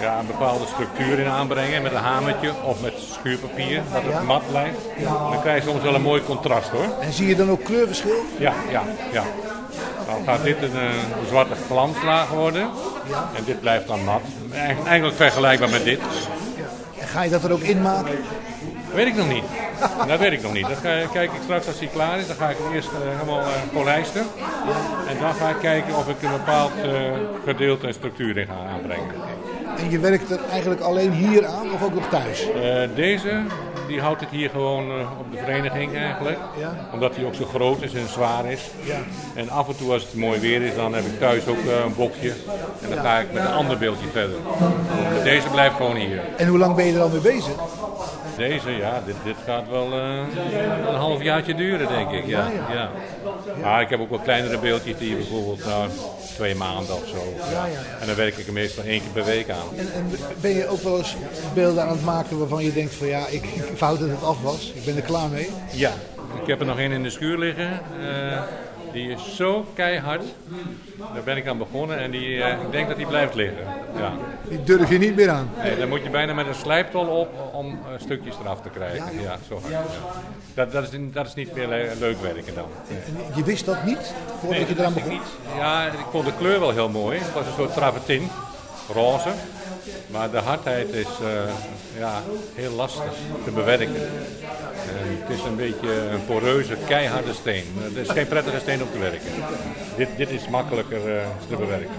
ja, 0.00 0.18
een 0.18 0.26
bepaalde 0.26 0.66
structuur 0.66 1.18
in 1.18 1.28
aanbrengen 1.28 1.82
met 1.82 1.92
een 1.92 1.98
hamertje 1.98 2.50
of 2.64 2.82
met 2.82 2.94
schuurpapier, 3.12 3.82
dat 3.92 4.02
het 4.02 4.12
Ja. 4.12 4.22
mat 4.22 4.42
blijft. 4.50 4.80
Dan 5.30 5.40
krijg 5.40 5.64
je 5.64 5.70
soms 5.70 5.82
wel 5.82 5.94
een 5.94 6.02
mooi 6.02 6.22
contrast 6.22 6.68
hoor. 6.68 6.86
En 7.00 7.12
zie 7.12 7.26
je 7.26 7.36
dan 7.36 7.50
ook 7.50 7.64
kleurverschil? 7.64 8.24
Ja, 8.38 8.52
ja, 8.70 8.82
ja. 9.12 9.22
Dan 10.06 10.24
gaat 10.24 10.42
dit 10.42 10.62
een, 10.62 10.72
eh, 10.74 10.84
een 10.84 11.26
zwarte 11.28 11.54
glanslaag 11.66 12.28
worden. 12.28 12.62
En 13.36 13.44
dit 13.44 13.60
blijft 13.60 13.86
dan 13.86 14.04
nat. 14.04 14.20
Eigen- 14.52 14.86
Eigenlijk 14.86 15.16
vergelijkbaar 15.16 15.70
met 15.70 15.84
dit. 15.84 16.00
En 17.00 17.08
ga 17.08 17.22
je 17.22 17.30
dat 17.30 17.44
er 17.44 17.52
ook 17.52 17.60
in 17.60 17.82
maken? 17.82 18.14
Weet 18.94 19.06
ik 19.06 19.14
nog 19.16 19.28
niet. 19.28 19.44
Dat 20.08 20.18
weet 20.18 20.32
ik 20.32 20.42
nog 20.42 20.52
niet. 20.52 20.68
Dat 20.68 20.76
ga, 20.82 20.90
kijk 21.12 21.32
ik 21.32 21.40
straks 21.42 21.66
als 21.66 21.78
hij 21.78 21.88
klaar 21.92 22.18
is. 22.18 22.26
Dan 22.26 22.36
ga 22.36 22.48
ik 22.48 22.56
hem 22.62 22.72
eerst 22.74 22.88
eh, 22.88 23.18
helemaal 23.18 23.40
eh, 23.40 23.46
polijsten. 23.72 24.26
En 25.08 25.16
dan 25.20 25.34
ga 25.34 25.48
ik 25.48 25.56
kijken 25.60 25.94
of 25.96 26.08
ik 26.08 26.22
een 26.22 26.30
bepaald 26.30 26.72
gedeelte 27.44 27.86
en 27.86 27.94
structuur 27.94 28.36
in 28.38 28.46
ga 28.46 28.72
aanbrengen. 28.74 29.06
En 29.78 29.90
je 29.90 29.98
werkt 29.98 30.30
er 30.30 30.38
eigenlijk 30.50 30.80
alleen 30.80 31.12
hier 31.12 31.46
aan 31.46 31.72
of 31.72 31.82
ook 31.82 31.94
nog 31.94 32.08
thuis? 32.08 32.46
Deze, 32.94 33.42
die 33.86 34.00
houdt 34.00 34.22
ik 34.22 34.28
hier 34.30 34.50
gewoon 34.50 34.90
eh, 34.90 35.18
op 35.18 35.32
de 35.32 35.38
vereniging 35.38 35.96
eigenlijk. 35.96 36.38
Ja. 36.58 36.88
Omdat 36.92 37.16
hij 37.16 37.24
ook 37.24 37.34
zo 37.34 37.44
groot 37.44 37.82
is 37.82 37.94
en 37.94 38.08
zwaar 38.08 38.46
is. 38.46 38.70
Ja. 38.84 38.98
En 39.34 39.48
af 39.48 39.68
en 39.68 39.76
toe 39.76 39.92
als 39.92 40.02
het 40.02 40.14
mooi 40.14 40.40
weer 40.40 40.62
is, 40.62 40.74
dan 40.74 40.94
heb 40.94 41.04
ik 41.04 41.18
thuis 41.18 41.46
ook 41.46 41.64
eh, 41.64 41.84
een 41.84 41.94
bokje. 41.94 42.32
En 42.82 42.90
dan 42.90 42.98
ga 42.98 43.18
ik 43.18 43.32
met 43.32 43.42
een 43.42 43.52
ander 43.52 43.78
beeldje 43.78 44.06
verder. 44.12 44.36
Deze 45.24 45.48
blijft 45.48 45.76
gewoon 45.76 45.96
hier. 45.96 46.20
En 46.36 46.48
hoe 46.48 46.58
lang 46.58 46.76
ben 46.76 46.84
je 46.86 46.94
er 46.94 47.00
al 47.00 47.08
mee 47.08 47.20
bezig? 47.20 47.54
Deze, 48.36 48.70
ja, 48.70 49.02
dit, 49.06 49.14
dit 49.24 49.36
gaat 49.46 49.68
wel 49.68 49.92
eh, 49.92 50.18
een 50.88 50.94
halfjaartje 50.94 51.54
duren, 51.54 51.88
denk 51.88 52.10
ik. 52.10 52.26
Ja, 52.26 52.50
ja. 52.72 52.90
Maar 53.62 53.80
ik 53.80 53.88
heb 53.88 54.00
ook 54.00 54.10
wel 54.10 54.18
kleinere 54.18 54.58
beeldjes 54.58 54.98
die 54.98 55.16
bijvoorbeeld 55.16 55.64
nou, 55.64 55.88
twee 56.34 56.54
maanden 56.54 56.94
of 56.94 57.06
zo. 57.06 57.34
Ja, 57.50 57.66
ja, 57.66 58.00
En 58.00 58.06
dan 58.06 58.16
werk 58.16 58.36
ik 58.36 58.46
er 58.46 58.52
meestal 58.52 58.84
één 58.84 59.00
keer 59.00 59.10
per 59.12 59.24
week 59.24 59.50
aan. 59.50 59.76
En, 59.76 59.92
en 59.92 60.10
ben 60.40 60.50
je 60.50 60.68
ook 60.68 60.82
wel 60.82 60.98
eens 60.98 61.16
beelden 61.54 61.82
aan 61.82 61.88
het 61.88 62.04
maken 62.04 62.38
waarvan 62.38 62.64
je 62.64 62.72
denkt 62.72 62.94
van 62.94 63.06
ja, 63.06 63.26
ik, 63.26 63.44
ik 63.44 63.78
wou 63.78 63.98
dat 63.98 64.08
het 64.08 64.22
af 64.22 64.42
was. 64.42 64.72
Ik 64.74 64.84
ben 64.84 64.96
er 64.96 65.02
klaar 65.02 65.28
mee. 65.28 65.50
Ja, 65.70 65.92
ik 66.42 66.46
heb 66.46 66.60
er 66.60 66.66
nog 66.66 66.78
één 66.78 66.92
in 66.92 67.02
de 67.02 67.10
schuur 67.10 67.38
liggen. 67.38 67.70
Eh, 68.00 68.42
die 68.94 69.10
is 69.10 69.36
zo 69.36 69.66
keihard. 69.74 70.22
Daar 71.14 71.22
ben 71.24 71.36
ik 71.36 71.46
aan 71.48 71.58
begonnen 71.58 71.98
en 71.98 72.10
die, 72.10 72.42
eh, 72.42 72.52
ik 72.62 72.70
denk 72.72 72.88
dat 72.88 72.96
die 72.96 73.06
blijft 73.06 73.34
liggen. 73.34 73.64
Ja. 73.96 74.12
Die 74.48 74.62
durf 74.64 74.90
je 74.90 74.98
niet 74.98 75.16
meer 75.16 75.30
aan. 75.30 75.50
Nee, 75.62 75.76
dan 75.78 75.88
moet 75.88 76.02
je 76.02 76.10
bijna 76.10 76.32
met 76.34 76.46
een 76.46 76.54
slijptol 76.54 77.06
op 77.06 77.28
om 77.52 77.66
eh, 77.70 78.00
stukjes 78.00 78.34
eraf 78.44 78.60
te 78.60 78.68
krijgen. 78.68 79.20
Ja, 79.20 79.36
zo 79.48 79.54
hard. 79.60 79.72
ja. 79.72 79.82
Dat, 80.54 80.72
dat, 80.72 80.82
is, 80.92 80.98
dat 81.12 81.26
is 81.26 81.34
niet 81.34 81.54
meer 81.54 81.68
le- 81.68 81.92
leuk 81.98 82.20
werken 82.22 82.54
dan. 82.54 82.68
Je 83.34 83.44
wist 83.44 83.64
dat 83.64 83.84
niet 83.84 84.14
voordat 84.40 84.58
Nee, 84.58 84.68
je 84.68 84.74
eraan 84.78 84.88
ik 84.88 84.94
begon? 84.94 85.12
niet. 85.12 85.22
Ja, 85.58 85.86
ik 85.86 85.92
vond 86.10 86.24
de 86.26 86.32
kleur 86.38 86.60
wel 86.60 86.70
heel 86.70 86.88
mooi. 86.88 87.18
Het 87.18 87.32
was 87.32 87.46
een 87.46 87.52
soort 87.56 87.74
travertin, 87.74 88.28
roze. 88.92 89.28
Maar 90.06 90.30
de 90.30 90.38
hardheid 90.38 90.88
is 90.92 91.06
eh, 91.22 91.52
ja, 91.98 92.20
heel 92.54 92.72
lastig 92.72 93.12
te 93.44 93.50
bewerken. 93.50 93.94
En 94.88 95.18
het 95.26 95.38
is 95.38 95.44
een 95.44 95.56
beetje 95.56 95.92
een 96.10 96.24
poreuze, 96.26 96.76
keiharde 96.86 97.32
steen. 97.32 97.64
Het 97.78 97.96
is 97.96 98.08
geen 98.10 98.26
prettige 98.28 98.58
steen 98.60 98.82
om 98.82 98.88
te 98.92 98.98
werken. 98.98 99.20
Dit, 99.96 100.08
dit 100.16 100.30
is 100.30 100.48
makkelijker 100.48 101.16
eh, 101.16 101.22
te 101.48 101.56
bewerken. 101.56 101.90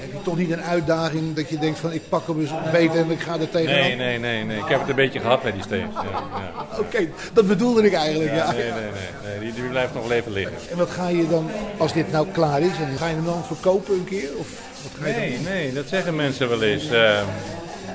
Heb 0.00 0.12
je 0.12 0.22
toch 0.22 0.36
niet 0.36 0.50
een 0.50 0.62
uitdaging 0.62 1.34
dat 1.34 1.48
je 1.48 1.58
denkt 1.58 1.78
van 1.78 1.92
ik 1.92 2.02
pak 2.08 2.26
hem 2.26 2.40
eens 2.40 2.50
beter 2.72 2.96
en 3.00 3.10
ik 3.10 3.20
ga 3.20 3.38
er 3.38 3.50
tegenaan? 3.50 3.80
Nee, 3.80 3.96
nee, 3.96 4.18
nee, 4.18 4.44
nee. 4.44 4.58
Ik 4.58 4.68
heb 4.68 4.80
het 4.80 4.88
een 4.88 4.94
beetje 4.94 5.20
gehad 5.20 5.42
met 5.44 5.52
die 5.52 5.62
steen. 5.62 5.86
Ja, 5.94 6.02
ja. 6.02 6.78
Oké, 6.78 7.08
dat 7.32 7.46
bedoelde 7.46 7.82
ik 7.82 7.92
eigenlijk. 7.92 8.30
Ja. 8.30 8.36
Ja, 8.36 8.52
nee, 8.52 8.62
nee, 8.62 8.72
nee. 8.72 8.82
nee. 9.26 9.38
Die, 9.40 9.52
die 9.52 9.70
blijft 9.70 9.94
nog 9.94 10.02
wel 10.08 10.16
even 10.16 10.32
liggen. 10.32 10.56
En 10.70 10.76
wat 10.76 10.90
ga 10.90 11.08
je 11.08 11.28
dan, 11.28 11.50
als 11.78 11.92
dit 11.92 12.12
nou 12.12 12.26
klaar 12.32 12.60
is, 12.60 12.72
en 12.90 12.96
ga 12.98 13.06
je 13.08 13.14
hem 13.14 13.24
dan 13.24 13.44
verkopen 13.44 13.94
een 13.94 14.04
keer? 14.04 14.28
Of 14.38 14.48
wat 14.82 14.92
ga 15.00 15.06
je 15.06 15.12
dan 15.12 15.20
Nee, 15.22 15.34
doen? 15.34 15.44
nee, 15.44 15.72
dat 15.72 15.88
zeggen 15.88 16.16
mensen 16.16 16.48
wel 16.48 16.62
eens. 16.62 16.90
Eh, 16.90 17.22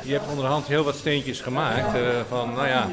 je 0.04 0.12
hebt 0.14 0.28
onderhand 0.30 0.68
heel 0.68 0.84
wat 0.84 0.96
steentjes 0.96 1.42
gemaakt. 1.42 1.96
eh, 1.96 2.02
van, 2.30 2.54
nou 2.54 2.68
ja, 2.68 2.88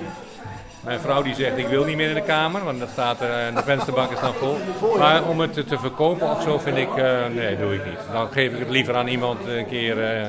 mijn 0.87 1.01
vrouw 1.01 1.22
die 1.22 1.34
zegt 1.34 1.59
ik 1.59 1.66
wil 1.66 1.84
niet 1.84 1.97
meer 1.97 2.09
in 2.09 2.14
de 2.14 2.22
kamer, 2.22 2.64
want 2.64 2.78
dat 2.78 2.89
staat 2.93 3.20
er, 3.20 3.30
en 3.30 3.55
de 3.55 3.62
vensterbank 3.62 4.11
is 4.11 4.20
dan 4.20 4.34
vol. 4.34 4.57
Maar 4.99 5.28
om 5.28 5.41
het 5.41 5.53
te, 5.53 5.78
verkopen 5.78 6.30
of 6.30 6.43
zo 6.43 6.59
vind 6.59 6.76
ik, 6.76 6.97
eh, 6.97 7.26
nee, 7.34 7.59
doe 7.59 7.74
ik 7.74 7.84
niet. 7.84 7.99
Dan 8.12 8.28
geef 8.32 8.53
ik 8.53 8.59
het 8.59 8.70
liever 8.70 8.97
aan 8.97 9.07
iemand 9.07 9.47
een 9.47 9.66
keer 9.66 10.05
eh, 10.05 10.28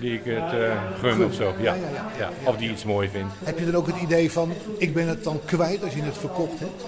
die 0.00 0.12
ik 0.12 0.24
het 0.24 0.52
eh, 0.60 0.72
gun 1.00 1.24
of 1.24 1.34
zo. 1.34 1.54
Ja, 1.60 1.74
ja. 2.18 2.30
Of 2.44 2.56
die 2.56 2.70
iets 2.70 2.84
mooi 2.84 3.08
vindt. 3.08 3.34
Heb 3.44 3.58
je 3.58 3.64
dan 3.64 3.74
ook 3.74 3.86
het 3.86 4.00
idee 4.00 4.32
van 4.32 4.52
ik 4.78 4.94
ben 4.94 5.08
het 5.08 5.24
dan 5.24 5.40
kwijt 5.44 5.84
als 5.84 5.94
je 5.94 6.02
het 6.02 6.18
verkocht 6.18 6.58
hebt? 6.58 6.84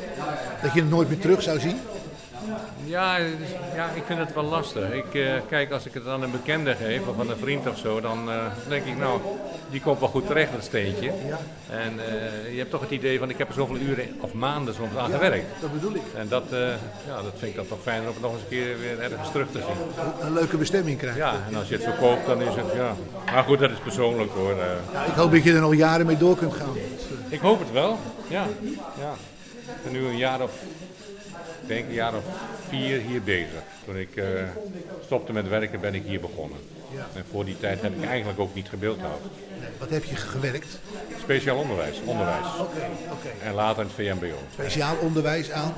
Dat 0.63 0.73
je 0.75 0.81
het 0.81 0.91
nooit 0.91 1.09
meer 1.09 1.19
terug 1.19 1.43
zou 1.43 1.61
zien? 1.61 1.79
Ja, 2.85 3.17
dus- 3.19 3.27
ja, 3.75 3.89
ik 3.95 4.03
vind 4.07 4.19
het 4.19 4.35
wel 4.35 4.45
lastig. 4.45 4.93
Ik, 4.93 5.15
eh, 5.15 5.33
kijk, 5.49 5.73
als 5.73 5.87
ik 5.87 5.95
het 5.95 6.07
aan 6.07 6.23
een 6.23 6.31
bekende 6.31 6.75
geef 6.75 7.07
of 7.07 7.21
aan 7.21 7.31
een 7.31 7.37
vriend 7.37 7.67
of 7.69 7.79
zo, 7.79 8.01
dan 8.01 8.31
eh, 8.31 8.37
denk 8.69 8.85
ik, 8.85 8.99
nou, 8.99 9.21
die 9.71 9.81
komt 9.81 9.99
wel 10.01 10.09
goed 10.09 10.27
terecht, 10.27 10.53
dat 10.53 10.65
steentje. 10.65 11.11
En 11.71 11.93
eh, 11.99 12.53
je 12.53 12.59
hebt 12.59 12.71
toch 12.71 12.81
het 12.81 12.91
idee 12.91 13.19
van, 13.19 13.31
ik 13.31 13.39
heb 13.39 13.49
er 13.49 13.55
zoveel 13.55 13.77
uren 13.77 14.09
of 14.21 14.33
maanden 14.33 14.75
soms 14.75 14.97
aan 14.97 15.11
Ja, 15.11 15.17
gewerkt. 15.17 15.47
dat 15.61 15.73
bedoel 15.73 15.95
ik. 15.95 16.03
En 16.15 16.29
dat, 16.29 16.45
ja, 17.07 17.23
dat 17.23 17.33
vind 17.37 17.51
ik 17.51 17.57
dan 17.57 17.67
toch 17.69 17.79
fijner 17.83 18.07
om 18.09 18.13
het 18.13 18.23
nog 18.23 18.33
eens 18.33 18.43
een 18.43 18.49
keer 18.49 18.79
weer 18.79 19.01
ergens 19.01 19.31
terug 19.31 19.51
te 19.51 19.59
zien. 19.59 20.07
Een 20.27 20.33
leuke 20.33 20.57
bestemming 20.57 20.99
krijgt. 20.99 21.17
Ja, 21.17 21.35
en 21.49 21.55
als 21.57 21.69
je 21.69 21.75
het 21.75 21.85
verkoopt, 21.85 22.27
dan 22.27 22.43
is 22.43 22.55
het, 22.55 22.73
ja. 22.75 22.95
Maar 23.33 23.43
goed, 23.45 23.59
dat 23.59 23.71
is 23.71 23.79
persoonlijk 23.79 24.31
hoor. 24.33 24.55
Ja, 24.93 25.05
ik 25.05 25.13
hoop 25.15 25.31
dat 25.33 25.43
je 25.45 25.53
er 25.53 25.61
nog 25.61 25.75
jaren 25.75 26.07
mee 26.07 26.17
door 26.17 26.37
kunt 26.37 26.55
gaan. 26.55 26.77
Ik 27.29 27.41
hoop 27.41 27.59
het 27.59 27.73
wel, 27.73 27.99
ja. 28.29 28.45
ja. 28.99 29.13
Ben 29.83 29.93
nu 29.93 30.07
een 30.07 30.17
jaar 30.17 30.43
of, 30.43 30.53
denk 31.71 31.89
een 31.89 31.95
jaar 31.95 32.15
of 32.15 32.25
vier 32.69 33.01
hier 33.01 33.23
bezig. 33.23 33.63
Toen 33.85 33.97
ik 33.97 34.17
eh, 34.17 34.25
stopte 35.05 35.33
met 35.33 35.49
werken 35.49 35.81
ben 35.81 35.95
ik 35.95 36.03
hier 36.07 36.21
begonnen. 36.21 36.59
Ja. 36.95 37.07
En 37.15 37.25
voor 37.31 37.45
die 37.45 37.59
tijd 37.61 37.83
heb 37.83 37.97
ik 37.97 38.09
eigenlijk 38.09 38.41
ook 38.41 38.55
niet 38.55 38.69
gebeeldhouwd. 38.69 39.21
Wat 39.79 39.91
heb 39.91 40.05
je 40.05 40.17
gewerkt? 40.17 40.79
Speciaal 41.21 41.57
onderwijs, 41.57 42.01
onderwijs. 42.05 42.47
Oké, 42.59 42.81
oké. 43.13 43.29
En 43.45 43.55
later 43.55 43.83
in 43.83 43.89
het 43.89 43.97
VMBO. 43.97 44.37
Speciaal 44.53 44.97
onderwijs 44.97 45.51
aan? 45.51 45.75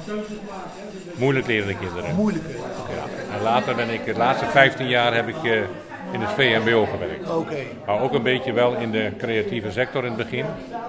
Moeilijk 1.14 1.46
lerende 1.46 1.76
kinderen. 1.76 2.14
Moeilijke. 2.14 2.48
Ja. 2.48 3.34
En 3.36 3.42
later 3.42 3.74
ben 3.74 3.90
ik, 3.90 4.04
de 4.04 4.14
laatste 4.14 4.46
15 4.46 4.88
jaar 4.88 5.14
heb 5.14 5.28
ik 5.28 5.44
eh, 5.44 5.60
in 6.12 6.20
het 6.20 6.30
VMBO 6.30 6.86
gewerkt. 6.86 7.30
Oké. 7.30 7.56
Maar 7.86 8.00
ook 8.00 8.12
een 8.12 8.22
beetje 8.22 8.52
wel 8.52 8.74
in 8.74 8.90
de 8.90 9.12
creatieve 9.18 9.70
sector 9.70 10.04
in 10.04 10.12
het 10.12 10.16
begin. 10.30 10.44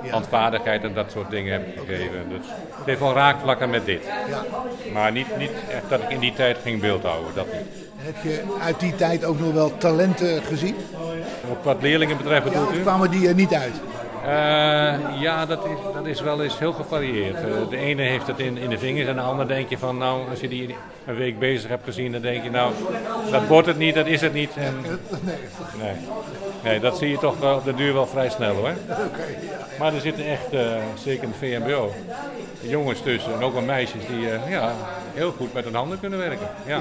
Handvaardigheid 0.10 0.84
en 0.84 0.94
dat 0.94 1.12
soort 1.12 1.30
dingen 1.30 1.52
heb 1.54 1.68
ik 1.68 1.74
gegeven. 1.80 2.30
Dus 2.30 2.46
het 2.76 2.86
heeft 2.86 3.00
wel 3.00 3.14
raakvlakken 3.14 3.70
met 3.70 3.86
dit. 3.86 4.04
Ja. 4.30 4.44
Maar 4.94 5.12
niet, 5.12 5.38
niet 5.38 5.52
echt 5.72 5.90
dat 5.90 6.02
ik 6.02 6.10
in 6.10 6.20
die 6.20 6.34
tijd 6.34 6.58
ging 6.64 6.82
beeldhouden, 6.82 7.32
dat 7.36 7.46
niet. 7.46 7.62
En 8.00 8.06
heb 8.14 8.24
je 8.24 8.42
uit 8.62 8.80
die 8.80 8.96
tijd 8.96 9.26
ook 9.26 9.40
nog 9.40 9.54
wel 9.54 9.78
talenten 9.78 10.42
gezien? 10.44 10.76
Ook 11.52 11.64
wat 11.64 11.82
leerlingen 11.82 12.18
betreft 12.18 12.44
Ja, 12.44 12.50
bedoelt 12.50 12.70
of 12.70 12.76
u? 12.78 12.82
kwamen 12.82 13.12
die 13.12 13.28
er 13.28 13.36
niet 13.36 13.54
uit? 13.54 13.74
Eh, 14.26 15.22
ja, 15.22 15.46
dat 15.46 15.66
is, 15.66 15.78
dat 15.94 16.06
is 16.06 16.22
wel 16.22 16.44
eens 16.44 16.60
heel 16.60 16.74
gevarieerd. 16.74 17.36
Eh, 17.36 17.70
de 17.70 17.78
ene 17.78 18.02
heeft 18.02 18.28
het 18.28 18.40
in, 18.40 18.58
in 18.58 18.70
de 18.70 18.78
vingers 18.78 19.08
en 19.08 19.16
de 19.16 19.22
ander 19.22 19.48
denk 19.48 19.70
je 19.70 19.78
van, 19.78 19.98
nou, 19.98 20.30
als 20.30 20.40
je 20.40 20.48
die 20.48 20.76
een 21.06 21.16
week 21.16 21.40
bezig 21.40 21.70
hebt 21.70 21.84
gezien, 21.84 22.12
dan 22.12 22.22
denk 22.22 22.44
je, 22.44 22.50
nou, 22.50 22.74
dat 23.32 23.48
wordt 23.48 23.68
het 23.68 23.78
niet, 23.78 23.96
dat 23.96 24.06
is 24.06 24.22
het 24.22 24.34
niet. 24.34 24.56
En, 24.56 24.76
Nee. 25.80 25.94
nee. 26.64 26.80
dat 26.80 26.98
zie 26.98 27.10
je 27.10 27.18
toch 27.18 27.40
wel 27.40 27.56
op 27.56 27.64
de 27.64 27.74
duur 27.74 27.94
wel 27.94 28.08
vrij 28.08 28.30
snel 28.30 28.56
hoor. 28.56 28.74
Maar 29.80 29.94
er 29.94 30.02
zitten 30.02 30.26
echt, 30.26 30.54
eh, 30.54 30.62
zeker 31.04 31.24
in 31.24 31.30
het 31.30 31.38
VMBO, 31.38 31.92
jongens 32.62 33.02
tussen 33.02 33.34
en 33.34 33.44
ook 33.44 33.54
wel 33.54 33.62
meisjes 33.62 34.06
die 34.08 34.28
ja, 34.50 34.72
heel 35.14 35.32
goed 35.32 35.54
met 35.54 35.64
hun 35.64 35.76
handen 35.76 36.00
kunnen 36.00 36.20
werken. 36.20 36.48
Ja. 36.66 36.78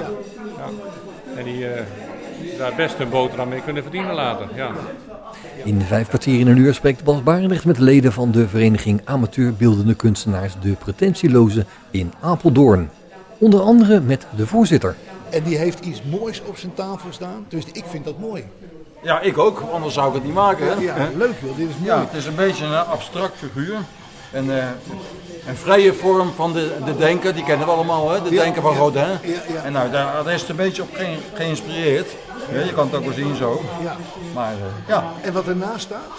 Ja. 0.57 0.69
En 1.37 1.43
die 1.43 1.65
daar 2.57 2.75
best 2.75 2.97
hun 2.97 3.09
boterham 3.09 3.49
mee 3.49 3.61
kunnen 3.61 3.83
verdienen 3.83 4.13
later. 4.13 4.47
Ja. 4.55 4.71
In 5.63 5.81
vijf 5.81 6.07
kwartier 6.07 6.39
in 6.39 6.47
een 6.47 6.57
uur 6.57 6.73
spreekt 6.73 7.03
Bas 7.03 7.23
Barendrecht 7.23 7.65
met 7.65 7.79
leden 7.79 8.13
van 8.13 8.31
de 8.31 8.47
vereniging 8.47 9.01
Amateur 9.03 9.53
Beeldende 9.53 9.95
Kunstenaars 9.95 10.53
De 10.61 10.71
Pretentieloze 10.71 11.65
in 11.91 12.13
Apeldoorn. 12.19 12.89
Onder 13.37 13.61
andere 13.61 13.99
met 13.99 14.27
de 14.35 14.47
voorzitter. 14.47 14.95
En 15.29 15.43
die 15.43 15.57
heeft 15.57 15.85
iets 15.85 16.01
moois 16.03 16.41
op 16.45 16.57
zijn 16.57 16.73
tafel 16.73 17.11
staan. 17.11 17.45
Dus 17.47 17.63
ik 17.71 17.83
vind 17.87 18.05
dat 18.05 18.19
mooi. 18.19 18.43
Ja, 19.03 19.21
ik 19.21 19.37
ook, 19.37 19.63
anders 19.71 19.93
zou 19.93 20.07
ik 20.07 20.13
het 20.13 20.23
niet 20.23 20.33
maken. 20.33 20.65
Hè? 20.65 20.73
Ja, 20.73 20.95
ja, 20.97 21.09
leuk 21.17 21.33
joh, 21.41 21.57
dit 21.57 21.69
is 21.69 21.75
mooi. 21.75 21.89
Ja, 21.89 21.99
het 21.99 22.13
is 22.13 22.25
een 22.25 22.35
beetje 22.35 22.65
een 22.65 22.85
abstract 22.85 23.37
figuur. 23.37 23.77
En, 24.33 24.57
eh, 24.59 24.65
een 25.47 25.55
vrije 25.55 25.93
vorm 25.93 26.31
van 26.35 26.53
de, 26.53 26.71
de 26.85 26.95
denker, 26.97 27.33
die 27.35 27.43
kennen 27.43 27.67
we 27.67 27.73
allemaal, 27.73 28.09
hè? 28.11 28.21
de 28.21 28.31
Ja, 28.31 28.41
denker 28.43 28.61
van 28.61 28.75
Rodin. 28.75 29.01
ja, 29.01 29.17
ja. 29.53 29.61
En 29.63 29.71
nou, 29.71 29.91
daar, 29.91 30.33
is 30.33 30.41
het 30.41 30.49
een 30.49 30.55
beetje 30.55 30.81
op 30.81 30.89
ge- 30.95 31.17
geïnspireerd. 31.33 32.07
Je 32.65 32.73
kan 32.73 32.85
het 32.85 32.95
ook 32.95 33.03
wel 33.03 33.13
zien 33.13 33.35
zo. 33.35 33.61
Ja. 33.83 33.95
Maar 34.33 34.51
eh, 34.51 34.87
ja, 34.87 35.03
En 35.21 35.33
wat 35.33 35.47
ernaast 35.47 35.81
staat? 35.81 36.11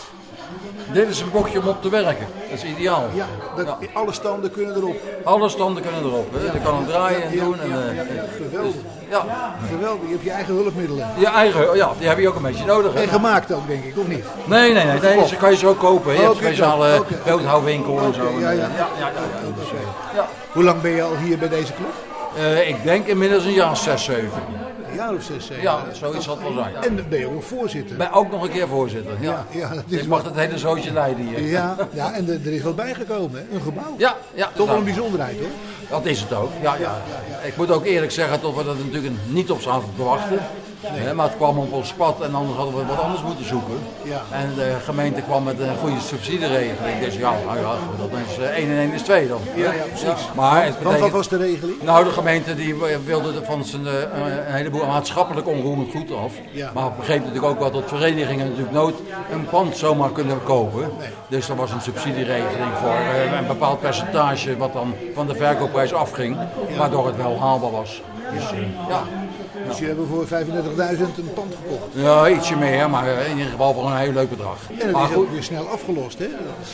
dit 0.92 1.08
is 1.08 1.20
een 1.20 1.30
bochtje 1.30 1.58
om 1.60 1.68
op 1.68 1.82
te 1.82 1.88
werken. 1.88 2.26
Dat 2.50 2.58
is 2.62 2.64
ideaal. 2.64 3.04
Ja, 3.14 3.26
dat, 3.56 3.76
alle 3.94 4.12
standen 4.12 4.50
kunnen 4.50 4.76
erop. 4.76 4.96
Alle 5.24 5.48
standen 5.48 5.82
kunnen 5.82 6.04
erop. 6.04 6.34
Hè? 6.34 6.52
Je 6.52 6.60
kan 6.64 6.74
hem 6.74 6.86
draaien 6.86 7.22
en 7.22 7.38
doen. 7.38 7.60
En, 7.60 7.72
eh, 7.72 8.58
ja, 9.26 9.54
geweldig. 9.70 10.02
Je 10.06 10.12
hebt 10.12 10.24
je 10.24 10.30
eigen 10.30 10.54
hulpmiddelen. 10.54 11.08
Je 11.18 11.26
eigen, 11.26 11.76
ja, 11.76 11.90
die 11.98 12.08
heb 12.08 12.18
je 12.18 12.28
ook 12.28 12.36
een 12.36 12.42
beetje 12.42 12.64
nodig. 12.64 12.94
hè? 12.94 13.02
En 13.02 13.08
gemaakt 13.08 13.52
ook, 13.52 13.66
denk 13.66 13.84
ik, 13.84 13.98
of 13.98 14.06
niet? 14.06 14.24
Nee, 14.44 14.72
nee, 14.72 14.84
nee, 14.84 15.00
nee, 15.00 15.26
ze 15.26 15.36
kan 15.36 15.50
je 15.50 15.56
zo 15.56 15.74
kopen. 15.74 16.10
hè. 16.12 16.16
Je 16.16 16.22
hebt 16.22 16.34
een 16.34 16.42
speciale 16.44 16.98
oké. 16.98 17.14
beeldhouwwinkel 17.24 17.98
en 17.98 18.14
zo. 18.14 18.22
ja, 18.38 18.50
ja. 18.50 18.58
ja, 18.58 18.68
ja, 18.76 18.88
ja, 18.98 19.10
ja. 20.14 20.28
Hoe 20.52 20.64
lang 20.64 20.80
ben 20.80 20.90
je 20.90 21.02
al 21.02 21.16
hier 21.16 21.38
bij 21.38 21.48
deze 21.48 21.72
club? 21.72 21.92
Eh, 22.36 22.68
ik 22.68 22.82
denk 22.82 23.06
inmiddels 23.06 23.44
een 23.44 23.52
jaar 23.52 23.76
6, 23.76 24.04
7. 24.04 24.30
Een 24.94 25.00
jaar 25.00 25.14
of 25.14 25.22
zes, 25.22 25.46
zeven. 25.46 25.62
Ja, 25.62 25.84
zoiets 25.92 26.24
zal 26.24 26.34
het 26.34 26.42
wel 26.42 26.52
zijn. 26.52 26.74
En 26.74 26.96
dan 26.96 27.04
ben 27.08 27.18
je 27.18 27.26
ook 27.26 27.42
voorzitter. 27.42 27.96
Ben 27.96 28.12
ook 28.12 28.30
nog 28.30 28.42
een 28.42 28.50
keer 28.50 28.68
voorzitter. 28.68 29.12
Ja, 29.20 29.46
Ja, 29.50 29.58
ja, 29.58 29.74
dat 29.74 29.84
is 29.88 30.00
ik 30.00 30.06
mag 30.06 30.22
het 30.22 30.34
hele 30.34 30.58
zootje 30.58 30.92
leiden 30.92 31.26
hier. 31.26 31.40
Ja, 31.40 31.76
ja 31.92 32.12
en 32.12 32.28
er, 32.28 32.52
is 32.52 32.62
wat 32.62 32.76
bijgekomen, 32.76 33.46
hè? 33.48 33.54
een 33.56 33.62
gebouw. 33.62 33.94
Ja, 33.98 34.16
ja. 34.34 34.50
Toch 34.54 34.68
wel 34.68 34.76
een 34.76 34.84
bijzonderheid 34.84 35.38
hoor. 35.38 35.48
Dat 35.88 36.06
is 36.06 36.20
het 36.20 36.32
ook. 36.32 36.50
Ja, 36.62 36.76
ja. 36.76 37.02
Ik 37.42 37.56
moet 37.56 37.70
ook 37.70 37.84
eerlijk 37.84 38.12
zeggen 38.12 38.40
dat 38.40 38.54
we 38.54 38.64
dat 38.64 38.76
natuurlijk 38.78 39.14
niet 39.26 39.50
op 39.50 39.60
zaten 39.60 39.88
te 39.96 40.02
wachten. 40.02 40.38
Hè, 40.86 41.14
maar 41.14 41.26
het 41.26 41.36
kwam 41.36 41.58
op 41.58 41.72
ons 41.72 41.92
pad 41.92 42.20
en 42.20 42.34
anders 42.34 42.56
hadden 42.56 42.74
we 42.76 42.86
wat 42.86 43.00
anders 43.00 43.22
moeten 43.22 43.44
zoeken. 43.44 43.78
Ja. 44.02 44.22
En 44.30 44.54
de 44.54 44.76
gemeente 44.84 45.20
kwam 45.20 45.44
met 45.44 45.60
een 45.60 45.76
goede 45.76 46.00
subsidieregeling. 46.00 47.00
Dus 47.04 47.16
ja, 47.16 47.32
nou 47.46 47.58
ja, 47.58 47.74
dat 47.98 48.10
is 48.28 48.38
eh, 48.38 48.56
1 48.56 48.70
en 48.70 48.78
1 48.78 48.92
is 48.92 49.02
2 49.02 49.28
dan. 49.28 49.40
Ja, 49.54 49.72
ja, 49.72 49.84
precies. 49.88 50.28
Maar 50.34 50.64
het 50.64 50.82
wat 50.82 51.10
was 51.10 51.28
de 51.28 51.36
regeling? 51.36 51.82
Nou, 51.82 52.04
de 52.04 52.10
gemeente 52.10 52.54
die 52.54 52.74
wilde 53.04 53.44
van 53.44 53.64
zijn, 53.64 53.86
eh, 53.86 53.92
een 54.46 54.54
heleboel 54.54 54.86
maatschappelijk 54.86 55.48
onroerend 55.48 55.90
goed 55.90 56.12
af. 56.12 56.32
Ja. 56.50 56.70
Maar 56.74 56.92
begreep 56.92 57.18
natuurlijk 57.18 57.46
ook 57.46 57.58
wel 57.58 57.70
dat 57.70 57.82
verenigingen 57.86 58.46
natuurlijk 58.46 58.74
nooit 58.74 58.96
een 59.32 59.44
pand 59.44 59.76
zomaar 59.76 60.12
kunnen 60.12 60.42
kopen. 60.42 60.90
Dus 61.28 61.48
er 61.48 61.56
was 61.56 61.70
een 61.70 61.80
subsidieregeling 61.80 62.72
voor 62.80 62.90
eh, 62.90 63.38
een 63.38 63.46
bepaald 63.46 63.80
percentage 63.80 64.56
wat 64.56 64.72
dan 64.72 64.94
van 65.14 65.26
de 65.26 65.34
verkoopprijs 65.34 65.92
afging. 65.92 66.36
Waardoor 66.76 67.06
het 67.06 67.16
wel 67.16 67.40
haalbaar 67.40 67.70
was. 67.70 68.02
Dus, 68.32 68.50
eh, 68.52 68.58
ja. 68.88 69.02
Dus 69.68 69.78
jullie 69.78 69.94
hebben 69.94 70.06
voor 70.06 70.26
35.000 70.26 71.18
een 71.18 71.32
pand 71.34 71.54
gekocht. 71.62 71.88
ja, 71.92 72.28
ietsje 72.28 72.56
meer, 72.56 72.90
maar 72.90 73.06
eh, 73.06 73.30
in 73.30 73.36
ieder 73.36 73.50
geval 73.50 73.74
voor 73.74 73.86
een 73.86 73.96
heel 73.96 74.12
leuk 74.12 74.30
bedrag. 74.30 74.56
En 74.68 74.76
het 74.86 74.90
Maar 74.90 75.02
is 75.02 75.08
goed, 75.08 75.16
ook 75.16 75.30
weer 75.30 75.42
snel 75.42 75.68
afgelost, 75.68 76.18
hè? 76.18 76.26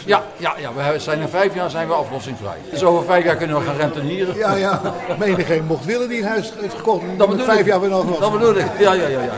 ja, 0.07 0.23
ja, 0.37 0.55
ja, 0.59 0.73
we 0.93 0.99
zijn 0.99 1.21
in 1.21 1.29
vijf 1.29 1.55
jaar 1.55 1.71
zijn 1.71 1.87
we 1.89 1.95
aflossingsvrij. 1.95 2.57
Dus 2.71 2.83
over 2.83 3.05
vijf 3.05 3.25
jaar 3.25 3.37
kunnen 3.37 3.59
we 3.59 3.65
gaan 3.65 3.77
rentenieren. 3.77 4.37
Ja, 4.37 4.55
ja. 4.55 4.81
Menigeen 5.19 5.65
mocht 5.65 5.85
willen 5.85 6.09
die 6.09 6.21
een 6.21 6.27
huis 6.29 6.53
heeft 6.61 6.75
gekocht. 6.75 7.05
Dat 7.17 7.29
bedoel 7.29 7.45
vijf 7.45 7.61
ik. 7.61 7.67
jaar 7.67 7.81
weer 7.81 7.91
nog 7.91 8.19
Dat 8.19 8.33
bedoel 8.33 8.57
ik. 8.57 8.67
Ja, 8.79 8.93
ja, 8.93 9.09
ja, 9.09 9.21
ja. 9.23 9.33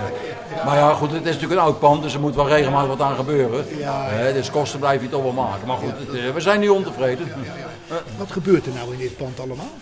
Maar 0.64 0.76
ja, 0.76 0.92
goed, 0.92 1.12
het 1.12 1.26
is 1.26 1.32
natuurlijk 1.32 1.60
een 1.60 1.66
oud 1.66 1.78
pand, 1.78 2.02
dus 2.02 2.14
er 2.14 2.20
moet 2.20 2.34
wel 2.34 2.48
regelmatig 2.48 2.88
wat 2.88 3.00
aan 3.00 3.14
gebeuren. 3.16 3.64
Ja. 3.78 4.04
Hè, 4.06 4.32
dus 4.32 4.50
kosten 4.50 4.78
blijf 4.78 5.02
je 5.02 5.08
toch 5.08 5.22
wel 5.22 5.32
maken. 5.32 5.66
Maar 5.66 5.76
goed, 5.76 5.92
het, 5.98 6.18
eh, 6.20 6.30
we 6.34 6.40
zijn 6.40 6.60
niet 6.60 6.70
ontevreden. 6.70 7.32
Wat 8.16 8.32
gebeurt 8.32 8.66
er 8.66 8.72
nou 8.72 8.92
in 8.92 8.98
dit 8.98 9.16
pand 9.16 9.40
allemaal? 9.40 9.72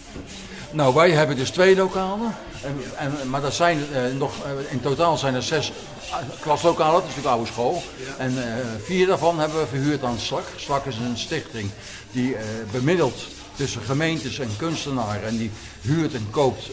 Nou, 0.70 0.94
wij 0.94 1.11
hebben 1.11 1.36
dus 1.36 1.50
twee 1.50 1.76
lokalen. 1.76 2.36
En, 2.62 2.76
en, 2.96 3.30
maar 3.30 3.40
dat 3.40 3.54
zijn 3.54 3.78
eh, 3.92 4.02
nog, 4.18 4.32
eh, 4.44 4.72
in 4.72 4.80
totaal 4.80 5.16
zijn 5.16 5.34
er 5.34 5.42
zes 5.42 5.72
eh, 6.11 6.16
klaslokalen, 6.40 6.92
dat 6.92 7.02
is 7.02 7.08
natuurlijk 7.08 7.34
oude 7.34 7.50
school. 7.50 7.82
En 8.18 8.44
eh, 8.44 8.64
vier 8.82 9.06
daarvan 9.06 9.38
hebben 9.38 9.61
we 9.61 9.66
verhuurd 9.66 10.02
aan 10.02 10.18
SLAK. 10.18 10.44
SLAK 10.56 10.86
is 10.86 10.96
een 10.96 11.18
stichting 11.18 11.70
die 12.12 12.34
eh, 12.34 12.44
bemiddelt 12.70 13.26
tussen 13.54 13.82
gemeentes 13.82 14.38
en 14.38 14.48
kunstenaren. 14.56 15.28
En 15.28 15.36
die 15.36 15.50
huurt 15.80 16.14
en 16.14 16.26
koopt 16.30 16.70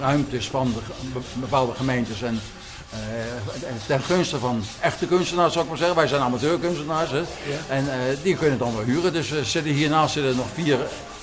ruimtes 0.00 0.48
van 0.48 0.72
de, 0.72 1.20
bepaalde 1.40 1.74
gemeentes 1.74 2.22
en 2.22 2.28
en 2.28 2.40
ten 3.86 4.02
gunste 4.02 4.38
van 4.38 4.64
echte 4.80 5.06
kunstenaars, 5.06 5.52
zou 5.52 5.64
ik 5.64 5.70
maar 5.70 5.78
zeggen. 5.78 5.96
Wij 5.96 6.06
zijn 6.06 6.20
amateurkunstenaars. 6.22 7.10
Hè? 7.10 7.22
En 7.68 7.92
eh, 7.92 7.98
die 8.22 8.34
kunnen 8.34 8.50
het 8.50 8.58
dan 8.58 8.76
wel 8.76 8.84
huren. 8.84 9.12
Dus 9.12 9.30
er 9.30 9.44
zitten 9.44 9.72
hiernaast 9.72 10.12
zitten 10.12 10.36
nog 10.36 10.46
vier 10.54 10.78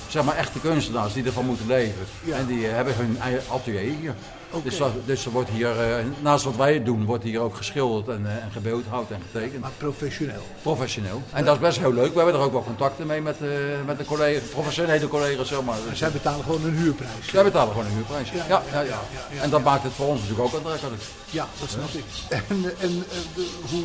zeg 0.07 0.23
maar, 0.23 0.35
echte 0.35 0.59
kunstenaars 0.59 1.13
die 1.13 1.25
ervan 1.25 1.45
moeten 1.45 1.67
leven. 1.67 2.05
En 2.31 2.45
die 2.45 2.67
eh, 2.67 2.73
hebben 2.73 2.95
hun 2.95 3.17
eigen 3.21 3.43
atelier 3.51 3.79
hier. 3.79 4.15
Dus, 4.63 4.77
dat, 4.77 4.91
dus 5.05 5.25
er 5.25 5.31
wordt 5.31 5.49
hier, 5.49 5.79
eh, 5.79 6.05
naast 6.21 6.43
wat 6.43 6.55
wij 6.55 6.83
doen, 6.83 7.05
wordt 7.05 7.23
hier 7.23 7.39
ook 7.39 7.55
geschilderd 7.55 8.07
en, 8.07 8.25
eh, 8.25 8.43
en 8.43 8.51
gebeeldhouwd 8.51 9.11
en 9.11 9.21
getekend. 9.31 9.61
Maar 9.61 9.71
professioneel. 9.77 10.41
Professioneel. 10.61 11.21
En 11.31 11.45
dat 11.45 11.55
is 11.55 11.61
best 11.61 11.79
heel 11.79 11.93
leuk. 11.93 12.11
We 12.11 12.15
hebben 12.15 12.35
er 12.35 12.45
ook 12.45 12.51
wel 12.51 12.63
contacten 12.63 13.07
mee 13.07 13.21
met, 13.21 13.35
eh, 13.41 13.49
met 13.85 13.97
de 13.97 14.05
collega's, 14.05 14.49
professionele 14.49 15.07
collega's, 15.07 15.47
zeg 15.47 15.61
maar. 15.61 15.77
Zij 15.93 16.11
betalen 16.11 16.43
gewoon 16.43 16.65
een 16.65 16.75
huurprijs. 16.75 17.27
Zij 17.31 17.43
betalen 17.43 17.71
gewoon 17.71 17.85
een 17.85 17.93
huurprijs. 17.93 18.31
Ja, 18.31 18.63
ja, 18.71 18.81
ja, 18.81 18.99
En 19.41 19.49
dat 19.49 19.63
maakt 19.63 19.83
het 19.83 19.93
voor 19.93 20.07
ons 20.07 20.21
natuurlijk 20.21 20.47
ook 20.47 20.55
aantrekkelijk. 20.55 21.01
Ja, 21.29 21.47
dat 21.59 21.69
snap 21.69 21.89
ik. 21.89 22.03
En, 22.29 22.73
en 22.79 23.03
de, 23.35 23.49
hoe 23.69 23.83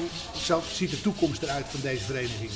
ziet 0.73 0.91
de 0.91 1.01
toekomst 1.01 1.43
eruit 1.43 1.67
van 1.69 1.81
deze 1.81 2.05
vereniging? 2.05 2.51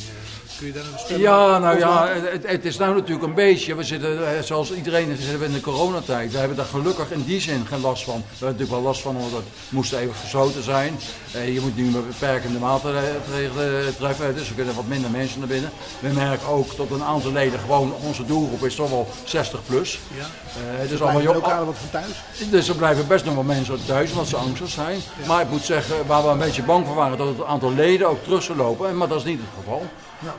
Eh, 0.62 0.68
Kun 0.72 0.72
je 0.72 0.72
daar 0.72 0.92
een 0.92 0.98
spel 0.98 1.18
Ja, 1.18 1.58
nou 1.58 1.78
ja, 1.78 2.08
het, 2.08 2.46
het 2.46 2.64
is 2.64 2.76
nou 2.76 2.94
natuurlijk 2.94 3.26
een 3.26 3.34
beetje, 3.34 3.74
we 3.74 3.82
zitten, 3.82 4.36
eh, 4.36 4.42
zoals 4.42 4.72
iedereen 4.72 5.16
zitten 5.16 5.38
we 5.38 5.44
in 5.44 5.52
de 5.52 5.60
coronatijd. 5.60 6.32
We 6.32 6.38
hebben 6.38 6.56
daar 6.56 6.66
gelukkig 6.66 7.10
in 7.10 7.22
die 7.24 7.40
zin 7.40 7.66
geen 7.68 7.80
last 7.80 8.04
van. 8.04 8.14
We 8.14 8.22
hebben 8.28 8.46
natuurlijk 8.48 8.70
wel 8.70 8.80
last 8.82 9.00
van, 9.02 9.16
omdat 9.16 9.30
het 9.32 9.42
moest 9.68 9.92
even 9.92 10.14
gesloten 10.14 10.62
zijn. 10.62 10.98
Eh, 11.32 11.54
je 11.54 11.60
moet 11.60 11.76
nu 11.76 11.84
met 11.84 12.06
beperkende 12.06 12.58
maatregelen 12.58 13.96
treffen, 13.96 14.34
dus 14.34 14.48
er 14.48 14.54
kunnen 14.54 14.74
wat 14.74 14.86
minder 14.86 15.10
mensen 15.10 15.38
naar 15.38 15.48
binnen. 15.48 15.70
We 16.00 16.08
merken 16.08 16.48
ook 16.48 16.76
dat 16.76 16.90
een 16.90 17.02
aantal 17.02 17.32
leden 17.32 17.58
gewoon, 17.60 17.92
onze 18.06 18.24
doelgroep 18.26 18.64
is 18.64 18.74
toch 18.74 18.90
wel 18.90 19.08
60 19.24 19.60
plus. 19.66 19.98
Ja. 20.16 20.22
Eh, 20.82 20.88
dus 20.88 21.02
allemaal 21.02 21.22
jong- 21.22 21.34
elkaar 21.34 21.64
wat 21.64 21.76
van 21.78 21.90
thuis. 22.00 22.50
dus 22.50 22.68
er 22.68 22.74
blijven 22.74 23.06
best 23.06 23.24
nog 23.24 23.34
wel 23.34 23.42
mensen 23.42 23.78
thuis, 23.86 24.10
omdat 24.10 24.26
ze 24.26 24.36
angstig 24.36 24.68
zijn. 24.68 25.00
Maar 25.26 25.42
ik 25.42 25.50
moet 25.50 25.64
zeggen, 25.64 25.96
waar 26.06 26.22
we 26.22 26.28
een 26.28 26.38
beetje 26.38 26.62
bang 26.62 26.86
voor 26.86 26.94
waren, 26.94 27.18
dat 27.18 27.28
het 27.28 27.44
aantal 27.46 27.72
leden 27.74 28.08
ook 28.08 28.22
terug 28.22 28.42
zou 28.42 28.58
lopen. 28.58 28.88
En- 28.88 28.96
Maar 28.96 29.08
dat 29.08 29.18
is 29.18 29.24
niet 29.24 29.38
het 29.38 29.48
geval. 29.64 29.86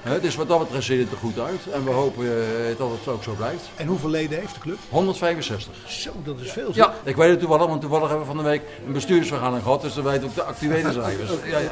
Hè, 0.02 0.20
dus 0.20 0.36
wat 0.36 0.48
dat 0.48 0.60
betreft 0.60 0.86
ziet 0.86 1.00
het 1.00 1.12
er 1.12 1.18
goed 1.18 1.40
uit. 1.40 1.62
En 1.74 1.84
we 1.84 1.92
hopen 1.92 2.26
eh, 2.26 2.78
dat 2.78 2.90
het 2.90 3.08
ook 3.14 3.24
zo 3.24 3.34
blijft. 3.34 3.70
En 3.76 3.88
hoeveel 3.88 4.10
leden 4.10 4.40
heeft 4.40 4.54
de 4.54 4.60
club? 4.60 4.78
165. 4.90 5.74
Zo, 5.88 6.12
dat 6.24 6.40
is 6.40 6.52
veel. 6.52 6.74
zeg. 6.74 6.86
Ja, 6.86 6.94
ik 7.04 7.16
weet 7.16 7.30
het 7.30 7.40
toevallig, 7.40 7.68
want 7.68 7.82
toevallig 7.82 8.08
hebben 8.10 8.28
we 8.28 8.34
van 8.34 8.44
de 8.44 8.50
week 8.50 8.62
een 8.86 8.94
bestuursvergadering 8.94 9.64
gehad. 9.64 9.82
Dus 9.82 9.94
dan 9.94 10.04
weten 10.04 10.22
we 10.22 10.28
ook 10.28 10.36
de 10.36 10.44
actuele 10.44 10.92
cijfers. 11.02 11.30
Ja, 11.30 11.58
ja, 11.58 11.60
ja, 11.60 11.68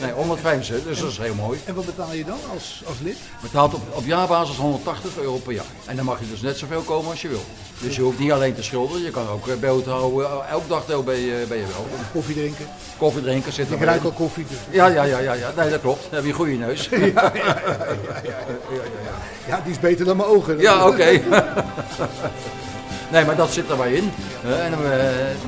ja. 0.00 0.04
Nee, 0.06 0.12
165, 0.12 0.88
dus 0.88 1.00
dat 1.00 1.10
is 1.10 1.18
heel 1.18 1.34
mooi. 1.34 1.60
En 1.64 1.74
wat 1.74 1.86
betaal 1.86 2.12
je 2.12 2.24
dan 2.24 2.38
als, 2.52 2.82
als 2.86 2.96
lid? 3.02 3.16
Betaalt 3.42 3.74
op, 3.74 3.80
op 3.90 4.04
jaarbasis 4.04 4.56
180 4.56 5.18
euro 5.18 5.36
per 5.36 5.52
jaar. 5.52 5.64
En 5.86 5.96
dan 5.96 6.04
mag 6.04 6.20
je 6.20 6.30
dus 6.30 6.40
net 6.40 6.58
zoveel 6.58 6.82
komen 6.82 7.10
als 7.10 7.22
je 7.22 7.28
wil. 7.28 7.42
Dus 7.80 7.96
je 7.96 8.02
hoeft 8.02 8.18
niet 8.18 8.32
alleen 8.32 8.54
te 8.54 8.62
schilderen, 8.62 9.02
je 9.02 9.10
kan 9.10 9.28
ook 9.28 9.48
eh, 9.48 9.54
beeld 9.54 9.86
houden. 9.86 10.48
Elk 10.48 10.68
dagdeel 10.68 11.02
ben 11.02 11.18
je, 11.18 11.44
ben 11.48 11.58
je 11.58 11.66
wel. 11.66 11.86
Koffie 12.12 12.34
drinken? 12.34 12.66
Koffie 12.98 13.22
drinken 13.22 13.52
zit 13.52 13.68
er 13.68 13.74
Ik 13.74 13.82
ruik 13.82 14.04
al 14.04 14.10
koffie. 14.10 14.44
Dus. 14.48 14.58
Ja, 14.70 14.86
ja, 14.86 15.02
ja, 15.02 15.18
ja, 15.18 15.32
ja. 15.32 15.52
Nee, 15.56 15.70
dat 15.70 15.80
klopt. 15.80 16.02
Dan 16.02 16.14
heb 16.14 16.22
je 16.22 16.28
een 16.28 16.34
goede 16.34 16.52
neus. 16.52 16.88
Ja, 17.16 17.32
ja, 17.36 17.44
ja, 17.44 17.76
ja, 18.22 18.22
ja, 18.22 18.36
ja, 18.70 18.82
ja. 19.04 19.16
Ja, 19.46 19.60
die 19.60 19.72
is 19.72 19.80
beter 19.80 20.04
dan 20.04 20.16
mijn 20.16 20.28
ogen. 20.28 20.58
Ja, 20.58 20.86
oké. 20.86 21.20
nee, 23.12 23.24
maar 23.24 23.36
dat 23.36 23.52
zit 23.52 23.70
er 23.70 23.76
wel 23.76 23.86
in. 23.86 24.10
Eh, 24.44 24.64
en 24.64 24.72
eh 24.72 24.78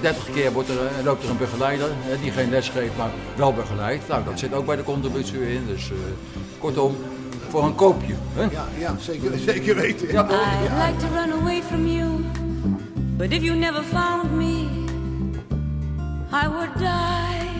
30 0.01 0.31
keer 0.33 0.53
wordt 0.53 0.69
er, 0.69 0.77
eh, 0.77 1.05
loopt 1.05 1.25
er 1.25 1.31
een 1.31 1.37
begeleider 1.37 1.89
die 2.23 2.33
geen 2.33 2.51
les 2.51 2.69
geeft, 2.69 2.97
maar 2.97 3.11
wel 3.37 3.53
begeleidt. 3.53 4.09
Nou, 4.09 4.25
dat 4.25 4.39
zit 4.39 4.55
ook 4.55 4.67
bij 4.67 4.77
de 4.77 4.83
contributie 4.83 5.53
in. 5.53 5.67
Dus 5.67 5.91
eh, 5.91 5.97
kortom, 6.59 6.97
voor 7.49 7.65
een 7.65 7.75
koopje. 7.75 8.15
Hè? 8.35 8.43
Ja, 8.43 8.67
ja 8.79 8.95
zeker, 8.99 9.39
zeker 9.53 9.75
weten. 9.75 10.13
Ja. 10.13 10.23
I'd 10.23 10.87
like 10.87 11.07
to 11.07 11.15
run 11.15 11.41
away 11.41 11.63
from 11.63 11.87
you, 11.87 12.25
but 13.17 13.33
if 13.33 13.43
you 13.43 13.57
never 13.57 13.83
found 13.83 14.31
me, 14.37 14.67
I 16.33 16.49
would 16.49 16.79
die. 16.79 17.58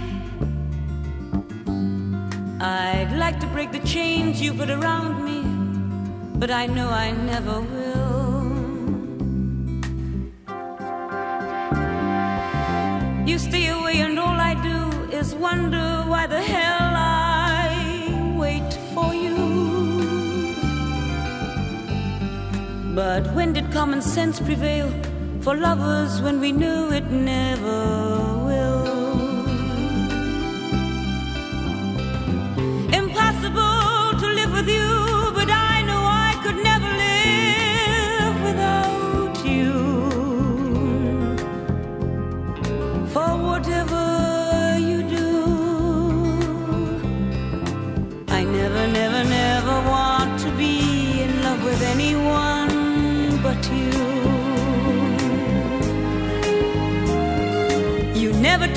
I'd 2.61 3.13
like 3.17 3.39
to 3.39 3.47
break 3.47 3.71
the 3.71 3.79
chains 3.87 4.43
you 4.43 4.53
put 4.53 4.69
around 4.69 5.25
me, 5.25 5.43
but 6.41 6.51
I 6.51 6.67
know 6.67 6.89
I 6.89 7.13
never 7.13 7.61
will. 7.61 8.09
You 13.29 13.39
stay 13.39 13.69
away, 13.69 14.01
and 14.01 14.19
all 14.19 14.41
I 14.41 14.55
do 14.55 15.13
is 15.17 15.37
wonder 15.37 16.03
why 16.09 16.27
the 16.27 16.43
hell 16.43 16.95
I 16.97 18.37
wait 18.37 18.73
for 18.93 19.15
you. 19.15 19.37
But 22.93 23.33
when 23.35 23.53
did 23.53 23.71
common 23.71 24.03
sense 24.03 24.41
prevail 24.41 24.91
for 25.43 25.55
lovers 25.55 26.21
when 26.21 26.41
we 26.41 26.51
knew 26.51 26.91
it 26.91 27.09
never 27.09 27.87
will? 28.47 28.98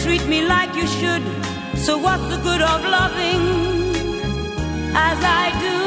Treat 0.04 0.26
me 0.28 0.42
like 0.46 0.74
you 0.76 0.88
should, 0.88 1.24
so 1.78 1.98
what's 1.98 2.28
the 2.34 2.38
good 2.38 2.62
of 2.62 2.82
loving 2.84 3.44
as 4.96 5.20
I 5.42 5.46
do? 5.66 5.80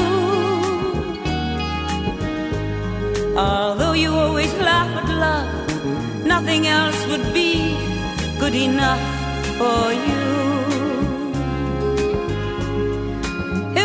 Although 3.36 3.94
you 3.94 4.10
always 4.14 4.52
laugh 4.54 4.90
at 5.00 5.08
love, 5.26 5.48
nothing 6.24 6.66
else 6.68 7.06
would 7.08 7.32
be 7.34 7.76
good 8.38 8.54
enough 8.54 9.02
for 9.58 9.92
you. 10.06 10.22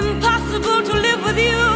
Impossible 0.01 0.83
to 0.89 0.93
live 1.07 1.21
with 1.23 1.39
you, 1.39 1.68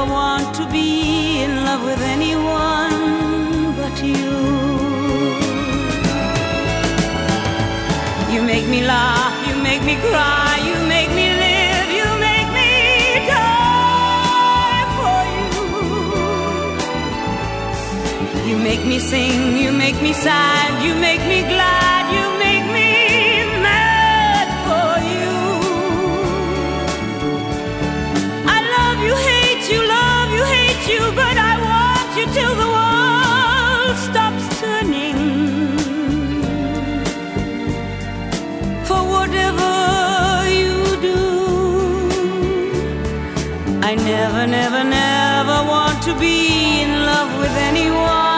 never, 0.00 0.12
want 0.12 0.54
to 0.54 0.66
be 0.70 1.42
in 1.42 1.64
love 1.64 1.82
with 1.84 2.00
anyone 2.02 3.74
but 3.76 4.02
you. 4.02 4.38
You 8.32 8.42
make 8.42 8.66
me 8.68 8.82
laugh, 8.82 9.48
you 9.48 9.56
make 9.62 9.82
me 9.82 9.96
cry, 9.96 10.58
you 10.68 10.74
make 10.88 11.10
me 11.10 11.28
live, 11.44 11.88
you 11.98 12.06
make 12.28 12.48
me 12.58 12.70
die 13.28 14.84
for 14.96 15.20
you. 15.36 15.54
You 18.48 18.56
make 18.58 18.84
me 18.86 18.98
sing, 18.98 19.56
you 19.56 19.72
make 19.72 20.00
me 20.02 20.12
sad, 20.12 20.82
you 20.84 20.94
make 20.94 21.22
me 21.26 21.42
glad, 21.42 21.89
to 46.12 46.18
be 46.18 46.82
in 46.82 46.90
love 47.06 47.38
with 47.38 47.56
anyone 47.56 48.29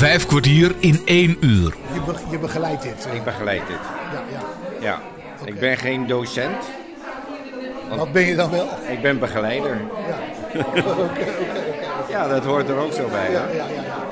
Vijf 0.00 0.26
kwartier 0.26 0.74
in 0.78 1.00
één 1.04 1.36
uur. 1.40 1.74
Je, 1.92 2.00
be- 2.06 2.14
je 2.30 2.38
begeleidt 2.38 2.82
dit. 2.82 3.08
Ik 3.12 3.24
begeleid 3.24 3.66
dit. 3.66 3.76
Ja, 4.12 4.22
ja. 4.32 4.40
Ja. 4.80 5.00
Ik 5.44 5.58
ben 5.60 5.76
geen 5.76 6.06
docent. 6.06 6.64
Wat 7.96 8.12
ben 8.12 8.22
je 8.26 8.34
dan 8.36 8.50
wel? 8.50 8.68
Ik 8.88 9.02
ben 9.02 9.18
begeleider. 9.18 9.76
Ja, 12.08 12.28
dat 12.34 12.44
hoort 12.44 12.68
er 12.68 12.76
ook 12.76 12.92
zo 12.92 13.08
bij. 13.08 13.26
hè? 13.30 13.40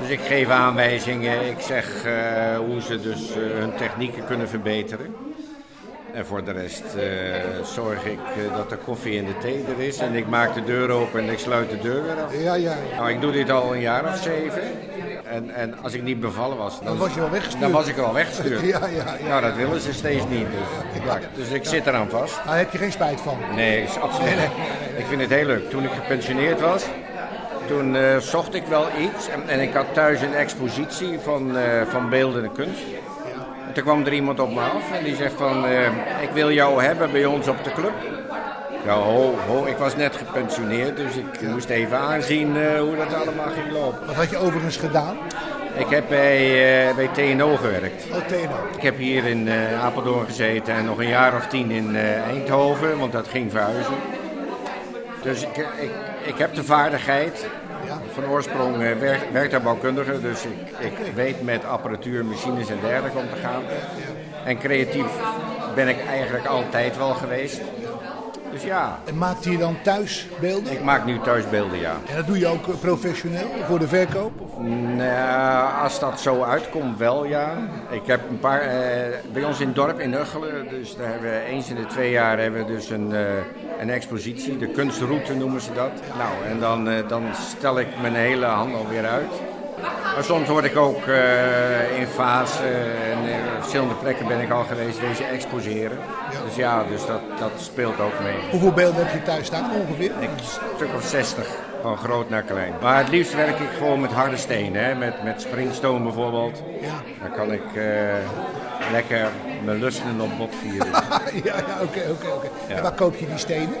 Dus 0.01 0.09
ik 0.09 0.19
geef 0.27 0.49
aanwijzingen, 0.49 1.47
ik 1.49 1.59
zeg 1.59 2.03
eh, 2.05 2.57
hoe 2.57 2.81
ze 2.81 3.01
dus 3.01 3.29
eh, 3.31 3.59
hun 3.59 3.75
technieken 3.77 4.25
kunnen 4.25 4.49
verbeteren. 4.49 5.15
En 6.13 6.25
voor 6.25 6.43
de 6.43 6.51
rest 6.51 6.83
eh, 6.97 7.03
zorg 7.63 8.05
ik 8.05 8.19
eh, 8.19 8.55
dat 8.57 8.71
er 8.71 8.77
koffie 8.77 9.19
en 9.19 9.25
de 9.25 9.37
thee 9.37 9.65
er 9.77 9.83
is. 9.83 9.97
En 9.97 10.15
ik 10.15 10.27
maak 10.27 10.53
de 10.53 10.63
deur 10.63 10.89
open 10.89 11.19
en 11.19 11.29
ik 11.29 11.39
sluit 11.39 11.69
de 11.69 11.79
deur 11.79 12.03
weer 12.03 12.23
af. 12.23 12.41
Ja, 12.41 12.53
ja. 12.53 12.75
Nou, 12.95 13.09
ik 13.09 13.21
doe 13.21 13.31
dit 13.31 13.49
al 13.49 13.73
een 13.73 13.81
jaar 13.81 14.05
of 14.05 14.17
zeven. 14.17 14.61
En, 15.25 15.49
en 15.55 15.75
als 15.81 15.93
ik 15.93 16.03
niet 16.03 16.19
bevallen 16.19 16.57
was, 16.57 16.81
Dan 16.83 16.97
was 16.97 17.13
je 17.13 17.21
al 17.21 17.29
weggestuurd. 17.29 17.61
Dan 17.61 17.71
was 17.71 17.87
ik 17.87 17.97
al 17.97 18.13
weggestuurd. 18.13 18.61
Ja, 18.73 18.79
ja, 18.87 19.15
ja. 19.21 19.27
Nou, 19.27 19.41
dat 19.41 19.55
willen 19.55 19.81
ze 19.81 19.93
steeds 19.93 20.23
niet. 20.29 20.45
Dus, 20.93 21.03
ja, 21.03 21.19
dus 21.35 21.49
ik 21.49 21.65
zit 21.65 21.87
eraan 21.87 22.09
vast. 22.09 22.39
Daar 22.45 22.57
heb 22.57 22.71
je 22.71 22.77
geen 22.77 22.91
spijt 22.91 23.21
van. 23.21 23.37
Nee, 23.55 23.83
is 23.83 23.99
absoluut 23.99 24.35
niet. 24.35 24.51
Ik 24.97 25.05
vind 25.05 25.21
het 25.21 25.29
heel 25.29 25.45
leuk. 25.45 25.69
Toen 25.69 25.83
ik 25.83 25.91
gepensioneerd 25.91 26.61
was, 26.61 26.85
toen 27.67 27.95
eh, 27.95 28.17
zocht 28.17 28.53
ik 28.53 28.63
wel 28.65 28.87
iets. 28.99 29.29
En, 29.29 29.47
en 29.47 29.59
ik 29.59 29.73
had 29.73 29.85
thuis 29.93 30.21
een 30.21 30.33
expositie 30.33 31.19
van, 31.19 31.57
van 31.89 32.09
beeldende 32.09 32.51
kunst. 32.51 32.81
En 33.69 33.75
toen 33.75 33.83
kwam 33.83 34.05
er 34.05 34.13
iemand 34.13 34.39
op 34.39 34.53
me 34.53 34.61
af 34.61 34.91
en 34.97 35.03
die 35.03 35.15
zegt 35.15 35.33
van, 35.33 35.65
eh, 35.65 36.21
ik 36.21 36.29
wil 36.33 36.51
jou 36.51 36.83
hebben 36.83 37.11
bij 37.11 37.25
ons 37.25 37.47
op 37.47 37.63
de 37.63 37.71
club. 37.71 37.93
Ja, 38.85 38.93
ho, 38.93 39.35
ho, 39.47 39.65
ik 39.65 39.77
was 39.77 39.95
net 39.95 40.15
gepensioneerd, 40.15 40.97
dus 40.97 41.15
ik 41.15 41.41
moest 41.41 41.69
even 41.69 41.97
aanzien 41.97 42.57
eh, 42.57 42.79
hoe 42.79 42.95
dat 42.95 43.13
allemaal 43.13 43.49
ging 43.49 43.71
lopen. 43.71 44.05
Wat 44.05 44.15
had 44.15 44.29
je 44.29 44.37
overigens 44.37 44.77
gedaan? 44.77 45.17
Ik 45.79 45.89
heb 45.89 46.05
bij, 46.09 46.37
eh, 46.89 46.95
bij 46.95 47.07
TNO 47.07 47.55
gewerkt. 47.55 48.05
Oh, 48.11 48.25
TNO. 48.27 48.75
Ik 48.75 48.81
heb 48.81 48.97
hier 48.97 49.25
in 49.25 49.47
eh, 49.47 49.83
Apeldoorn 49.83 50.25
gezeten 50.25 50.73
en 50.73 50.85
nog 50.85 50.99
een 50.99 51.07
jaar 51.07 51.35
of 51.35 51.47
tien 51.47 51.71
in 51.71 51.95
eh, 51.95 52.21
Eindhoven, 52.21 52.97
want 52.97 53.11
dat 53.11 53.27
ging 53.27 53.51
verhuizen. 53.51 53.93
Dus 55.21 55.41
ik, 55.41 55.57
ik, 55.57 55.91
ik 56.25 56.37
heb 56.37 56.55
de 56.55 56.63
vaardigheid. 56.63 57.47
Van 58.13 58.25
oorsprong 58.25 58.81
eh, 58.81 58.99
werk, 58.99 59.31
werktuigbouwkundige, 59.31 60.21
dus 60.21 60.45
ik, 60.45 60.51
ik 60.79 61.13
weet 61.15 61.43
met 61.43 61.65
apparatuur, 61.65 62.25
machines 62.25 62.69
en 62.69 62.77
dergelijke 62.81 63.17
om 63.17 63.29
te 63.29 63.35
gaan. 63.35 63.61
En 64.45 64.57
creatief 64.57 65.11
ben 65.75 65.87
ik 65.87 66.05
eigenlijk 66.05 66.45
altijd 66.45 66.97
wel 66.97 67.13
geweest. 67.13 67.61
Dus 68.51 68.63
ja. 68.63 68.99
En 69.05 69.17
maakte 69.17 69.51
je 69.51 69.57
dan 69.57 69.77
thuis 69.83 70.27
beelden? 70.39 70.71
Ik 70.71 70.83
maak 70.83 71.05
nu 71.05 71.19
thuis 71.19 71.49
beelden, 71.49 71.79
ja. 71.79 71.95
En 72.07 72.15
dat 72.15 72.27
doe 72.27 72.39
je 72.39 72.47
ook 72.47 72.67
eh, 72.67 72.75
professioneel 72.79 73.47
voor 73.67 73.79
de 73.79 73.87
verkoop? 73.87 74.41
Of? 74.41 74.57
Nou, 74.95 75.83
als 75.83 75.99
dat 75.99 76.19
zo 76.19 76.43
uitkomt, 76.43 76.97
wel 76.97 77.25
ja. 77.25 77.57
Ik 77.89 78.05
heb 78.05 78.29
een 78.29 78.39
paar, 78.39 78.61
eh, 78.61 79.17
bij 79.33 79.43
ons 79.43 79.59
in 79.59 79.67
het 79.67 79.75
dorp 79.75 79.99
in 79.99 80.13
Uggelen, 80.13 80.69
dus 80.69 80.95
daar 80.95 81.07
hebben 81.07 81.29
we 81.29 81.39
eens 81.39 81.69
in 81.69 81.75
de 81.75 81.85
twee 81.85 82.11
jaar 82.11 82.39
hebben 82.39 82.65
we 82.65 82.73
dus 82.73 82.89
een, 82.89 83.13
eh, 83.13 83.21
een 83.79 83.89
expositie, 83.89 84.57
de 84.57 84.67
kunstroute 84.67 85.35
noemen 85.35 85.61
ze 85.61 85.73
dat. 85.73 85.91
Nou, 86.17 86.33
en 86.49 86.59
dan, 86.59 87.07
dan 87.07 87.23
stel 87.33 87.79
ik 87.79 87.87
mijn 88.01 88.15
hele 88.15 88.45
handel 88.45 88.87
weer 88.89 89.05
uit. 89.05 89.31
Maar 90.15 90.23
soms 90.23 90.47
word 90.47 90.65
ik 90.65 90.77
ook 90.77 91.07
eh, 91.07 91.99
in 91.99 92.07
fase 92.07 92.63
en 93.11 93.17
in 93.17 93.39
verschillende 93.59 93.93
plekken 93.93 94.27
ben 94.27 94.39
ik 94.39 94.51
al 94.51 94.63
geweest 94.63 94.99
deze 94.99 95.23
exposeren. 95.23 95.97
Dus 96.45 96.55
ja, 96.55 96.83
dus 96.83 97.05
dat, 97.05 97.21
dat 97.39 97.51
speelt 97.57 97.99
ook 97.99 98.19
mee. 98.23 98.35
Hoeveel 98.51 98.71
beelden 98.71 99.05
heb 99.05 99.13
je 99.13 99.23
thuis 99.23 99.45
staan 99.45 99.71
ongeveer? 99.75 100.11
Een 100.21 100.29
stuk 100.75 100.89
of 100.95 101.03
60, 101.03 101.47
van 101.81 101.97
groot 101.97 102.29
naar 102.29 102.43
klein. 102.43 102.73
Maar 102.81 102.97
het 102.97 103.09
liefst 103.09 103.35
werk 103.35 103.59
ik 103.59 103.69
gewoon 103.77 104.01
met 104.01 104.11
harde 104.11 104.37
stenen, 104.37 104.83
hè? 104.83 104.95
Met, 104.95 105.23
met 105.23 105.41
springstone 105.41 106.03
bijvoorbeeld. 106.03 106.63
Ja. 106.81 107.23
Dan 107.23 107.31
kan 107.31 107.51
ik 107.51 107.75
eh, 107.75 107.83
lekker 108.91 109.27
mijn 109.65 109.79
lusten 109.79 110.21
op 110.21 110.37
bot 110.37 110.55
vieren. 110.61 110.87
ja, 111.49 111.55
oké, 111.81 112.01
oké, 112.11 112.27
oké. 112.35 112.47
En 112.67 112.81
waar 112.81 112.91
koop 112.93 113.15
je 113.15 113.27
die 113.27 113.37
stenen? 113.37 113.75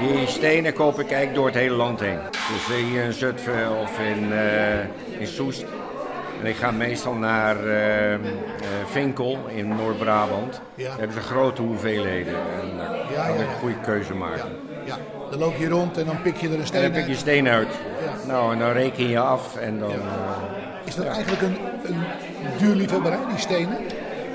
Die 0.00 0.26
stenen 0.26 0.72
koop 0.72 0.94
ik 1.00 1.06
eigenlijk 1.10 1.34
door 1.34 1.46
het 1.46 1.54
hele 1.54 1.74
land 1.74 2.00
heen. 2.00 2.18
Dus 2.30 2.76
eh, 2.76 2.84
hier 2.84 3.02
in 3.04 3.12
Zutphen 3.12 3.78
of 3.80 3.98
in, 3.98 4.32
eh, 4.32 5.20
in 5.20 5.26
Soest. 5.26 5.64
En 6.40 6.48
ik 6.48 6.56
ga 6.56 6.70
meestal 6.70 7.14
naar 7.14 7.56
eh, 7.66 8.14
eh, 8.14 8.20
Vinkel 8.90 9.38
in 9.48 9.68
Noord-Brabant. 9.76 10.60
Ja. 10.74 10.88
Daar 10.88 10.98
hebben 10.98 11.16
ze 11.16 11.22
grote 11.28 11.62
hoeveelheden. 11.62 12.34
En 12.34 12.76
daar 12.76 12.96
Ja, 13.12 13.24
kan 13.26 13.34
ik 13.34 13.40
ja. 13.40 13.46
een 13.46 13.58
goede 13.60 13.80
keuze 13.84 14.14
maken. 14.14 14.44
Ja, 14.84 14.96
dan 15.30 15.38
loop 15.38 15.56
je 15.58 15.68
rond 15.68 15.98
en 15.98 16.06
dan 16.06 16.22
pik 16.22 16.36
je 16.36 16.46
er 16.48 16.54
een 16.54 16.60
En 16.60 16.66
steen 16.66 16.82
dan 16.82 16.90
pik 16.92 17.02
je 17.04 17.08
uit. 17.08 17.18
steen 17.18 17.48
uit. 17.48 17.68
Nou, 18.26 18.52
en 18.52 18.58
dan 18.58 18.70
reken 18.72 19.08
je 19.08 19.18
af 19.18 19.56
en 19.56 19.78
dan... 19.78 19.92
Is 20.84 20.94
dat 20.94 21.06
eigenlijk 21.06 21.42
een, 21.42 21.56
een 21.84 22.02
duur 22.58 22.74
liefhebberij, 22.74 23.18
die 23.28 23.38
stenen? 23.38 23.78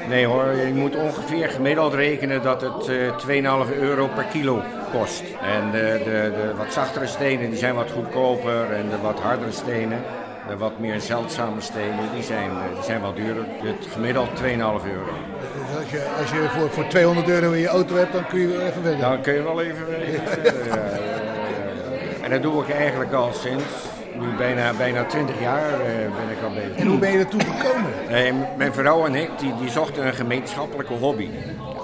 Nee 0.08 0.26
hoor, 0.26 0.56
je 0.56 0.74
moet 0.74 0.96
ongeveer 0.96 1.50
gemiddeld 1.50 1.94
rekenen 1.94 2.42
dat 2.42 2.62
het 2.62 2.88
eh 2.88 3.66
2,5 3.68 3.74
euro 3.80 4.08
per 4.08 4.24
kilo 4.24 4.62
kost. 4.92 5.24
En 5.42 5.72
de, 5.72 6.02
de, 6.04 6.32
de 6.36 6.54
wat 6.58 6.74
zachtere 6.74 7.08
stenen 7.08 7.50
die 7.50 7.60
zijn 7.60 7.76
wat 7.76 7.92
goedkoper 7.92 8.72
en 8.72 8.90
de 8.90 8.98
wat 9.02 9.20
hardere 9.20 9.52
stenen 9.52 10.02
De 10.48 10.58
wat 10.58 10.80
meer 10.80 11.02
zeldzame 11.02 11.62
stenen, 11.62 12.12
die 12.14 12.24
zijn, 12.24 12.50
eh, 12.50 12.74
die 12.74 12.84
zijn 12.84 13.02
wel 13.02 13.14
duurder. 13.14 13.46
Het 13.64 13.88
gemiddeld 13.92 14.30
2,5 14.36 14.44
euro. 14.86 15.14
Dus 15.42 15.78
als 15.80 15.90
je, 15.92 16.08
als 16.20 16.30
je 16.32 16.50
voor, 16.50 16.70
voor 16.70 16.88
200 16.88 17.30
euro 17.30 17.52
in 17.52 17.60
je 17.60 17.68
auto 17.68 17.96
hebt, 17.96 18.14
dan 18.14 18.28
kun 18.28 18.40
je 18.40 18.48
wel 18.48 18.62
even 18.62 18.82
verder. 18.82 19.00
Dan 19.00 19.22
kun 19.22 19.34
je 19.34 19.44
wel 19.44 19.62
even 19.62 19.86
ja, 19.90 20.22
ja, 20.68 20.76
ja. 21.06 22.24
En 22.24 22.30
dat 22.30 22.42
doe 22.42 22.64
ik 22.64 22.70
eigenlijk 22.70 23.14
al 23.14 23.34
sinds 23.34 23.97
nu 24.20 24.28
bijna, 24.38 24.72
bijna 24.78 25.04
20 25.06 25.40
jaar 25.42 25.72
eh, 25.74 25.80
ben 25.96 26.30
ik 26.38 26.44
al 26.44 26.54
bezig. 26.54 26.76
En 26.76 26.88
hoe 26.88 26.98
ben 27.00 27.12
je 27.12 27.18
ertoe 27.20 27.40
gekomen? 27.42 27.92
Nee, 28.10 28.32
m- 28.34 28.48
mijn 28.58 28.74
vrouw 28.74 29.06
en 29.06 29.16
ik 29.16 29.30
die, 29.40 29.54
die 29.60 29.70
zochten 29.70 30.08
een 30.08 30.14
gemeenschappelijke 30.14 30.94
hobby. 30.94 31.30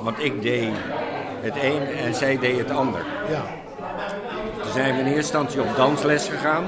Want 0.01 0.23
ik 0.23 0.41
deed 0.41 0.69
het 1.41 1.55
een 1.63 1.87
en 2.05 2.13
zij 2.13 2.37
deed 2.39 2.57
het 2.57 2.71
ander. 2.71 3.01
Ja. 3.29 3.41
Toen 4.61 4.71
zijn 4.71 4.93
we 4.93 4.99
in 4.99 5.05
eerste 5.05 5.17
instantie 5.17 5.61
op 5.61 5.75
dansles 5.75 6.27
gegaan, 6.29 6.63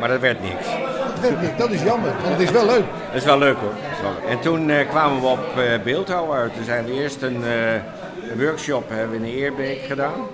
maar 0.00 0.08
dat 0.08 0.20
werd 0.20 0.42
niks. 0.42 0.66
Dat 1.14 1.20
weet 1.20 1.48
ik, 1.50 1.58
dat 1.58 1.70
is 1.70 1.82
jammer, 1.82 2.10
want 2.22 2.28
het 2.28 2.40
is 2.40 2.50
wel 2.50 2.66
leuk. 2.66 2.84
Dat 3.06 3.14
is 3.14 3.24
wel 3.24 3.38
leuk 3.38 3.56
hoor. 3.56 3.72
Wel 4.02 4.10
leuk. 4.20 4.30
En 4.30 4.40
toen 4.40 4.70
eh, 4.70 4.88
kwamen 4.88 5.20
we 5.20 5.26
op 5.26 5.38
eh 5.58 5.82
beeldhouw 5.84 6.32
uit. 6.34 6.54
Toen 6.54 6.64
zijn 6.64 6.84
we 6.84 6.92
eerst 6.92 7.22
een, 7.22 7.44
eh, 7.44 8.38
workshop 8.44 8.84
hebben 8.88 9.20
we 9.20 9.26
in 9.26 9.34
Eerbeek 9.36 9.80
gedaan. 9.86 10.26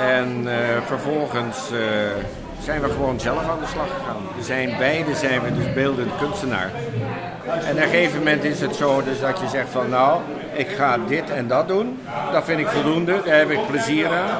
En 0.00 0.42
eh, 0.46 0.56
vervolgens 0.86 1.70
eh, 1.72 1.78
zijn 2.62 2.80
we 2.80 2.88
gewoon 2.88 3.20
zelf 3.20 3.48
aan 3.48 3.58
de 3.60 3.66
slag 3.66 3.88
gegaan. 3.98 4.22
We 4.36 4.42
zijn 4.42 4.74
beide 4.78 5.14
zijn 5.14 5.42
we 5.42 5.54
dus 5.54 5.72
beeldend 5.72 6.10
kunstenaar. 6.20 6.70
En 7.44 7.76
op 7.76 7.82
een 7.82 7.88
gegeven 7.88 8.18
moment 8.18 8.44
is 8.44 8.60
het 8.60 8.76
zo 8.76 9.02
dus 9.02 9.20
dat 9.20 9.40
je 9.40 9.48
zegt 9.48 9.68
van 9.68 9.88
nou, 9.88 10.20
ik 10.52 10.68
ga 10.68 10.98
dit 11.08 11.30
en 11.30 11.48
dat 11.48 11.68
doen. 11.68 11.98
Dat 12.32 12.44
vind 12.44 12.60
ik 12.60 12.68
voldoende, 12.68 13.20
daar 13.24 13.38
heb 13.38 13.50
ik 13.50 13.66
plezier 13.66 14.08
aan. 14.08 14.38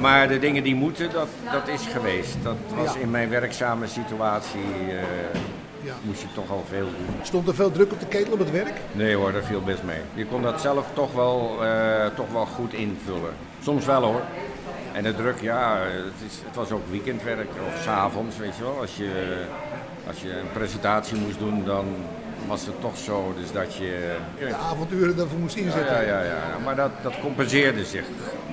Maar 0.00 0.28
de 0.28 0.38
dingen 0.38 0.62
die 0.62 0.74
moeten, 0.74 1.10
dat, 1.12 1.28
dat 1.52 1.68
is 1.68 1.86
geweest. 1.86 2.36
Dat 2.42 2.56
was 2.76 2.96
in 2.96 3.10
mijn 3.10 3.28
werkzame 3.28 3.86
situatie, 3.86 4.60
eh, 4.88 5.40
moest 6.02 6.20
je 6.20 6.26
toch 6.34 6.50
al 6.50 6.64
veel 6.68 6.86
doen. 6.86 7.16
Stond 7.22 7.48
er 7.48 7.54
veel 7.54 7.72
druk 7.72 7.92
op 7.92 8.00
de 8.00 8.06
ketel 8.06 8.32
op 8.32 8.38
het 8.38 8.50
werk? 8.50 8.74
Nee 8.92 9.14
hoor, 9.14 9.32
dat 9.32 9.44
viel 9.44 9.62
best 9.62 9.82
mee. 9.82 10.00
Je 10.14 10.26
kon 10.26 10.42
dat 10.42 10.60
zelf 10.60 10.86
toch 10.92 11.12
wel, 11.12 11.58
eh, 11.62 12.06
toch 12.14 12.32
wel 12.32 12.46
goed 12.46 12.72
invullen. 12.72 13.32
Soms 13.62 13.86
wel 13.86 14.02
hoor. 14.02 14.20
En 14.92 15.02
de 15.02 15.14
druk, 15.14 15.40
ja, 15.40 15.78
het, 15.78 16.30
is, 16.30 16.36
het 16.46 16.56
was 16.56 16.70
ook 16.70 16.82
weekendwerk 16.90 17.48
of 17.66 17.82
s'avonds, 17.82 18.36
weet 18.36 18.56
je 18.56 18.62
wel. 18.62 18.80
Als 18.80 18.96
je, 18.96 19.42
als 20.06 20.20
je 20.20 20.38
een 20.38 20.52
presentatie 20.52 21.16
moest 21.16 21.38
doen, 21.38 21.64
dan 21.64 21.86
was 22.46 22.66
het 22.66 22.80
toch 22.80 22.96
zo 22.96 23.34
dus 23.40 23.52
dat 23.52 23.76
je... 23.76 24.16
De 24.38 24.54
avonduren 24.54 25.16
daarvoor 25.16 25.38
moest 25.38 25.56
inzetten. 25.56 25.94
Ja, 25.94 26.00
ja, 26.00 26.20
ja, 26.20 26.24
ja. 26.24 26.58
Maar 26.64 26.76
dat, 26.76 26.90
dat 27.02 27.20
compenseerde 27.20 27.84
zich 27.84 28.04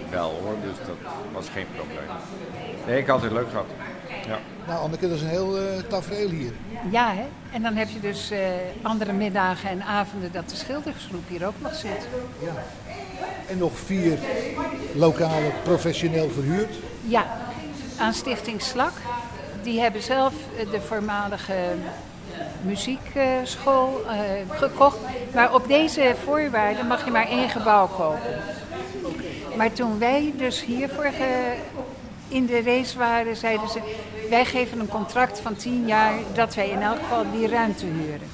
wel 0.09 0.29
hoor, 0.43 0.55
dus 0.63 0.77
dat 0.87 1.11
was 1.33 1.49
geen 1.49 1.67
probleem. 1.75 2.17
Nee, 2.87 2.99
ik 2.99 3.07
had 3.07 3.21
het 3.21 3.31
leuk 3.31 3.49
gehad. 3.49 3.65
Ja. 4.27 4.39
Nou 4.67 4.79
Anneke, 4.79 5.07
dat 5.07 5.17
is 5.17 5.21
een 5.21 5.27
heel 5.27 5.57
eh 5.57 5.63
tafereel 5.89 6.29
hier. 6.29 6.51
Ja, 6.91 7.13
hè? 7.13 7.25
En 7.51 7.61
dan 7.61 7.75
heb 7.75 7.89
je 7.89 7.99
dus 7.99 8.31
eh, 8.31 8.39
andere 8.81 9.13
middagen 9.13 9.69
en 9.69 9.83
avonden 9.83 10.31
dat 10.31 10.49
de 10.49 10.55
schildersgroep 10.55 11.27
hier 11.27 11.47
ook 11.47 11.53
nog 11.59 11.75
zit. 11.75 12.07
Ja. 12.39 12.53
En 13.49 13.57
nog 13.57 13.77
vier 13.85 14.17
lokale 14.95 15.51
professioneel 15.63 16.29
verhuurd. 16.29 16.75
Ja, 17.01 17.25
aan 17.97 18.13
Stichting 18.13 18.61
Slak. 18.61 18.93
Die 19.63 19.79
hebben 19.79 20.03
zelf 20.03 20.33
eh, 20.57 20.71
de 20.71 20.81
voormalige 20.81 21.53
muziekschool 22.61 24.01
eh, 24.07 24.19
gekocht. 24.49 24.97
Maar 25.33 25.53
op 25.53 25.67
deze 25.67 26.15
voorwaarden 26.23 26.87
mag 26.87 27.05
je 27.05 27.11
maar 27.11 27.27
één 27.27 27.49
gebouw 27.49 27.87
kopen. 27.87 28.39
Maar 29.55 29.73
toen 29.73 29.99
wij 29.99 30.33
dus 30.37 30.65
hiervoor 30.65 31.11
in 32.27 32.45
de 32.45 32.61
race 32.61 32.97
waren, 32.97 33.35
zeiden 33.35 33.69
ze... 33.69 33.79
wij 34.29 34.45
geven 34.45 34.79
een 34.79 34.87
contract 34.87 35.39
van 35.39 35.55
tien 35.55 35.87
jaar 35.87 36.13
dat 36.33 36.55
wij 36.55 36.69
in 36.69 36.81
elk 36.81 36.97
geval 36.97 37.25
die 37.31 37.47
ruimte 37.47 37.85
huren. 37.85 38.29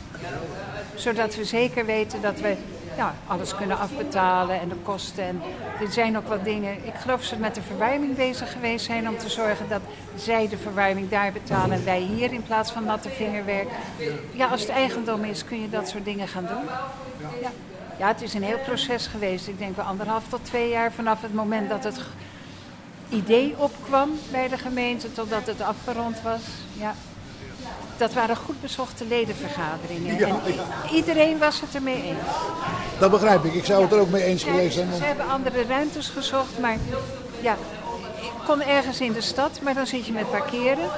Zodat 0.95 1.35
we 1.35 1.43
zeker 1.43 1.85
weten 1.85 2.21
dat 2.21 2.39
we 2.39 2.55
ja, 2.95 3.13
alles 3.27 3.55
kunnen 3.55 3.77
afbetalen 3.77 4.59
en 4.59 4.69
de 4.69 4.75
kosten. 4.75 5.23
En 5.23 5.41
er 5.81 5.91
zijn 5.91 6.17
ook 6.17 6.27
wat 6.27 6.43
dingen. 6.43 6.85
Ik 6.85 6.93
geloof 6.95 7.23
ze 7.23 7.35
met 7.35 7.55
de 7.55 7.61
verwarming 7.61 8.15
bezig 8.15 8.51
geweest 8.51 8.85
zijn 8.85 9.09
om 9.09 9.17
te 9.17 9.29
zorgen 9.29 9.69
dat 9.69 9.81
zij 10.15 10.47
de 10.47 10.57
verwarming 10.57 11.09
daar 11.09 11.31
betalen 11.31 11.77
en 11.77 11.85
wij 11.85 11.99
hier 11.99 12.33
in 12.33 12.43
plaats 12.43 12.71
van 12.71 12.85
natte 12.85 13.09
vingerwerk. 13.09 13.67
Ja, 14.31 14.47
als 14.47 14.61
het 14.61 14.69
eigendom 14.69 15.23
is, 15.23 15.45
kun 15.45 15.61
je 15.61 15.69
dat 15.69 15.87
soort 15.87 16.05
dingen 16.05 16.27
gaan 16.27 16.45
doen. 16.45 16.65
Ja. 17.41 17.49
ja, 17.97 18.07
het 18.07 18.21
is 18.21 18.33
een 18.33 18.43
heel 18.43 18.59
proces 18.59 19.07
geweest. 19.07 19.47
Ik 19.47 19.57
denk 19.57 19.75
wel 19.75 19.85
anderhalf 19.85 20.27
tot 20.27 20.45
twee 20.45 20.69
jaar 20.69 20.91
vanaf 20.91 21.21
het 21.21 21.33
moment 21.33 21.69
dat 21.69 21.83
het 21.83 21.99
idee 23.09 23.55
opkwam 23.57 24.09
bij 24.31 24.47
de 24.47 24.57
gemeente 24.57 25.11
totdat 25.11 25.45
het 25.45 25.61
afgerond 25.61 26.21
was. 26.21 26.41
Ja. 26.73 26.93
Dat 27.97 28.13
waren 28.13 28.35
goed 28.35 28.61
bezochte 28.61 29.05
ledenvergaderingen. 29.07 30.17
Ja, 30.17 30.27
en 30.27 30.41
iedereen 30.93 31.37
was 31.37 31.61
het 31.61 31.75
ermee 31.75 32.03
eens. 32.03 32.17
Dat 32.99 33.11
begrijp 33.11 33.43
ik. 33.43 33.53
Ik 33.53 33.65
zou 33.65 33.83
het 33.83 33.91
er 33.91 33.99
ook 33.99 34.09
mee 34.09 34.23
eens 34.23 34.43
geweest 34.43 34.73
zijn. 34.73 34.93
Ze 34.97 35.03
hebben 35.03 35.29
andere 35.29 35.63
ruimtes 35.63 36.07
gezocht, 36.07 36.59
maar 36.59 36.77
ja, 37.41 37.57
ik 38.21 38.31
kon 38.45 38.61
ergens 38.61 39.01
in 39.01 39.13
de 39.13 39.21
stad, 39.21 39.59
maar 39.61 39.73
dan 39.73 39.87
zit 39.87 40.05
je 40.05 40.11
met 40.11 40.31
parkeren. 40.31 40.89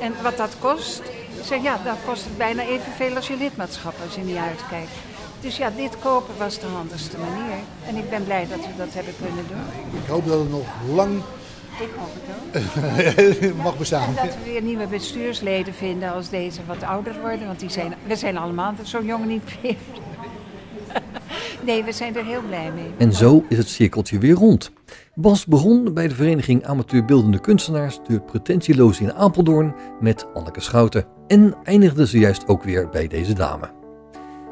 En 0.00 0.14
wat 0.22 0.36
dat 0.36 0.54
kost, 0.58 0.98
ik 1.38 1.44
zeg 1.44 1.62
ja, 1.62 1.78
dat 1.84 1.96
kost 2.06 2.24
het 2.24 2.36
bijna 2.36 2.62
evenveel 2.62 3.16
als 3.16 3.28
je 3.28 3.36
lidmaatschap 3.36 3.94
als 4.04 4.14
je 4.14 4.20
niet 4.20 4.36
uitkijkt. 4.36 4.90
Dus 5.40 5.56
ja, 5.56 5.70
dit 5.76 5.98
kopen 5.98 6.34
was 6.38 6.58
de 6.58 6.66
handigste 6.66 7.16
manier. 7.18 7.58
En 7.86 7.96
ik 7.96 8.10
ben 8.10 8.24
blij 8.24 8.46
dat 8.50 8.58
we 8.58 8.76
dat 8.76 8.94
hebben 8.94 9.14
kunnen 9.22 9.46
doen. 9.48 10.00
Ik 10.02 10.08
hoop 10.08 10.26
dat 10.26 10.38
het 10.38 10.50
nog 10.50 10.66
lang 10.94 11.22
Ik 11.80 11.90
hoop 11.96 12.10
het 12.14 13.48
ook. 13.48 13.54
mag 13.62 13.78
bestaan. 13.78 14.08
En 14.08 14.26
dat 14.26 14.36
we 14.36 14.50
weer 14.50 14.62
nieuwe 14.62 14.86
bestuursleden 14.86 15.74
vinden 15.74 16.12
als 16.12 16.28
deze 16.28 16.60
wat 16.66 16.82
ouder 16.82 17.20
worden. 17.20 17.46
Want 17.46 17.60
die 17.60 17.70
zijn, 17.70 17.94
we 18.06 18.16
zijn 18.16 18.36
allemaal 18.36 18.74
zo 18.82 19.02
jong 19.02 19.26
niet 19.26 19.42
meer. 19.62 19.76
Nee, 21.64 21.84
we 21.84 21.92
zijn 21.92 22.16
er 22.16 22.24
heel 22.24 22.42
blij 22.46 22.72
mee. 22.74 22.90
En 22.98 23.12
zo 23.12 23.44
is 23.48 23.58
het 23.58 23.68
cirkeltje 23.68 24.18
weer 24.18 24.34
rond. 24.34 24.72
Bas 25.14 25.46
begon 25.46 25.94
bij 25.94 26.08
de 26.08 26.14
vereniging 26.14 26.64
Amateurbeeldende 26.64 27.40
Kunstenaars, 27.40 28.00
de 28.06 28.20
pretentieloos 28.20 29.00
in 29.00 29.12
Apeldoorn, 29.12 29.74
met 30.00 30.26
Anneke 30.34 30.60
Schouten. 30.60 31.06
En 31.26 31.54
eindigde 31.62 32.06
ze 32.06 32.18
juist 32.18 32.48
ook 32.48 32.62
weer 32.62 32.88
bij 32.88 33.08
deze 33.08 33.32
dame. 33.32 33.70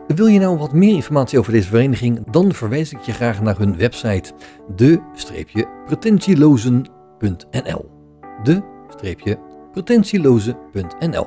Wil 0.07 0.27
je 0.27 0.39
nou 0.39 0.59
wat 0.59 0.73
meer 0.73 0.95
informatie 0.95 1.39
over 1.39 1.53
deze 1.53 1.69
vereniging, 1.69 2.31
dan 2.31 2.53
verwijs 2.53 2.93
ik 2.93 3.01
je 3.01 3.13
graag 3.13 3.43
naar 3.43 3.59
hun 3.59 3.77
website 3.77 4.33
de-pretentielozen.nl 4.77 7.01
de-pretentielozen.nl 8.43 11.27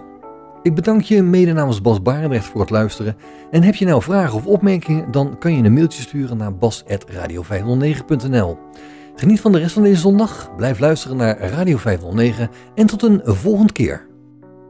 Ik 0.61 0.75
bedank 0.75 1.01
je 1.01 1.21
mede 1.21 1.53
namens 1.53 1.81
Bas 1.81 2.01
Barendrecht 2.01 2.45
voor 2.45 2.61
het 2.61 2.69
luisteren. 2.69 3.15
En 3.51 3.63
heb 3.63 3.75
je 3.75 3.85
nou 3.85 4.01
vragen 4.01 4.35
of 4.35 4.45
opmerkingen, 4.45 5.11
dan 5.11 5.37
kan 5.37 5.57
je 5.57 5.63
een 5.63 5.73
mailtje 5.73 6.01
sturen 6.01 6.37
naar 6.37 6.55
bas.radio509.nl 6.55 8.57
Geniet 9.15 9.41
van 9.41 9.51
de 9.51 9.57
rest 9.57 9.73
van 9.73 9.83
deze 9.83 9.99
zondag, 9.99 10.55
blijf 10.55 10.79
luisteren 10.79 11.17
naar 11.17 11.37
Radio 11.37 11.77
509 11.77 12.49
en 12.75 12.85
tot 12.85 13.03
een 13.03 13.21
volgende 13.23 13.73
keer. 13.73 14.07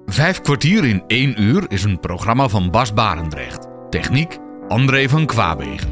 Vijf 0.05 0.41
kwartier 0.41 0.85
in 0.85 1.03
één 1.07 1.41
uur 1.41 1.65
is 1.67 1.83
een 1.83 1.99
programma 1.99 2.47
van 2.47 2.71
Bas 2.71 2.93
Barendrecht. 2.93 3.67
Techniek 3.89 4.37
André 4.67 5.09
van 5.09 5.25
Kwaabegen. 5.25 5.89